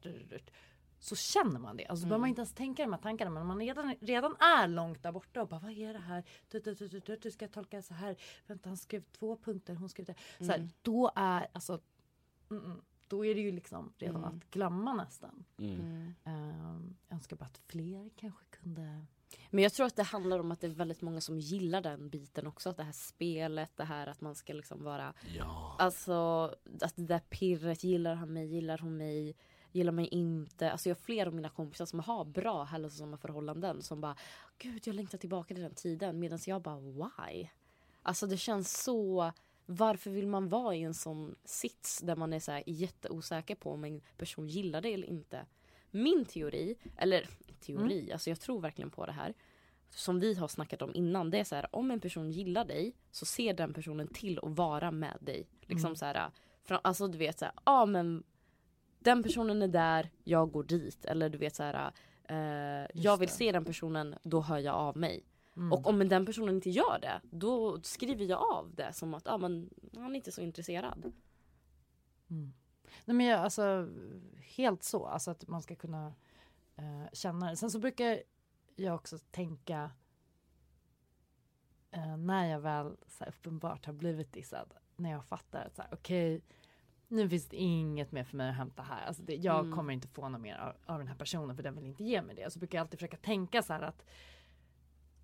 så 1.04 1.16
känner 1.16 1.60
man 1.60 1.76
det. 1.76 1.86
Alltså 1.86 2.04
då 2.04 2.08
behöver 2.08 2.20
man 2.20 2.28
inte 2.28 2.40
ens 2.40 2.52
tänka 2.52 2.82
de 2.82 2.92
här 2.92 3.00
tankarna 3.00 3.30
men 3.30 3.46
man 3.46 3.60
redan, 3.60 3.94
redan 4.00 4.36
är 4.36 4.68
långt 4.68 5.02
där 5.02 5.12
borta 5.12 5.42
och 5.42 5.48
bara 5.48 5.60
vad 5.60 5.72
är 5.72 5.92
det 5.92 5.98
här? 5.98 6.24
Du, 6.48 6.60
du, 6.60 6.74
du, 6.74 6.88
du, 6.88 7.00
du, 7.00 7.16
du 7.16 7.30
ska 7.30 7.44
jag 7.44 7.52
tolka 7.52 7.82
så 7.82 7.94
här. 7.94 8.16
Vänta 8.46 8.68
han 8.68 8.76
skrev 8.76 9.02
två 9.12 9.36
punkter, 9.36 9.74
hon 9.74 9.88
skrev 9.88 10.06
det. 10.06 10.14
Så 10.38 10.52
här, 10.52 10.68
Då 10.82 11.10
är 11.14 11.46
alltså 11.52 11.80
mm, 12.50 12.64
mm, 12.64 12.80
då 13.08 13.24
är 13.24 13.34
det 13.34 13.40
ju 13.40 13.52
liksom 13.52 13.92
redan 13.98 14.24
att 14.24 14.50
glömma 14.50 14.92
nästan. 14.92 15.44
Mm. 15.58 16.14
Um, 16.24 16.96
jag 17.08 17.14
önskar 17.16 17.36
bara 17.36 17.46
att 17.46 17.60
fler 17.66 18.10
kanske 18.16 18.44
kunde 18.50 19.06
Men 19.50 19.62
jag 19.62 19.72
tror 19.72 19.86
att 19.86 19.96
det 19.96 20.02
handlar 20.02 20.38
om 20.38 20.52
att 20.52 20.60
det 20.60 20.66
är 20.66 20.70
väldigt 20.70 21.02
många 21.02 21.20
som 21.20 21.40
gillar 21.40 21.80
den 21.80 22.08
biten 22.08 22.46
också. 22.46 22.70
Att 22.70 22.76
det 22.76 22.82
här 22.82 22.92
spelet, 22.92 23.76
det 23.76 23.84
här 23.84 24.06
att 24.06 24.20
man 24.20 24.34
ska 24.34 24.52
liksom 24.52 24.84
vara 24.84 25.14
Ja. 25.36 25.76
Alltså 25.78 26.14
att 26.80 26.96
det 26.96 27.06
där 27.06 27.18
pirret, 27.18 27.84
gillar 27.84 28.14
han 28.14 28.32
mig, 28.32 28.46
gillar 28.46 28.78
hon 28.78 28.96
mig, 28.96 29.36
gillar 29.74 29.92
mig 29.92 30.08
inte. 30.08 30.72
Alltså 30.72 30.88
jag 30.88 30.96
har 30.96 31.00
flera 31.00 31.28
av 31.28 31.34
mina 31.34 31.48
kompisar 31.48 31.86
som 31.86 32.00
har 32.00 32.24
bra 32.24 32.64
hälsosamma 32.64 33.16
förhållanden 33.16 33.82
som 33.82 34.00
bara 34.00 34.16
Gud 34.58 34.86
jag 34.86 34.94
längtar 34.94 35.18
tillbaka 35.18 35.54
till 35.54 35.62
den 35.62 35.74
tiden 35.74 36.18
medan 36.18 36.38
jag 36.46 36.62
bara 36.62 36.80
why? 36.80 37.48
Alltså 38.02 38.26
det 38.26 38.36
känns 38.36 38.82
så 38.82 39.32
varför 39.66 40.10
vill 40.10 40.26
man 40.26 40.48
vara 40.48 40.74
i 40.74 40.82
en 40.82 40.94
sån 40.94 41.34
sits 41.44 42.00
där 42.00 42.16
man 42.16 42.32
är 42.32 42.40
så 42.40 42.52
här 42.52 42.62
jätteosäker 42.66 43.54
på 43.54 43.72
om 43.72 43.84
en 43.84 44.00
person 44.16 44.48
gillar 44.48 44.80
det 44.80 44.94
eller 44.94 45.06
inte? 45.06 45.46
Min 45.90 46.24
teori, 46.24 46.76
eller 46.96 47.28
teori, 47.60 48.12
alltså 48.12 48.30
jag 48.30 48.40
tror 48.40 48.60
verkligen 48.60 48.90
på 48.90 49.06
det 49.06 49.12
här 49.12 49.34
som 49.90 50.20
vi 50.20 50.34
har 50.34 50.48
snackat 50.48 50.82
om 50.82 50.94
innan, 50.94 51.30
det 51.30 51.38
är 51.38 51.44
så 51.44 51.54
här 51.54 51.76
om 51.76 51.90
en 51.90 52.00
person 52.00 52.30
gillar 52.30 52.64
dig 52.64 52.96
så 53.10 53.26
ser 53.26 53.54
den 53.54 53.74
personen 53.74 54.08
till 54.08 54.38
att 54.42 54.50
vara 54.56 54.90
med 54.90 55.18
dig. 55.20 55.48
Liksom 55.60 55.96
så 55.96 56.04
här, 56.04 56.30
alltså 56.68 57.08
du 57.08 57.18
vet 57.18 57.38
så 57.38 57.44
här, 57.44 57.54
ja 57.64 57.86
men 57.86 58.22
den 59.04 59.22
personen 59.22 59.62
är 59.62 59.68
där, 59.68 60.10
jag 60.24 60.50
går 60.50 60.64
dit. 60.64 61.04
Eller 61.04 61.28
du 61.28 61.38
vet 61.38 61.54
så 61.54 61.62
här. 61.62 61.92
Eh, 62.24 62.88
jag 62.94 63.16
vill 63.16 63.28
det. 63.28 63.34
se 63.34 63.52
den 63.52 63.64
personen, 63.64 64.14
då 64.22 64.40
hör 64.40 64.58
jag 64.58 64.74
av 64.74 64.96
mig. 64.96 65.24
Mm. 65.56 65.72
Och 65.72 65.86
om 65.86 66.08
den 66.08 66.26
personen 66.26 66.54
inte 66.54 66.70
gör 66.70 66.98
det, 67.02 67.20
då 67.30 67.80
skriver 67.82 68.24
jag 68.24 68.42
av 68.52 68.74
det 68.74 68.92
som 68.92 69.14
att 69.14 69.28
ah, 69.28 69.38
men, 69.38 69.70
han 69.94 70.10
är 70.10 70.16
inte 70.16 70.32
så 70.32 70.40
intresserad. 70.40 71.12
Nej 73.04 73.16
men 73.16 73.26
jag, 73.26 73.40
alltså 73.40 73.88
helt 74.56 74.82
så, 74.82 75.06
alltså 75.06 75.30
att 75.30 75.48
man 75.48 75.62
ska 75.62 75.74
kunna 75.74 76.14
eh, 76.76 77.12
känna 77.12 77.50
det. 77.50 77.56
Sen 77.56 77.70
så 77.70 77.78
brukar 77.78 78.22
jag 78.76 78.94
också 78.94 79.18
tänka 79.18 79.90
eh, 81.90 82.16
när 82.16 82.46
jag 82.46 82.60
väl 82.60 82.96
så 83.06 83.24
här, 83.24 83.28
uppenbart 83.28 83.86
har 83.86 83.92
blivit 83.92 84.32
dissad, 84.32 84.74
när 84.96 85.10
jag 85.10 85.24
fattar 85.24 85.64
att 85.64 85.92
okej, 85.92 86.42
nu 87.08 87.28
finns 87.28 87.48
det 87.48 87.56
inget 87.56 88.12
mer 88.12 88.24
för 88.24 88.36
mig 88.36 88.50
att 88.50 88.56
hämta 88.56 88.82
här. 88.82 89.06
Alltså 89.06 89.22
det, 89.22 89.34
jag 89.34 89.60
Mm. 89.64 89.76
kommer 89.76 89.92
inte 89.92 90.08
få 90.08 90.28
något 90.28 90.40
mer 90.40 90.56
av, 90.56 90.72
av 90.86 90.98
den 90.98 91.08
här 91.08 91.14
personen 91.14 91.56
för 91.56 91.62
den 91.62 91.74
vill 91.74 91.84
inte 91.84 92.04
ge 92.04 92.22
mig 92.22 92.34
det. 92.36 92.52
Så 92.52 92.58
brukar 92.58 92.78
jag 92.78 92.84
alltid 92.84 92.98
försöka 92.98 93.16
tänka 93.16 93.62
så 93.62 93.72
här 93.72 93.82
att 93.82 94.04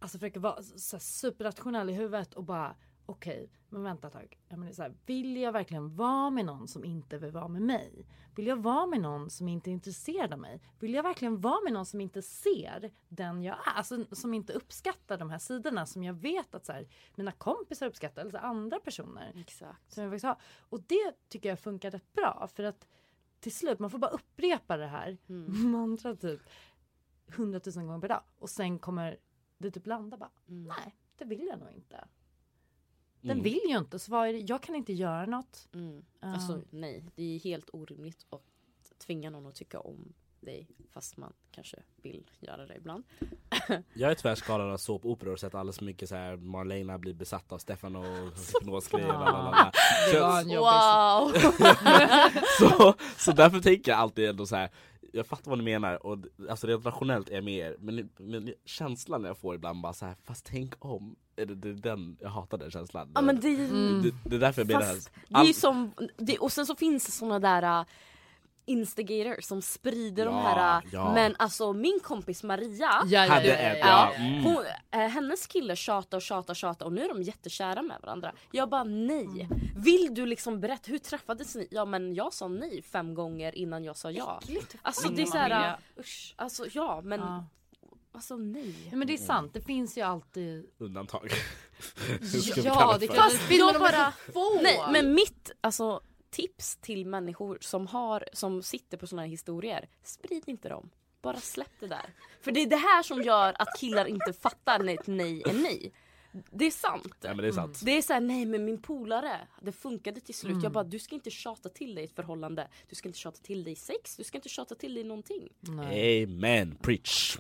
Alltså 0.03 0.19
försöka 0.19 0.41
vara 0.41 0.63
så 0.63 0.99
superrationell 0.99 1.91
i 1.91 1.93
huvudet 1.93 2.35
och 2.35 2.45
bara 2.45 2.75
okej, 3.11 3.51
men 3.69 3.83
vänta 3.83 4.07
ett 4.07 4.13
tag. 4.13 4.39
Jag 4.49 4.59
menar, 4.59 4.73
så 4.73 4.83
här, 4.83 4.95
vill 5.07 5.37
jag 5.37 5.53
verkligen 5.53 5.97
vara 5.97 6.31
med 6.31 6.45
någon 6.45 6.69
som 6.69 6.85
inte 6.85 7.19
vill 7.19 7.33
vara 7.33 7.49
med 7.49 7.63
mig? 7.63 8.07
Vill 8.35 8.47
jag 8.47 8.57
vara 8.57 8.87
med 8.87 9.01
någon 9.01 9.31
som 9.31 9.49
inte 9.49 9.71
är 9.71 9.73
intresserad 9.73 10.33
av 10.33 10.39
mig? 10.39 10.61
Vill 10.79 10.95
jag 10.95 11.03
verkligen 11.03 11.41
vara 11.41 11.61
med 11.65 11.73
någon 11.73 11.87
som 11.87 12.01
inte 12.01 12.23
ser 12.23 12.91
den 13.09 13.43
jag 13.43 13.57
är? 13.57 13.73
Alltså 13.73 14.05
som 14.13 14.35
inte 14.35 14.53
uppskattar 14.53 15.19
de 15.19 15.31
här 15.31 15.39
sidorna 15.39 15.87
som 15.87 16.05
jag 16.05 16.15
vet 16.15 16.55
att 16.55 16.67
så 16.67 16.73
här, 16.73 16.89
mina 17.15 17.33
kompisar 17.33 17.87
uppskattar 17.87 18.23
eller 18.23 18.31
så 18.31 18.39
här, 18.39 18.45
andra 18.45 18.81
personer. 18.81 19.33
Exakt. 19.37 19.93
Som 19.93 20.03
jag 20.03 20.13
faktiskt 20.13 20.25
har. 20.25 20.37
Och 20.61 20.83
det 20.83 21.29
tycker 21.29 21.49
jag 21.49 21.61
funkar 21.61 21.91
rätt 21.91 22.13
bra 22.13 22.49
för 22.55 22.63
att 22.65 22.87
till 23.41 23.53
slut, 23.53 23.79
man 23.79 23.91
får 23.91 23.99
bara 23.99 24.11
upprepa 24.11 24.77
det 24.77 24.87
här 24.87 25.19
Mm. 25.29 25.71
mantra 25.71 26.17
typ 26.17 26.41
hundratusen 27.37 27.87
gånger 27.87 28.01
per 28.01 28.09
dag 28.09 28.23
och 28.39 28.51
sen 28.51 28.79
kommer 28.79 29.19
det 29.59 29.71
typ 29.71 29.87
landa 29.87 30.17
bara 30.17 30.31
nej 30.47 30.97
det 31.17 31.25
vill 31.25 31.47
jag 31.47 31.59
nog 31.59 31.71
inte. 31.71 32.05
Den 33.21 33.31
Mm. 33.31 33.43
vill 33.45 33.61
ju 33.69 33.79
inte 33.79 33.99
så 33.99 34.11
vad 34.13 34.29
är 34.29 34.33
det? 34.33 34.39
jag 34.39 34.63
kan 34.63 34.75
inte 34.75 34.93
göra 34.93 35.27
något. 35.27 35.69
Mm. 35.75 36.03
Alltså 36.21 36.61
nej, 36.71 37.05
det 37.17 37.23
är 37.23 37.39
helt 37.39 37.71
orimligt 37.73 38.27
att 38.31 38.43
tvinga 38.99 39.31
någon 39.31 39.47
att 39.47 39.55
tycka 39.55 39.81
om 39.81 40.13
dig 40.41 40.69
fast 40.91 41.17
man 41.17 41.33
kanske 41.51 41.77
vill 41.97 42.31
göra 42.41 42.67
det 42.67 42.77
ibland. 42.77 43.05
Jag 43.95 44.11
är 44.11 44.15
tyvärr 44.15 44.35
skadad 44.35 44.71
av 44.71 44.77
såpoperor 44.77 45.33
och 45.33 45.41
sett 45.41 45.55
alldeles 45.55 45.79
för 45.79 45.85
mycket 45.85 46.09
så 46.09 46.15
här 46.15 46.37
Marlena 46.37 46.99
blir 46.99 47.15
besatt 47.15 47.53
av 47.53 47.59
Stefan 47.59 47.97
och 47.97 48.05
hypnosgrejer. 48.05 49.13
Wow! 50.61 51.33
så, 52.59 52.95
så 53.17 53.33
därför 53.33 53.61
tänker 53.61 53.91
jag 53.93 53.99
alltid 54.01 54.29
ändå 54.29 54.47
så 54.47 54.57
här. 54.57 54.71
Jag 55.13 55.27
fattar 55.27 55.51
vad 55.51 55.59
ni 55.59 55.65
menar 55.65 56.07
och 56.07 56.19
alltså 56.51 56.67
rent 56.67 56.87
rationellt 56.87 57.29
är 57.29 57.35
jag 57.35 57.45
med 57.45 57.55
er 57.55 57.77
men, 57.79 58.11
men 58.19 58.55
känslan 58.65 59.25
jag 59.25 59.39
får 59.39 59.55
ibland 59.55 59.81
bara 59.83 59.93
så 59.93 60.07
här, 60.07 60.15
fast 60.25 60.47
tänk 60.47 60.85
om. 60.85 61.17
Är 61.41 61.47
det, 61.47 61.55
det 61.55 61.69
är 61.69 61.73
den, 61.73 62.17
jag 62.21 62.31
hatar 62.31 62.59
den 62.59 62.71
känslan. 62.71 63.11
Ja 63.15 63.21
men 63.21 63.41
det, 63.41 63.57
det, 63.57 64.15
det 64.25 64.37
är 64.37 64.41
därför 64.41 64.61
jag 64.61 64.69
menar 64.69 64.81
fast 64.81 65.11
det. 65.29 65.37
är 65.37 65.45
ju 65.45 65.53
som, 65.53 65.93
det, 66.17 66.39
och 66.39 66.53
sen 66.53 66.67
så 66.67 66.77
finns 66.77 67.07
det 67.07 67.13
såna 67.13 67.39
där 67.39 67.81
uh, 67.81 67.87
instigators 68.67 69.45
som 69.45 69.63
sprider 69.63 70.27
de 70.27 70.35
Ja, 70.35 70.41
här 70.41 70.79
uh, 70.83 70.89
ja. 70.93 71.15
Men 71.15 71.37
alltså 71.39 71.73
min 71.73 72.01
kompis 72.03 72.43
Maria 72.43 72.69
Ja, 72.79 73.05
ja, 73.07 73.27
Hade 73.33 73.47
ja, 73.47 73.55
ett, 73.55 73.79
ja, 73.81 73.87
ja. 73.87 74.15
Mm. 74.15 74.45
Hon, 74.45 74.65
hennes 74.91 75.47
kille 75.47 75.77
tjatar 75.77 76.19
och 76.19 76.23
tjatar 76.23 76.53
och 76.53 76.57
tjatar 76.57 76.87
och 76.87 76.93
nu 76.93 77.05
är 77.05 77.09
de 77.09 77.23
jättekära 77.23 77.83
med 77.83 77.97
varandra. 78.03 78.33
Jag 78.51 78.69
bara 78.69 78.85
nej. 78.85 79.49
Mm. 79.51 79.61
Vill 79.77 80.15
du 80.15 80.27
liksom 80.27 80.61
berätta, 80.61 80.91
hur 80.91 80.99
träffades 80.99 81.55
ni? 81.55 81.69
Ja 81.71 81.85
men 81.85 82.15
jag 82.15 82.33
sa 82.33 82.49
nej 82.49 82.83
fem 82.83 83.15
gånger 83.15 83.55
innan 83.55 83.85
jag 83.85 83.97
sa 83.97 84.11
ja. 84.11 84.41
Alltså 84.83 85.09
det 85.09 85.23
är 85.23 85.27
såhär, 85.27 85.77
usch, 85.99 86.35
alltså 86.37 86.67
ja 86.73 87.01
men 87.05 87.21
Ja. 87.21 87.45
Alltså 88.21 88.37
nej. 88.37 88.75
Ja, 88.91 88.97
men 88.97 89.07
det 89.07 89.13
är 89.15 89.19
sant, 89.19 89.55
det 89.55 89.61
finns 89.61 89.99
ju 89.99 90.03
alltid 90.03 90.67
Undantag. 90.79 91.31
Ja, 92.65 92.97
det 93.01 93.07
kan- 93.07 93.17
Fast 93.17 93.51
jag 93.51 93.75
de 93.75 93.79
bara, 93.79 94.13
så 94.27 94.33
få. 94.33 94.61
nej 94.63 94.79
men 94.93 95.15
mitt 95.15 95.51
alltså 95.61 96.01
tips 96.31 96.77
till 96.77 97.07
människor 97.07 97.59
som 97.61 97.87
har, 97.87 98.25
som 98.33 98.63
sitter 98.63 98.97
på 98.97 99.07
såna 99.07 99.23
här 99.23 99.29
historier, 99.29 99.89
sprid 100.03 100.43
inte 100.47 100.69
dem. 100.69 100.91
Bara 101.23 101.41
släpp 101.41 101.73
det 101.81 101.87
där. 101.87 102.15
För 102.41 102.53
det 102.53 102.61
är 102.63 102.67
det 102.67 102.77
här 102.77 103.03
som 103.03 103.23
gör 103.23 103.55
att 103.59 103.69
killar 103.81 104.05
inte 104.05 104.33
fattar 104.33 104.79
när 104.79 104.95
ett 104.95 105.07
nej 105.07 105.43
är 105.47 105.53
nej. 105.53 105.93
Det 106.51 106.65
är 106.67 106.71
sant. 106.71 107.17
Ja 107.21 107.29
men 107.29 107.37
det 107.37 107.49
är 107.49 107.53
sant. 107.53 107.81
Det 107.85 107.91
är 107.91 108.03
såhär, 108.03 108.21
nej 108.21 108.47
men 108.47 108.65
min 108.65 108.83
polare, 108.83 109.49
det 109.63 109.73
funkade 109.73 110.21
till 110.21 110.35
slut. 110.35 110.51
Mm. 110.53 110.63
Jag 110.63 110.73
bara, 110.73 110.85
du 110.85 110.99
ska 110.99 111.15
inte 111.15 111.31
tjata 111.31 111.69
till 111.69 111.95
dig 111.95 112.05
ett 112.05 112.15
förhållande. 112.15 112.69
Du 112.89 112.95
ska 112.95 113.09
inte 113.09 113.19
tjata 113.19 113.39
till 113.43 113.65
dig 113.65 113.77
sex, 113.77 114.17
du 114.17 114.25
ska 114.25 114.39
inte 114.39 114.49
tjata 114.49 114.75
till 114.75 114.95
dig 114.95 115.05
någonting. 115.05 115.49
Amen, 115.69 116.77
preach. 116.83 117.39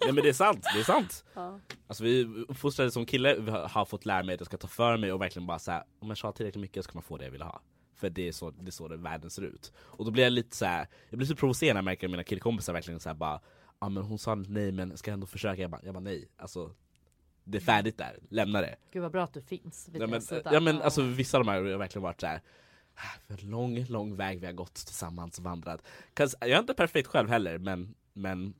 Nej 0.00 0.12
men 0.12 0.22
det 0.24 0.28
är 0.28 0.32
sant, 0.32 0.66
det 0.74 0.80
är 0.80 0.84
sant. 0.84 1.24
Ja. 1.34 1.60
Alltså 1.86 2.04
vi 2.04 2.24
uppfostrade 2.48 2.90
som 2.90 3.06
kille 3.06 3.34
vi 3.40 3.50
har- 3.50 3.84
fått 3.84 4.06
lära 4.06 4.22
mig 4.22 4.34
att 4.34 4.40
jag 4.40 4.46
ska 4.46 4.56
ta 4.56 4.68
för 4.68 4.96
mig 4.96 5.12
och 5.12 5.20
verkligen 5.20 5.46
bara 5.46 5.58
säga 5.58 5.84
om 5.98 6.08
jag 6.08 6.16
tjatar 6.16 6.36
tillräckligt 6.36 6.60
mycket 6.60 6.84
så 6.84 6.90
kan 6.90 6.96
man 6.96 7.02
få 7.02 7.16
det 7.16 7.24
jag 7.24 7.30
vill 7.32 7.42
ha. 7.42 7.60
För 7.96 8.10
det 8.10 8.28
är 8.28 8.32
så 8.32 8.50
det, 8.50 8.68
är 8.68 8.70
så 8.70 8.88
det 8.88 8.96
världen 8.96 9.30
ser 9.30 9.42
ut. 9.42 9.72
Och 9.76 10.04
då 10.04 10.10
blir 10.10 10.22
jag 10.24 10.32
lite 10.32 10.56
så 10.56 10.64
här, 10.64 10.88
jag 11.10 11.18
blir 11.18 11.28
så 11.28 11.36
provocerad 11.36 11.74
när 11.74 11.78
jag 11.78 11.84
märker 11.84 12.06
att 12.06 12.10
mina 12.10 12.24
killkompisar 12.24 12.72
verkligen 12.72 13.00
så 13.00 13.08
här 13.08 13.14
bara 13.16 13.40
Ja 13.80 13.88
men 13.88 14.02
hon 14.02 14.18
sa 14.18 14.34
nej 14.34 14.72
men 14.72 14.96
ska 14.96 15.10
jag 15.10 15.14
ändå 15.14 15.26
försöka? 15.26 15.62
Jag 15.62 15.70
bara, 15.70 15.80
jag 15.84 15.94
bara 15.94 16.00
nej, 16.00 16.28
alltså 16.36 16.74
Det 17.44 17.58
är 17.58 17.62
färdigt 17.62 17.98
där, 17.98 18.18
lämna 18.28 18.60
det. 18.60 18.76
Gud 18.92 19.02
vad 19.02 19.12
bra 19.12 19.24
att 19.24 19.34
du 19.34 19.42
finns 19.42 19.88
vid 19.88 20.02
Ja 20.02 20.06
men, 20.06 20.22
ja, 20.44 20.60
men 20.60 20.82
alltså 20.82 21.02
vissa 21.02 21.38
av 21.38 21.44
de 21.44 21.50
här 21.50 21.62
har 21.62 21.78
verkligen 21.78 22.02
varit 22.02 22.20
så 22.20 22.26
här. 22.26 22.40
För 23.26 23.46
lång, 23.46 23.84
lång 23.88 24.16
väg 24.16 24.40
vi 24.40 24.46
har 24.46 24.52
gått 24.52 24.74
tillsammans 24.74 25.38
och 25.38 25.44
vandrat. 25.44 25.82
jag 26.40 26.50
är 26.50 26.58
inte 26.58 26.74
perfekt 26.74 27.08
själv 27.08 27.28
heller 27.28 27.58
men, 27.58 27.94
men 28.12 28.54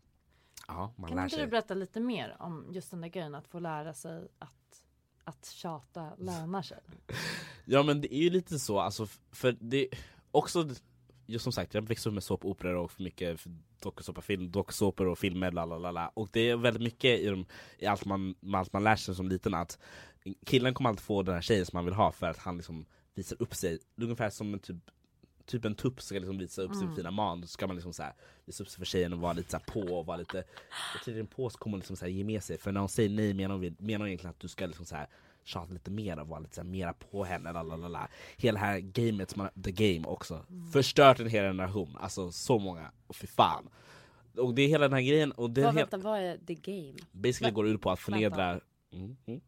Ja, 0.69 0.93
man 0.97 1.09
Kan 1.09 1.17
lär 1.17 1.25
inte 1.25 1.37
sig. 1.37 1.45
du 1.45 1.51
berätta 1.51 1.75
lite 1.75 2.01
mer 2.01 2.37
om 2.39 2.67
just 2.73 2.91
den 2.91 3.01
där 3.01 3.09
grejen 3.09 3.35
att 3.35 3.49
få 3.49 3.59
lära 3.59 3.95
sig 3.95 4.29
att, 4.39 4.85
att 5.25 5.47
tjata 5.47 6.15
lönar 6.19 6.63
sig? 6.63 6.79
Ja 7.65 7.83
men 7.83 8.01
det 8.01 8.15
är 8.15 8.23
ju 8.23 8.31
lite 8.31 8.59
så, 8.59 8.79
alltså, 8.81 9.07
för 9.33 9.57
det 9.61 9.89
också 10.31 10.69
just 11.27 11.43
som 11.43 11.53
sagt, 11.53 11.75
jag 11.75 11.83
växte 11.83 12.09
upp 12.09 12.15
med 12.15 12.23
såpoperor 12.23 12.77
och 12.77 13.01
mycket 13.01 13.41
dokusåpor 14.51 15.07
och 15.09 15.19
filmer, 15.19 15.51
lalalala. 15.51 16.09
Och 16.09 16.29
det 16.33 16.51
är 16.51 16.57
väldigt 16.57 16.83
mycket 16.83 17.21
i, 17.21 17.27
de, 17.27 17.47
i 17.79 17.87
allt, 17.87 18.05
man, 18.05 18.35
allt 18.55 18.73
man 18.73 18.85
lär 18.85 18.97
sig 18.97 19.15
som 19.15 19.29
liten 19.29 19.55
att 19.55 19.79
killen 20.47 20.75
kommer 20.75 20.91
alltid 20.91 21.05
få 21.05 21.23
den 21.23 21.35
här 21.35 21.43
tjejen 21.43 21.67
som 21.67 21.77
man 21.77 21.85
vill 21.85 21.95
ha 21.95 22.13
för 22.13 22.27
att 22.27 22.39
han 22.39 22.57
liksom 22.57 22.87
visar 23.15 23.43
upp 23.43 23.55
sig, 23.55 23.79
ungefär 23.97 24.31
som 24.31 24.53
en 24.55 24.61
typ 24.61 24.77
Typ 25.47 25.65
en 25.65 25.75
tupp 25.75 26.03
ska 26.03 26.19
liksom 26.19 26.39
visa 26.39 26.63
upp 26.63 26.75
sin 26.75 26.97
fina 26.97 27.11
man, 27.11 27.41
då 27.41 27.47
ska 27.47 27.67
man 27.67 27.77
liksom 27.77 27.93
så 27.93 28.03
här, 28.03 28.13
visa 28.45 28.63
upp 28.63 28.69
sig 28.69 28.79
för 28.79 28.87
tjejen 28.87 29.13
och 29.13 29.19
vara 29.19 29.33
lite 29.33 29.51
så 29.51 29.57
här 29.57 29.65
på 29.65 29.95
och 29.99 30.07
vara 30.07 30.17
lite 30.17 30.45
Jag 30.95 31.05
tror 31.05 31.19
en 31.19 31.27
på 31.27 31.51
så 31.51 31.59
kommer 31.59 31.73
hon 31.73 31.79
liksom 31.79 31.97
så 31.97 32.05
här 32.05 32.13
ge 32.13 32.25
med 32.25 32.43
sig, 32.43 32.59
för 32.59 32.73
när 32.73 32.81
hon 32.81 32.89
säger 32.89 33.11
nej 33.11 33.35
menar 33.35 33.55
hon, 33.55 33.77
menar 33.79 33.99
hon 33.99 34.09
egentligen 34.09 34.31
att 34.31 34.41
du 34.41 34.49
ska 34.49 34.67
liksom 34.67 34.87
så 34.87 34.95
här 34.95 35.09
tjata 35.45 35.73
lite 35.73 35.91
mer 35.91 36.21
och 36.21 36.29
vara 36.29 36.41
lite 36.41 36.55
så 36.55 36.61
här 36.61 36.69
mera 36.69 36.93
på 36.93 37.25
henne, 37.25 37.53
lalalala. 37.53 38.09
Hela 38.37 38.61
det 38.61 38.67
här 38.67 38.79
gamet, 38.79 39.31
som 39.31 39.43
man, 39.43 39.63
the 39.63 39.73
game 39.73 40.07
också, 40.07 40.45
förstört 40.73 41.21
en 41.21 41.29
hel 41.29 41.45
generation, 41.45 41.97
alltså 42.01 42.33
så 42.33 42.59
många, 42.59 42.93
och 43.07 43.17
fy 43.17 43.27
fan. 43.27 43.69
Och 44.37 44.55
det 44.55 44.63
är 44.63 44.69
hela 44.69 44.89
den 44.89 44.93
här 44.93 45.03
grejen, 45.03 45.33
och 45.33 45.51
det 45.51 45.61
är 45.61 45.65
Vad, 45.65 45.75
helt, 45.75 45.93
vänta, 45.93 46.09
vad 46.09 46.21
är 46.21 46.39
the 46.47 46.55
game? 46.55 46.99
basically 47.13 47.53
går 47.53 47.69
ut 47.69 47.81
på 47.81 47.91
att 47.91 48.01
förnedra 48.01 48.61
mm, 48.93 49.17
mm. 49.27 49.41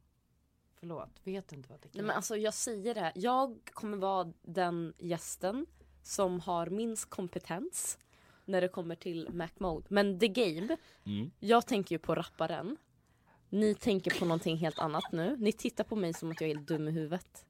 Förlåt, 0.80 1.09
vet 1.24 1.52
inte 1.52 1.68
vad 1.68 1.80
det 1.80 1.88
Nej, 1.92 2.02
men 2.02 2.16
alltså, 2.16 2.37
jag 2.37 2.54
säger 2.54 2.94
det, 2.94 3.12
jag 3.14 3.59
kommer 3.72 3.96
vara 3.96 4.33
den 4.42 4.94
gästen 4.98 5.66
som 6.05 6.40
har 6.40 6.67
minst 6.67 7.11
kompetens 7.11 7.99
när 8.45 8.61
det 8.61 8.69
kommer 8.69 8.95
till 8.95 9.29
Mac 9.33 9.49
Mode. 9.59 9.87
Men 9.88 10.19
the 10.21 10.29
game, 10.29 10.77
Mm. 11.07 11.31
jag 11.40 11.67
tänker 11.67 11.95
ju 11.95 11.99
på 11.99 12.14
rapparen. 12.14 12.77
Ni 13.49 13.75
tänker 13.75 14.19
på 14.19 14.25
någonting 14.25 14.57
helt 14.57 14.79
annat 14.79 15.12
nu. 15.12 15.37
Ni 15.37 15.53
tittar 15.53 15.85
på 15.85 15.97
mig 15.97 16.14
som 16.14 16.31
att 16.31 16.40
jag 16.40 16.51
är 16.51 16.55
helt 16.55 16.69
dum 16.69 16.88
i 16.88 16.90
huvudet. 16.90 17.47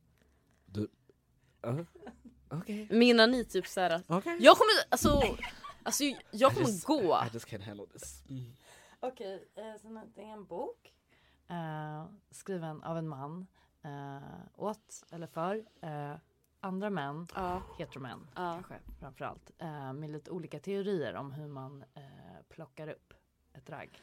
Uh, 1.67 1.81
Okej, 2.49 2.89
Menar 2.91 3.27
ni 3.27 3.45
typ 3.45 3.67
såhär 3.67 3.91
att 3.91 4.05
okej 4.09 4.37
jag 4.41 4.57
kommer, 4.57 4.73
alltså, 4.89 5.23
alltså 5.83 6.05
jag 6.31 6.53
I 6.53 6.55
kommer 6.55 6.69
just- 6.69 6.85
gå. 6.85 7.03
I 7.03 7.29
just 7.33 7.47
can't 7.49 7.63
handle 7.65 7.87
this 7.87 8.23
mm. 8.29 8.45
Okej, 9.01 9.49
eh, 9.57 9.81
sen 9.83 9.97
är 9.97 10.07
det 10.15 10.23
en 10.23 10.45
bok 10.45 10.93
eh, 11.49 12.05
skriven 12.31 12.83
av 12.83 12.99
en 12.99 13.09
man 13.09 13.47
eh, 13.85 14.19
åt 14.57 15.05
eller 15.11 15.27
för 15.27 15.65
eh, 15.83 16.15
andra 16.65 16.91
män, 16.91 17.27
Ja. 17.35 17.63
heteromän 17.79 18.27
Ja. 18.35 18.53
kanske 18.53 18.75
framförallt, 19.01 19.51
eh, 19.59 19.93
med 19.93 20.11
lite 20.11 20.31
olika 20.31 20.59
teorier 20.61 21.15
om 21.15 21.33
hur 21.33 21.47
man 21.47 21.85
eh, 21.95 22.03
plockar 22.49 22.89
upp 22.89 23.15
ett 23.53 23.71
ragg. 23.71 24.03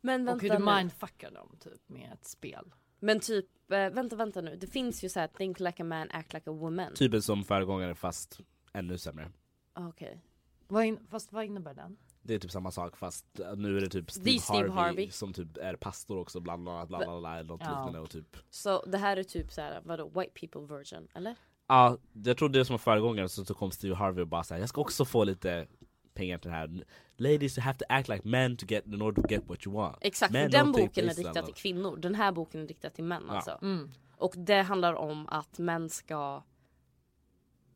Men 0.00 0.28
Och 0.28 0.42
hur 0.42 0.48
vänta 0.48 0.64
du 0.64 0.70
nu. 0.72 0.76
mindfuckar 0.76 1.30
dem 1.30 1.56
typ 1.60 1.88
med 1.88 2.12
ett 2.12 2.24
spel. 2.24 2.74
Men 2.98 3.20
typ, 3.20 3.46
eh, 3.72 3.90
vänta 3.90 4.16
vänta 4.16 4.40
nu. 4.40 4.56
Det 4.56 4.66
finns 4.66 5.04
ju 5.04 5.08
såhär 5.08 5.28
think 5.28 5.60
like 5.60 5.82
a 5.82 5.84
man, 5.86 6.08
act 6.10 6.32
like 6.32 6.50
a 6.50 6.52
woman. 6.52 6.94
Typen 6.94 7.22
som 7.22 7.44
föregångare 7.44 7.94
fast 7.94 8.40
ännu 8.72 8.98
sämre 8.98 9.30
Ah, 9.72 9.88
Okej. 9.88 10.20
Vad 10.68 10.84
in, 10.84 11.06
fast 11.10 11.32
vad 11.32 11.44
innebär 11.44 11.74
den? 11.74 11.96
Det 12.22 12.34
är 12.34 12.38
typ 12.38 12.50
samma 12.50 12.70
sak 12.70 12.96
fast 12.96 13.40
uh, 13.40 13.56
nu 13.56 13.76
är 13.76 13.80
det 13.80 13.88
typ 13.88 14.10
Steve, 14.10 14.38
Steve 14.38 14.58
Harvey, 14.58 14.70
Harvey. 14.72 15.10
som 15.10 15.32
typ 15.32 15.56
är 15.56 15.76
pastor 15.76 16.18
också 16.18 16.40
bland 16.40 16.68
annat, 16.68 16.88
bla 16.88 16.98
bla 16.98 17.20
bla, 17.20 17.34
eller 17.38 17.48
något 17.48 17.60
Ja. 17.64 17.68
liknande 17.70 18.00
och 18.00 18.10
typ 18.10 18.36
Så 18.50 18.84
det 18.86 18.98
här 18.98 19.16
är 19.16 19.22
typ 19.22 19.52
såhär, 19.52 19.80
vadå, 19.84 20.08
white 20.08 20.32
people 20.46 20.76
version, 20.76 21.08
eller? 21.14 21.36
Ja, 21.68 21.98
jag 22.24 22.36
tror 22.36 22.48
det 22.48 22.64
som 22.64 22.74
var 22.74 22.78
föregångaren 22.78 23.28
så, 23.28 23.44
så 23.44 23.54
kom 23.54 23.70
Steve 23.70 23.94
Harvey 23.94 24.22
och 24.22 24.28
bara 24.28 24.44
såhär, 24.44 24.60
jag 24.60 24.68
ska 24.68 24.80
också 24.80 25.04
få 25.04 25.24
lite 25.24 25.66
pengar 26.14 26.38
till 26.38 26.50
det 26.50 26.56
här 26.56 26.84
Ladies 27.16 27.58
you 27.58 27.64
have 27.64 27.78
to 27.78 27.84
act 27.88 28.08
like 28.08 28.28
men 28.28 28.56
to 28.56 28.66
get, 28.68 28.86
in 28.86 29.02
order 29.02 29.22
to 29.22 29.28
get 29.28 29.42
what 29.46 29.66
you 29.66 29.76
want 29.76 29.96
Exakt, 30.00 30.32
Men 30.32 30.50
för 30.50 30.58
den 30.58 30.72
boken 30.72 31.08
är 31.08 31.14
riktad 31.14 31.42
till 31.42 31.54
kvinnor. 31.54 31.96
Den 31.96 32.14
här 32.14 32.32
boken 32.32 32.62
är 32.62 32.66
riktad 32.66 32.90
till 32.90 33.04
män 33.04 33.22
Ja. 33.28 33.34
alltså. 33.34 33.58
Mm. 33.62 33.90
Och 34.16 34.34
det 34.36 34.62
handlar 34.62 34.94
om 34.94 35.28
att 35.28 35.58
män 35.58 35.88
ska 35.90 36.42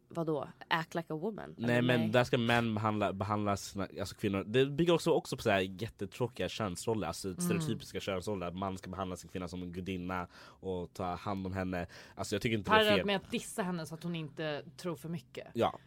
Vadå? 0.08 0.48
Act 0.68 0.94
like 0.94 1.12
a 1.12 1.16
woman? 1.16 1.54
Nej 1.58 1.82
men 1.82 2.12
där 2.12 2.24
ska 2.24 2.38
män 2.38 2.74
behandla, 2.74 3.12
behandlas, 3.12 3.62
sina- 3.64 3.88
alltså 4.00 4.14
kvinnor 4.14 4.44
Det 4.46 4.66
bygger 4.66 4.92
också, 4.94 5.10
också 5.10 5.36
på 5.36 5.42
så 5.42 5.50
här 5.50 5.60
jättetråkiga 5.60 6.48
könsroller, 6.48 7.06
alltså 7.06 7.28
Mm. 7.28 7.40
stereotypiska 7.40 8.00
könsroller 8.00 8.46
Att 8.46 8.56
man 8.56 8.78
ska 8.78 8.90
behandla 8.90 9.16
sin 9.16 9.30
kvinna 9.30 9.48
som 9.48 9.62
en 9.62 9.72
gudinna 9.72 10.26
och 10.44 10.92
ta 10.94 11.14
hand 11.14 11.46
om 11.46 11.52
henne 11.52 11.86
Alltså 12.14 12.34
jag 12.34 12.42
tycker 12.42 12.56
inte 12.58 12.70
det 12.70 12.74
är 12.74 12.78
Parallellt 12.78 12.96
fel 12.98 13.06
med 13.06 13.16
att 13.16 13.30
dissa 13.30 13.62
henne 13.62 13.86
så 13.86 13.94
att 13.94 14.02
hon 14.02 14.14
inte 14.14 14.62
tror 14.76 14.96
för 14.96 15.08
mycket. 15.08 15.46
Ja, 15.54 15.78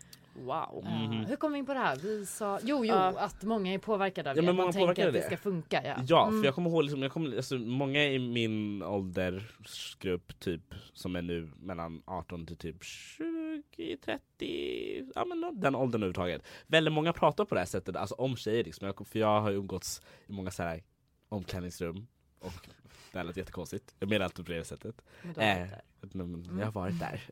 Wow. 0.41 0.83
Eh, 0.85 1.27
hur 1.27 1.35
kom 1.35 1.51
vi 1.53 1.59
in 1.59 1.65
på 1.65 1.73
det 1.73 1.79
här? 1.79 1.95
Vi 1.95 2.25
sa, 2.25 2.59
jo, 2.63 2.77
jo, 2.77 2.83
Ja. 2.85 3.19
att 3.19 3.43
många 3.43 3.73
är 3.73 3.77
påverkade 3.77 4.29
av 4.29 4.35
Ja, 4.37 4.41
det. 4.41 4.45
men 4.45 4.55
Man 4.55 4.63
många 4.63 4.71
tänker 4.73 4.85
påverkade 4.85 5.07
att 5.07 5.13
det 5.13 5.19
det. 5.19 5.25
ska 5.25 5.37
funka. 5.37 5.81
Ja. 5.85 5.95
Ja, 6.07 6.27
Mm. 6.27 6.41
för 6.41 6.45
jag 6.47 6.55
kommer 6.55 6.69
ihåg, 6.69 6.83
liksom, 6.83 7.01
jag 7.01 7.11
kommer, 7.11 7.35
alltså, 7.37 7.55
många 7.55 8.03
i 8.05 8.19
min 8.19 8.83
åldersgrupp 8.83 10.39
typ 10.39 10.73
som 10.93 11.15
är 11.15 11.21
nu 11.21 11.49
mellan 11.59 12.01
18 12.05 12.45
till 12.45 12.57
typ 12.57 12.83
20, 12.83 13.23
30, 14.01 15.11
ja 15.15 15.25
men 15.25 15.59
den 15.59 15.75
åldern 15.75 16.03
överhuvudtaget. 16.03 16.43
Väldigt 16.67 16.93
många 16.93 17.13
pratar 17.13 17.45
på 17.45 17.55
det 17.55 17.61
här 17.61 17.65
sättet, 17.65 17.95
alltså 17.95 18.15
om 18.15 18.35
tjejer 18.35 18.63
liksom. 18.63 18.87
Jag, 18.87 19.07
för 19.07 19.19
jag 19.19 19.41
har 19.41 19.51
umgåtts 19.51 20.01
i 20.27 20.31
många 20.31 20.51
så 20.51 20.63
här 20.63 20.83
omklädningsrum 21.29 22.07
och 22.39 22.69
det 23.11 23.23
lät 23.23 23.37
jättekonstigt. 23.37 23.95
Jag 23.99 24.09
menar 24.09 24.25
alltid 24.25 24.45
på 24.45 24.51
det 24.51 24.63
sättet. 24.63 25.01
Men 25.21 25.33
du 25.33 25.41
har 25.41 25.47
varit 25.49 25.69
där. 25.69 25.81
Men, 26.01 26.31
men 26.31 26.39
Mm. 26.49 26.59
Jag 26.59 26.65
har 26.65 26.71
varit 26.71 26.99
där. 26.99 27.21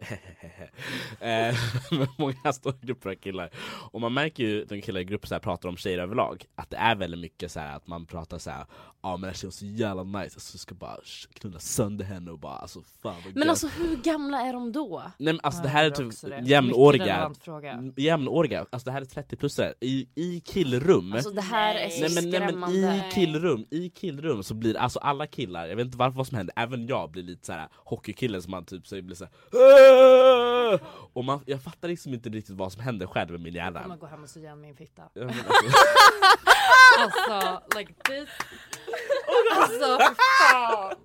eh, 1.19 1.55
men 1.91 2.07
många 2.17 2.53
stora 2.53 2.75
grupper 2.81 3.09
av 3.09 3.15
killar. 3.15 3.49
Och 3.91 4.01
man 4.01 4.13
märker 4.13 4.43
ju 4.43 4.65
när 4.69 4.81
killar 4.81 5.01
i 5.01 5.03
grupper 5.03 5.27
så 5.27 5.35
här 5.35 5.39
pratar 5.39 5.69
om 5.69 5.77
tjejer 5.77 5.99
överlag 5.99 6.45
att 6.55 6.69
det 6.69 6.77
är 6.77 6.95
väldigt 6.95 7.19
mycket 7.19 7.51
så 7.51 7.59
här 7.59 7.75
att 7.75 7.87
man 7.87 8.05
pratar 8.05 8.37
så 8.37 8.49
här. 8.49 8.65
Ja 9.01 9.11
men 9.11 9.21
den 9.21 9.29
här 9.29 9.33
tjejen 9.35 9.47
är 9.49 9.51
så 9.51 9.65
jävla 9.65 10.03
nice, 10.03 10.19
alltså, 10.19 10.53
jag 10.55 10.59
ska 10.59 10.75
bara 10.75 10.97
knulla 11.33 11.59
sönder 11.59 12.05
henne 12.05 12.31
och 12.31 12.39
bara 12.39 12.55
alltså 12.55 12.81
fan 12.81 13.15
vad 13.25 13.33
Men 13.33 13.41
gött." 13.43 13.49
alltså 13.49 13.67
hur 13.67 13.95
gamla 13.95 14.41
är 14.41 14.53
de 14.53 14.71
då? 14.71 15.01
Nej 15.17 15.33
men 15.33 15.39
alltså 15.43 15.59
Ja, 15.59 15.63
det 15.63 15.69
här 15.69 15.85
är 15.85 15.89
typ 15.89 16.21
det. 16.21 16.41
Jämnåriga. 16.49 17.31
Mm, 17.63 17.93
Jämnåriga, 17.97 18.65
alltså 18.69 18.85
det 18.85 18.91
här 18.91 19.01
är 19.01 19.05
30-plussare 19.05 19.73
i, 19.81 20.07
i 20.15 20.39
killrum 20.39 21.13
Alltså 21.13 21.31
det 21.31 21.41
här 21.41 21.75
är 21.75 21.89
så 21.89 22.01
Nej 22.01 22.09
men, 22.15 22.29
nej, 22.29 22.39
men 22.39 22.49
skrämmande. 22.49 22.77
i 23.07 23.11
killrum, 23.13 23.65
i 23.71 23.89
killrum 23.89 24.43
så 24.43 24.53
blir 24.53 24.77
alltså 24.77 24.99
alla 24.99 25.27
killar, 25.27 25.67
jag 25.67 25.75
vet 25.75 25.85
inte 25.85 25.97
varför 25.97 26.17
vad 26.17 26.27
som 26.27 26.37
händer, 26.37 26.53
även 26.57 26.87
jag 26.87 27.11
blir 27.11 27.23
lite 27.23 27.45
såhär 27.45 27.67
hockeykille 27.73 28.41
som 28.41 28.53
man 28.57 28.65
typ 28.65 28.87
säger 28.87 29.03
blir 29.03 29.15
såhär 29.15 29.33
"Åh!" 29.53 30.79
Och 31.13 31.25
man, 31.25 31.39
jag 31.45 31.63
fattar 31.63 31.87
liksom 31.87 32.13
inte 32.13 32.29
riktigt 32.29 32.55
vad 32.55 32.71
som 32.73 32.81
händer 32.81 33.07
själv 33.07 33.31
med 33.31 33.41
min 33.41 33.53
Jag 33.55 33.67
kommer 33.73 33.81
hjärna 33.81 33.97
gå 33.97 34.05
hem 34.07 34.23
och 34.23 34.29
sy 34.29 34.39
igen 34.39 34.61
min 34.61 34.75
fitta. 34.75 35.03
Ja, 35.13 35.23
alltså, 35.23 35.43
Alltså, 36.99 37.77
like 37.77 37.93
this. 37.93 38.29
Alltså, 39.57 39.97
fan. 40.51 40.95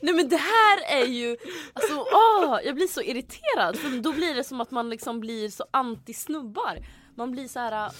Nej 0.00 0.14
men 0.14 0.28
det 0.28 0.36
här 0.36 1.02
är 1.02 1.06
ju, 1.06 1.36
alltså 1.72 1.94
åh, 2.12 2.58
jag 2.64 2.74
blir 2.74 2.86
så 2.86 3.00
irriterad 3.02 3.76
för 3.76 4.02
då 4.02 4.12
blir 4.12 4.34
det 4.34 4.44
som 4.44 4.60
att 4.60 4.70
man 4.70 4.90
liksom 4.90 5.20
blir 5.20 5.48
så 5.48 5.64
anti-snubbar. 5.72 6.86
Man 7.16 7.30
blir 7.30 7.48
så 7.48 7.58
här. 7.58 7.92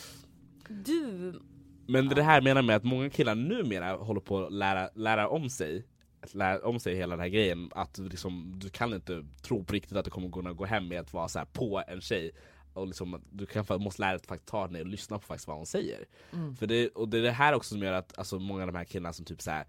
du, 0.69 1.35
Men 1.89 2.09
det 2.09 2.23
här 2.23 2.41
menar 2.41 2.63
med 2.63 2.77
att 2.77 2.85
många 2.85 3.11
killar 3.11 3.35
numera 3.35 3.93
håller 3.97 4.21
på 4.21 4.47
att 4.47 4.53
lära, 4.53 4.89
lära 4.95 5.29
om 5.29 5.51
sig 5.51 5.87
lära 6.33 6.67
om 6.67 6.81
sig 6.81 6.95
hela 6.95 7.17
den 7.17 7.21
här 7.21 7.29
grejen 7.29 7.71
att 7.75 7.95
du 7.95 8.09
liksom, 8.09 8.53
du 8.57 8.71
kan 8.71 8.95
inte 8.95 9.25
tro 9.43 9.65
på 9.65 9.73
riktigt 9.73 9.97
att 9.97 10.05
du 10.05 10.11
kommer 10.11 10.31
kunna 10.31 10.53
gå 10.53 10.65
hem 10.65 10.89
med 10.89 11.01
att 11.01 11.13
vara 11.13 11.29
så 11.29 11.39
här 11.39 11.47
på 11.47 11.83
en 11.89 12.01
tjej 12.01 12.31
och 12.75 12.87
liksom, 12.87 13.23
du 13.31 13.47
kan, 13.47 13.65
måste 13.83 14.03
lära 14.03 14.11
dig 14.11 14.17
att 14.17 14.27
faktiskt 14.27 14.49
ta 14.49 14.67
ner 14.67 14.81
och 14.81 14.87
lyssna 14.87 15.19
på 15.19 15.27
faktiskt 15.27 15.49
vad 15.49 15.57
hon 15.57 15.67
säger. 15.67 16.05
För 16.59 16.67
det, 16.67 16.89
och 16.89 17.09
det 17.09 17.19
är 17.19 17.23
det 17.23 17.31
här 17.31 17.53
också 17.53 17.75
som 17.75 17.83
gör 17.83 17.93
att 17.93 18.19
alltså, 18.19 18.39
många 18.39 18.63
av 18.63 18.67
de 18.67 18.79
här 18.79 18.85
killarna 18.85 19.13
som 19.13 19.25
typ 19.25 19.43
så 19.43 19.51
här 19.51 19.67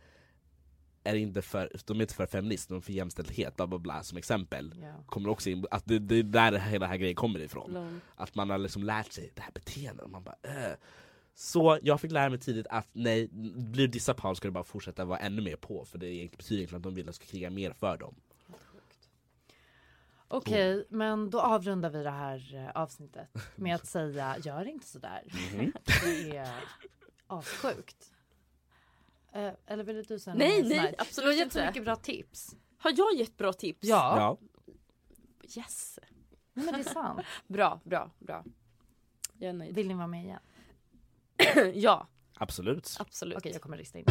är 1.04 1.16
inte 1.16 1.42
för, 1.42 1.72
de 1.86 1.98
är 1.98 2.02
inte 2.02 2.14
för 2.14 2.26
feminist, 2.26 2.70
de 2.70 2.78
är 2.78 2.82
för 2.82 2.94
jämställdhet, 2.94 3.56
bla 3.56 3.68
bla 3.68 3.80
bla 3.80 4.04
som 4.04 4.18
exempel. 4.18 4.76
Ja. 4.82 5.04
Kommer 5.06 5.30
också 5.30 5.50
in, 5.50 5.66
att 5.72 5.86
det, 5.86 6.00
det 6.00 6.16
är 6.16 6.24
där 6.24 6.52
hela 6.52 6.80
den 6.80 6.90
här 6.90 6.98
grejen 6.98 7.16
kommer 7.16 7.40
ifrån. 7.40 7.72
Lång. 7.74 8.00
Att 8.16 8.36
man 8.36 8.50
har 8.50 8.58
liksom 8.58 8.84
lärt 8.84 9.12
sig 9.12 9.32
det 9.36 9.42
här 9.42 9.52
beteendet. 9.52 10.10
Man 10.10 10.24
bara, 10.24 10.36
äh. 10.44 10.76
Så 11.36 11.80
jag 11.82 12.02
fick 12.02 12.12
lära 12.12 12.30
mig 12.30 12.40
tidigt 12.40 12.68
att 12.70 12.88
nej, 12.92 13.28
blir 13.32 13.88
du 13.88 13.88
dissad 13.88 14.18
på 14.18 14.22
honom 14.22 14.36
ska 14.36 14.48
du 14.48 14.52
bara 14.52 14.64
fortsätta 14.64 15.06
vara 15.06 15.20
ännu 15.20 15.42
mer 15.42 15.56
på. 15.56 15.86
För 15.86 15.98
det 15.98 16.06
betyder 16.38 16.56
egentligen 16.58 16.76
att 16.80 16.84
de 16.84 16.94
vill 16.96 17.04
att 17.10 17.14
du 17.14 17.14
ska 17.14 17.26
kriga 17.26 17.50
mer 17.50 17.72
för 17.74 17.98
dem. 17.98 18.16
Okej, 20.28 20.86
men 20.90 21.30
då 21.30 21.40
avrundar 21.42 21.90
vi 21.90 22.04
det 22.04 22.10
här 22.12 22.56
eh, 22.56 22.82
avsnittet 22.82 23.28
med 23.56 23.76
att 23.76 23.86
säga 23.88 24.38
gör 24.44 24.66
inte 24.68 24.88
sådär. 24.88 25.24
Mhm. 25.54 25.74
Det 26.04 26.38
är 26.38 26.52
avsjukt. 27.28 28.12
Eh, 29.34 29.52
eller 29.66 29.84
vill 29.84 30.04
du 30.04 30.20
säga 30.20 30.34
Nej, 30.36 30.64
nej, 30.64 30.78
här? 30.78 30.96
absolut 30.98 31.26
Du 31.26 31.30
har 31.32 31.34
gett 31.38 31.44
inte. 31.46 31.60
så 31.60 31.66
mycket 31.66 31.84
bra 31.84 31.96
tips. 31.96 32.56
Har 32.78 32.94
jag 32.98 33.14
gett 33.16 33.38
bra 33.38 33.54
tips? 33.54 33.80
Ja, 33.88 34.18
Ja. 34.18 34.38
Yes. 35.58 36.00
men 36.54 36.66
det 36.66 36.80
är 36.80 36.84
sant. 36.84 37.20
Bra, 37.48 37.82
bra, 37.84 38.12
bra. 38.20 38.44
Jag 39.38 39.50
är 39.50 39.54
nöjd. 39.54 39.76
Vill 39.76 39.88
ni 39.88 39.94
vara 39.94 40.08
med 40.08 40.24
igen? 40.24 40.40
ja, 41.74 42.08
Absolut. 42.40 42.96
absolut. 43.00 43.38
Okej, 43.38 43.52
jag 43.52 43.62
kommer 43.62 43.78
lista 43.78 44.00
in 44.00 44.06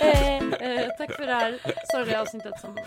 eh, 0.00 0.42
eh, 0.52 0.88
tack 0.98 1.12
för 1.16 1.26
det 1.26 1.34
här 1.34 1.58
sorgliga 1.92 2.20
avsnittet 2.20 2.60
som 2.60 2.76
ja, 2.76 2.84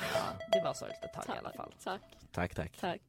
det 0.52 0.62
var 0.64 0.74
sorgligt 0.74 1.04
ett 1.04 1.14
tag 1.14 1.36
i 1.36 1.40
alla 1.40 1.52
fall. 1.52 1.74
Tack, 1.84 2.02
Tack 2.32 2.56
tack. 2.56 2.78
tack. 2.80 3.02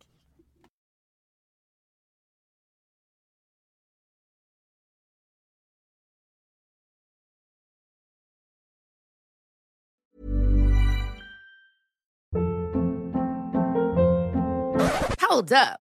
Hold 15.29 15.53
up. 15.53 15.92